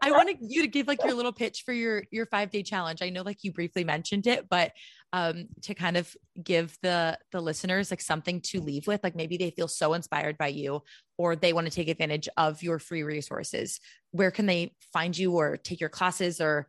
I 0.00 0.12
wanted 0.12 0.38
you 0.40 0.62
to 0.62 0.68
give 0.68 0.86
like 0.86 1.02
your 1.02 1.14
little 1.14 1.32
pitch 1.32 1.62
for 1.66 1.72
your 1.72 2.04
your 2.12 2.26
five 2.26 2.50
day 2.50 2.62
challenge. 2.62 3.02
I 3.02 3.10
know 3.10 3.22
like 3.22 3.42
you 3.42 3.52
briefly 3.52 3.82
mentioned 3.82 4.28
it, 4.28 4.48
but 4.48 4.70
um, 5.12 5.48
to 5.62 5.74
kind 5.74 5.96
of 5.96 6.14
give 6.40 6.78
the 6.80 7.18
the 7.32 7.40
listeners 7.40 7.90
like 7.90 8.00
something 8.00 8.40
to 8.42 8.60
leave 8.60 8.86
with, 8.86 9.02
like 9.02 9.16
maybe 9.16 9.36
they 9.36 9.50
feel 9.50 9.66
so 9.66 9.94
inspired 9.94 10.38
by 10.38 10.46
you, 10.46 10.82
or 11.16 11.34
they 11.34 11.52
want 11.52 11.66
to 11.66 11.72
take 11.72 11.88
advantage 11.88 12.28
of 12.36 12.62
your 12.62 12.78
free 12.78 13.02
resources. 13.02 13.80
Where 14.12 14.30
can 14.30 14.46
they 14.46 14.74
find 14.92 15.18
you, 15.18 15.32
or 15.32 15.56
take 15.56 15.80
your 15.80 15.90
classes, 15.90 16.40
or 16.40 16.68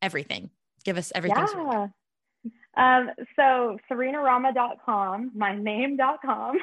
everything? 0.00 0.50
Give 0.84 0.96
us 0.96 1.10
everything. 1.12 1.44
Yeah. 1.48 1.88
Um, 2.76 3.10
so 3.36 3.78
sareenarama.com, 3.90 5.32
my 5.34 5.56
name.com. 5.56 6.58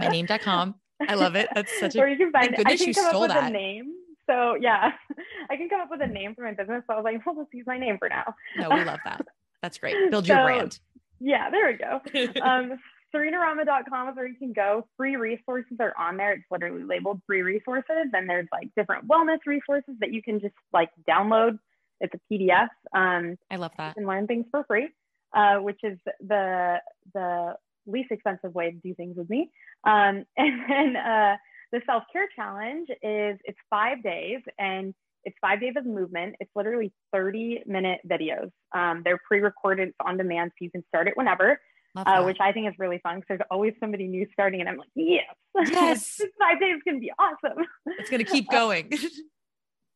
my 0.00 0.08
name.com. 0.08 0.74
I 1.00 1.14
love 1.14 1.36
it. 1.36 1.48
That's 1.54 1.78
such 1.78 1.94
a. 1.94 2.00
or 2.00 2.08
you 2.08 2.16
can 2.16 2.32
find. 2.32 2.54
I 2.64 2.76
can 2.76 2.92
come 2.92 3.14
up 3.14 3.20
with 3.20 3.30
that. 3.30 3.50
a 3.50 3.52
name. 3.52 3.92
So 4.28 4.56
yeah, 4.60 4.92
I 5.50 5.56
can 5.56 5.68
come 5.68 5.80
up 5.80 5.90
with 5.90 6.02
a 6.02 6.06
name 6.06 6.34
for 6.34 6.42
my 6.42 6.52
business. 6.52 6.82
So 6.86 6.94
I 6.94 6.96
was 6.96 7.04
like, 7.04 7.24
well, 7.24 7.36
let's 7.38 7.52
use 7.52 7.66
my 7.66 7.78
name 7.78 7.98
for 7.98 8.08
now. 8.08 8.34
No, 8.56 8.70
we 8.70 8.84
love 8.84 9.00
that. 9.04 9.26
That's 9.62 9.78
great. 9.78 9.96
Build 10.10 10.26
your 10.26 10.38
so, 10.38 10.44
brand. 10.44 10.78
Yeah, 11.20 11.50
there 11.50 11.66
we 11.66 11.78
go. 11.78 12.40
um, 12.42 12.78
SareenaRama.com 13.14 14.08
is 14.10 14.16
where 14.16 14.26
you 14.26 14.36
can 14.36 14.52
go. 14.52 14.86
Free 14.96 15.16
resources 15.16 15.76
are 15.80 15.94
on 15.98 16.16
there. 16.16 16.32
It's 16.32 16.44
literally 16.50 16.82
labeled 16.82 17.22
free 17.26 17.42
resources, 17.42 18.08
and 18.12 18.28
there's 18.28 18.48
like 18.52 18.68
different 18.76 19.08
wellness 19.08 19.38
resources 19.46 19.94
that 20.00 20.12
you 20.12 20.22
can 20.22 20.40
just 20.40 20.54
like 20.72 20.90
download. 21.08 21.58
It's 22.00 22.12
a 22.14 22.32
PDF. 22.32 22.68
Um, 22.92 23.38
I 23.50 23.56
love 23.56 23.72
that. 23.78 23.96
And 23.96 24.06
learn 24.06 24.26
things 24.26 24.46
for 24.50 24.64
free, 24.64 24.88
uh, 25.34 25.56
which 25.56 25.80
is 25.82 25.98
the 26.20 26.80
the 27.14 27.54
least 27.86 28.10
expensive 28.10 28.54
way 28.54 28.70
to 28.70 28.76
do 28.76 28.94
things 28.94 29.16
with 29.16 29.28
me. 29.30 29.50
Um, 29.84 30.24
and 30.36 30.60
then 30.68 30.96
uh, 30.96 31.36
the 31.72 31.80
self 31.86 32.04
care 32.12 32.26
challenge 32.34 32.88
is 32.90 33.38
it's 33.44 33.58
five 33.70 34.02
days 34.02 34.40
and 34.58 34.94
it's 35.24 35.36
five 35.40 35.60
days 35.60 35.74
of 35.76 35.84
movement. 35.84 36.36
It's 36.38 36.50
literally 36.54 36.92
30 37.12 37.64
minute 37.66 38.00
videos. 38.08 38.50
Um, 38.72 39.02
they're 39.04 39.20
pre 39.26 39.40
recorded, 39.40 39.88
it's 39.88 39.96
on 40.04 40.16
demand, 40.16 40.52
so 40.52 40.64
you 40.64 40.70
can 40.70 40.84
start 40.88 41.08
it 41.08 41.16
whenever. 41.16 41.60
Uh, 41.96 42.22
which 42.24 42.36
I 42.42 42.52
think 42.52 42.68
is 42.68 42.74
really 42.78 43.00
fun 43.02 43.16
because 43.16 43.26
there's 43.28 43.40
always 43.50 43.72
somebody 43.80 44.06
new 44.06 44.26
starting, 44.30 44.60
and 44.60 44.68
I'm 44.68 44.76
like, 44.76 44.88
yes, 44.94 45.24
yes, 45.54 46.20
five 46.38 46.60
days 46.60 46.76
can 46.86 47.00
be 47.00 47.10
awesome. 47.18 47.64
It's 47.86 48.10
gonna 48.10 48.22
keep 48.22 48.50
going. 48.50 48.92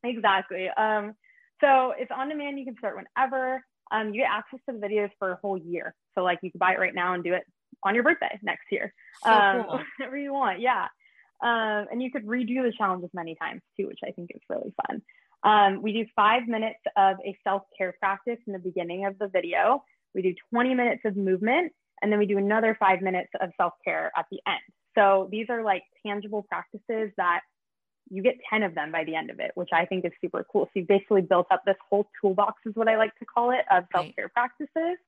exactly. 0.02 0.68
Um, 0.78 1.12
so 1.60 1.92
it's 1.98 2.10
on 2.10 2.30
demand. 2.30 2.58
You 2.58 2.64
can 2.64 2.76
start 2.78 2.96
whenever. 2.96 3.62
Um, 3.90 4.14
you 4.14 4.22
get 4.22 4.30
access 4.30 4.60
to 4.68 4.78
the 4.78 4.86
videos 4.86 5.10
for 5.18 5.32
a 5.32 5.38
whole 5.42 5.58
year. 5.58 5.94
So 6.14 6.22
like 6.22 6.38
you 6.42 6.50
can 6.50 6.58
buy 6.58 6.72
it 6.72 6.78
right 6.78 6.94
now 6.94 7.14
and 7.14 7.22
do 7.22 7.34
it 7.34 7.42
on 7.84 7.94
your 7.94 8.04
birthday 8.04 8.38
next 8.42 8.64
year. 8.70 8.92
So 9.24 9.30
um, 9.30 9.64
cool. 9.64 9.80
Whatever 9.98 10.18
you 10.18 10.32
want. 10.32 10.60
Yeah. 10.60 10.86
Um, 11.42 11.86
and 11.90 12.02
you 12.02 12.10
could 12.10 12.26
redo 12.26 12.62
the 12.62 12.72
challenges 12.76 13.10
many 13.14 13.34
times 13.36 13.62
too, 13.78 13.86
which 13.86 14.00
I 14.06 14.10
think 14.10 14.30
is 14.34 14.42
really 14.48 14.74
fun. 14.86 15.02
Um, 15.42 15.82
we 15.82 15.92
do 15.92 16.04
five 16.14 16.46
minutes 16.46 16.80
of 16.96 17.16
a 17.24 17.36
self 17.44 17.62
care 17.76 17.94
practice 17.98 18.38
in 18.46 18.52
the 18.52 18.58
beginning 18.58 19.06
of 19.06 19.18
the 19.18 19.28
video. 19.28 19.82
We 20.14 20.22
do 20.22 20.34
20 20.52 20.74
minutes 20.74 21.02
of 21.04 21.16
movement, 21.16 21.72
and 22.02 22.12
then 22.12 22.18
we 22.18 22.26
do 22.26 22.36
another 22.36 22.76
five 22.78 23.00
minutes 23.00 23.30
of 23.40 23.50
self 23.56 23.72
care 23.84 24.12
at 24.16 24.26
the 24.30 24.40
end. 24.46 24.60
So 24.96 25.28
these 25.30 25.46
are 25.48 25.62
like 25.62 25.82
tangible 26.04 26.42
practices 26.42 27.10
that 27.16 27.40
you 28.10 28.22
get 28.22 28.34
10 28.50 28.64
of 28.64 28.74
them 28.74 28.90
by 28.90 29.04
the 29.04 29.14
end 29.14 29.30
of 29.30 29.38
it, 29.38 29.52
which 29.54 29.70
I 29.72 29.86
think 29.86 30.04
is 30.04 30.12
super 30.20 30.44
cool. 30.50 30.64
So 30.66 30.80
you 30.80 30.84
basically 30.86 31.22
built 31.22 31.46
up 31.50 31.62
this 31.64 31.76
whole 31.88 32.06
toolbox, 32.20 32.60
is 32.66 32.74
what 32.74 32.88
I 32.88 32.96
like 32.96 33.14
to 33.20 33.24
call 33.24 33.52
it, 33.52 33.64
of 33.70 33.84
self 33.94 34.06
care 34.16 34.24
right. 34.24 34.34
practices. 34.34 34.98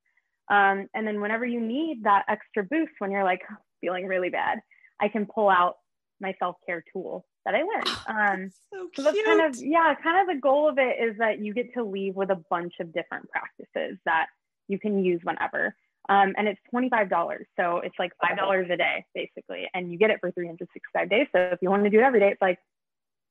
Um, 0.51 0.88
and 0.95 1.07
then 1.07 1.20
whenever 1.20 1.47
you 1.47 1.61
need 1.61 2.05
that 2.05 2.24
extra 2.28 2.64
boost 2.64 2.93
when 2.99 3.11
you're 3.11 3.24
like 3.24 3.43
feeling 3.80 4.07
really 4.07 4.30
bad, 4.30 4.61
I 5.01 5.09
can 5.09 5.26
pull 5.26 5.49
out 5.49 5.76
my 6.20 6.34
self 6.38 6.57
care 6.66 6.84
tool 6.93 7.24
that 7.45 7.55
I 7.55 7.62
learned. 7.62 7.88
Um, 8.05 8.51
so, 8.70 8.88
so 8.95 9.03
that's 9.03 9.18
kind 9.24 9.40
of 9.43 9.57
yeah, 9.57 9.95
kind 10.03 10.20
of 10.20 10.34
the 10.34 10.40
goal 10.40 10.68
of 10.68 10.78
it 10.78 10.97
is 11.03 11.16
that 11.18 11.38
you 11.40 11.55
get 11.55 11.72
to 11.74 11.84
leave 11.84 12.14
with 12.14 12.30
a 12.30 12.43
bunch 12.51 12.74
of 12.80 12.93
different 12.93 13.28
practices 13.30 13.99
that 14.05 14.26
you 14.68 14.78
can 14.78 15.05
use 15.05 15.20
whenever. 15.22 15.74
Um, 16.09 16.34
and 16.36 16.49
it's 16.49 16.61
$25. 16.74 17.38
So 17.59 17.78
it's 17.78 17.95
like 17.99 18.12
$5 18.22 18.72
a 18.72 18.76
day, 18.76 19.05
basically. 19.14 19.68
And 19.72 19.93
you 19.93 19.99
get 19.99 20.11
it 20.11 20.18
for 20.20 20.30
365 20.32 21.09
days. 21.09 21.26
So 21.32 21.51
if 21.53 21.59
you 21.62 21.70
want 21.70 21.84
to 21.84 21.90
do 21.90 22.01
it 22.01 22.03
every 22.03 22.20
day, 22.20 22.30
it's 22.30 22.43
like 22.43 22.59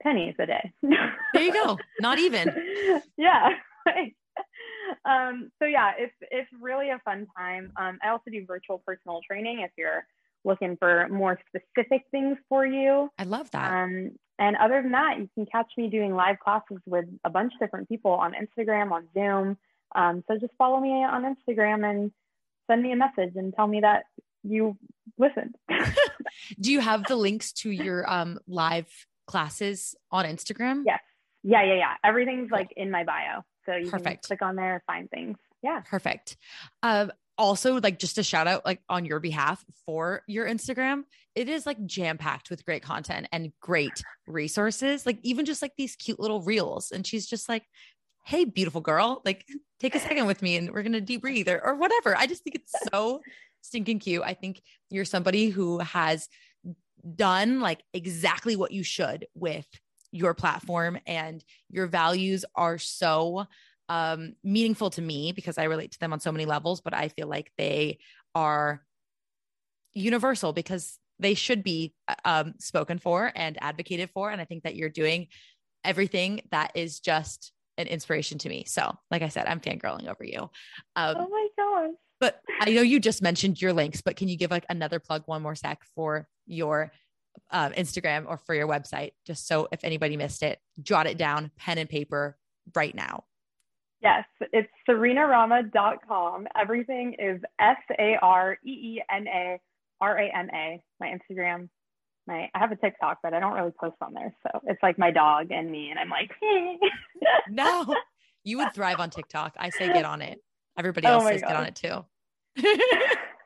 pennies 0.02 0.36
a 0.40 0.46
day. 0.46 0.72
there 0.82 1.44
you 1.44 1.54
go. 1.54 1.78
Not 2.00 2.18
even. 2.20 3.02
yeah. 3.18 3.50
um, 5.06 5.52
so 5.60 5.66
yeah, 5.66 5.92
it's, 5.98 6.14
it's 6.32 6.50
really 6.60 6.90
a 6.90 7.00
fun 7.04 7.28
time. 7.38 7.72
Um, 7.78 8.00
I 8.04 8.10
also 8.10 8.32
do 8.32 8.46
virtual 8.46 8.80
personal 8.86 9.22
training 9.28 9.62
if 9.62 9.72
you're 9.78 10.06
looking 10.44 10.78
for 10.78 11.08
more 11.10 11.40
specific 11.48 12.04
things 12.12 12.38
for 12.50 12.66
you. 12.66 13.10
I 13.18 13.24
love 13.24 13.52
that. 13.52 13.72
Um, 13.72 14.12
and 14.40 14.56
other 14.56 14.82
than 14.82 14.92
that, 14.94 15.20
you 15.20 15.30
can 15.36 15.46
catch 15.46 15.72
me 15.78 15.90
doing 15.90 16.16
live 16.16 16.40
classes 16.40 16.80
with 16.86 17.06
a 17.24 17.30
bunch 17.30 17.54
of 17.54 17.60
different 17.60 17.88
people 17.88 18.12
on 18.12 18.34
Instagram, 18.34 18.92
on 18.92 19.08
Zoom. 19.14 19.58
Um, 19.94 20.24
so 20.28 20.38
just 20.40 20.54
follow 20.58 20.80
me 20.80 20.90
on 20.90 21.36
Instagram 21.36 21.88
and 21.88 22.12
send 22.68 22.82
me 22.82 22.92
a 22.92 22.96
message 22.96 23.36
and 23.36 23.54
tell 23.54 23.68
me 23.68 23.82
that 23.82 24.06
you 24.44 24.78
listened. 25.18 25.56
Do 26.60 26.72
you 26.72 26.80
have 26.80 27.06
the 27.06 27.16
links 27.16 27.52
to 27.54 27.70
your 27.70 28.10
um, 28.12 28.40
live 28.48 28.88
classes 29.28 29.96
on 30.12 30.26
Instagram? 30.26 30.84
Yes. 30.86 31.02
Yeah, 31.44 31.64
yeah, 31.64 31.76
yeah. 31.76 31.94
Everything's 32.04 32.52
like 32.52 32.72
in 32.76 32.92
my 32.92 33.04
bio. 33.04 33.44
So 33.66 33.76
you 33.76 33.90
Perfect. 33.90 34.24
can 34.24 34.38
click 34.38 34.42
on 34.42 34.56
there, 34.56 34.84
find 34.88 35.10
things. 35.10 35.38
Yeah. 35.62 35.82
Perfect. 35.82 36.38
Um, 36.84 37.12
also, 37.38 37.80
like 37.80 37.98
just 37.98 38.18
a 38.18 38.24
shout 38.24 38.48
out, 38.48 38.66
like 38.66 38.82
on 38.90 39.06
your 39.06 39.20
behalf 39.20 39.64
for 39.86 40.22
your 40.28 40.48
Instagram, 40.48 41.04
it 41.34 41.50
is 41.50 41.66
like 41.66 41.84
jam 41.86 42.18
packed 42.18 42.50
with 42.50 42.66
great 42.66 42.84
content 42.84 43.28
and 43.32 43.52
great 43.62 44.04
resources. 44.28 45.06
Like 45.06 45.20
even 45.24 45.46
just 45.46 45.62
like 45.62 45.74
these 45.78 45.96
cute 45.96 46.20
little 46.20 46.42
reels. 46.42 46.92
And 46.92 47.06
she's 47.06 47.26
just 47.26 47.48
like, 47.50 47.64
hey, 48.26 48.46
beautiful 48.46 48.82
girl, 48.82 49.22
like 49.26 49.46
take 49.80 49.96
a 49.96 50.00
second 50.00 50.28
with 50.28 50.42
me 50.42 50.58
and 50.58 50.72
we're 50.72 50.84
going 50.84 50.94
to 50.94 51.02
debrief 51.02 51.48
or, 51.48 51.60
or 51.64 51.76
whatever. 51.76 52.16
I 52.16 52.28
just 52.28 52.44
think 52.44 52.56
it's 52.56 52.74
so 52.92 53.22
stinking 53.62 54.00
cute. 54.00 54.24
I 54.24 54.34
think 54.34 54.62
you're 54.90 55.06
somebody 55.06 55.50
who 55.50 55.80
has 55.80 56.28
done 57.16 57.60
like 57.60 57.82
exactly 57.94 58.56
what 58.56 58.72
you 58.72 58.84
should 58.84 59.26
with 59.34 59.66
your 60.12 60.34
platform 60.34 60.98
and 61.06 61.44
your 61.70 61.88
values 61.88 62.46
are 62.56 62.78
so 62.78 63.46
um, 63.90 64.36
meaningful 64.44 64.90
to 64.92 65.02
me 65.02 65.32
because 65.32 65.58
I 65.58 65.66
relate 65.66 65.92
to 65.94 66.00
them 66.00 66.14
on 66.14 66.20
so 66.20 66.32
many 66.32 66.46
levels, 66.46 66.82
but 66.82 66.94
I 66.94 67.10
feel 67.10 67.28
like 67.28 67.52
they 67.58 68.00
are 68.36 68.84
universal 69.94 70.54
because 70.54 70.98
they 71.20 71.34
should 71.34 71.64
be 71.64 71.94
uh, 72.08 72.16
um, 72.26 72.54
spoken 72.60 73.00
for 73.00 73.32
and 73.36 73.58
advocated 73.62 74.10
for. 74.10 74.32
And 74.32 74.42
I 74.42 74.46
think 74.46 74.64
that 74.64 74.76
you're 74.76 74.90
doing 74.90 75.28
everything 75.84 76.42
that 76.52 76.72
is 76.76 77.00
just 77.00 77.52
an 77.78 77.88
inspiration 77.88 78.38
to 78.40 78.50
me. 78.50 78.66
So, 78.68 78.96
like 79.10 79.22
I 79.22 79.30
said, 79.30 79.48
I'm 79.48 79.60
fangirling 79.60 80.08
over 80.08 80.24
you. 80.24 80.50
Um, 80.96 81.16
oh 81.18 81.30
my 81.30 81.48
gosh. 81.58 81.96
But 82.20 82.40
I 82.60 82.72
know 82.72 82.82
you 82.82 83.00
just 83.00 83.22
mentioned 83.22 83.62
your 83.62 83.74
links, 83.74 84.02
but 84.02 84.16
can 84.16 84.28
you 84.28 84.38
give 84.38 84.52
like 84.52 84.66
another 84.70 85.00
plug, 85.00 85.24
one 85.26 85.42
more 85.42 85.56
sec 85.56 85.82
for 85.96 86.28
your 86.46 86.92
um, 87.52 87.72
Instagram 87.74 88.26
or 88.28 88.38
for 88.38 88.56
your 88.56 88.68
website? 88.68 89.12
Just 89.26 89.48
so 89.48 89.68
if 89.72 89.84
anybody 89.84 90.18
missed 90.18 90.44
it, 90.44 90.60
jot 90.82 91.08
it 91.08 91.18
down, 91.18 91.52
pen 91.58 91.78
and 91.78 91.90
paper 91.90 92.38
right 92.76 92.96
now. 92.96 93.26
Yes, 94.02 94.26
it's 94.52 94.70
sareenarama.com. 94.90 96.48
Everything 96.60 97.16
is 97.20 97.40
S 97.60 97.78
A 98.00 98.16
R 98.22 98.58
E 98.66 98.70
E 98.70 99.04
N 99.14 99.28
A 99.28 99.60
R 100.00 100.18
A 100.18 100.36
M 100.36 100.50
A. 100.54 100.82
My 101.00 101.08
Instagram, 101.08 101.70
my 102.26 102.50
I 102.56 102.60
have 102.60 102.72
a 102.72 102.76
TikTok, 102.76 103.20
but 103.22 103.34
I 103.34 103.40
don't 103.40 103.54
really 103.54 103.74
post 103.80 103.98
on 104.02 104.14
there. 104.14 104.34
So 104.44 104.60
it's 104.64 104.82
like 104.82 104.98
my 104.98 105.12
dog 105.12 105.52
and 105.52 105.72
me, 105.72 105.92
and 105.92 106.00
I'm 106.00 106.10
like, 106.10 106.32
no, 107.50 107.96
you 108.44 108.58
would 108.58 108.74
thrive 108.74 109.00
on 109.00 109.12
TikTok. 109.12 109.56
I 109.60 109.70
say 109.70 109.94
get 109.94 110.06
on 110.06 110.24
it. 110.24 110.40
Everybody 110.78 111.08
oh 111.08 111.12
else 111.12 111.24
oh 111.26 111.30
says 111.30 111.42
God. 111.42 111.48
get 111.48 111.56
on 111.58 111.66
it 111.66 111.76
too. 111.76 112.06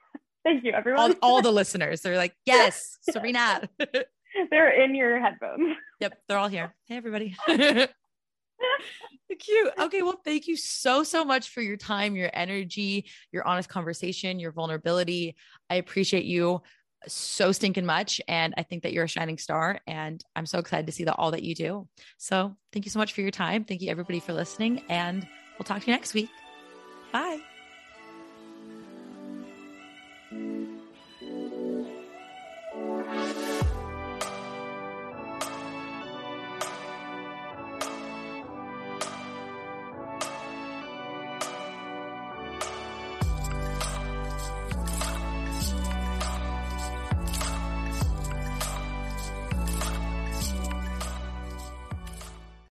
Thank 0.46 0.64
you, 0.64 0.72
everyone. 0.72 1.12
All, 1.12 1.18
all 1.36 1.42
the 1.42 1.52
listeners, 1.52 2.02
they're 2.02 2.18
like, 2.18 2.36
yes, 2.46 2.98
Sareena. 3.10 3.68
they're 4.52 4.84
in 4.84 4.96
your 4.96 5.20
headphones. 5.20 5.76
Yep, 6.00 6.20
they're 6.30 6.38
all 6.38 6.48
here. 6.48 6.74
Hey, 6.86 6.98
everybody. 6.98 7.36
Cute. 9.38 9.74
Okay. 9.78 10.02
Well, 10.02 10.22
thank 10.24 10.48
you 10.48 10.56
so, 10.56 11.04
so 11.04 11.26
much 11.26 11.50
for 11.50 11.62
your 11.62 11.78
time, 11.78 12.16
your 12.16 12.30
energy, 12.32 13.10
your 13.32 13.46
honest 13.46 13.68
conversation, 13.68 14.40
your 14.40 14.52
vulnerability. 14.52 15.36
I 15.70 15.76
appreciate 15.76 16.26
you 16.26 16.62
so 17.08 17.52
stinking 17.52 17.86
much. 17.86 18.22
And 18.28 18.54
I 18.58 18.64
think 18.64 18.84
that 18.84 18.94
you're 18.94 19.06
a 19.06 19.10
shining 19.10 19.38
star. 19.38 19.80
And 19.88 20.24
I'm 20.36 20.46
so 20.46 20.60
excited 20.60 20.86
to 20.86 20.94
see 20.94 21.04
that 21.06 21.16
all 21.18 21.32
that 21.32 21.44
you 21.44 21.54
do. 21.54 21.88
So 22.18 22.56
thank 22.72 22.86
you 22.86 22.92
so 22.92 23.00
much 23.00 23.14
for 23.14 23.22
your 23.22 23.32
time. 23.32 23.66
Thank 23.66 23.82
you, 23.82 23.90
everybody, 23.90 24.20
for 24.20 24.32
listening. 24.32 24.84
And 24.90 25.28
we'll 25.58 25.66
talk 25.66 25.82
to 25.82 25.88
you 25.88 25.94
next 25.94 26.14
week. 26.14 26.30
Bye. 27.12 27.42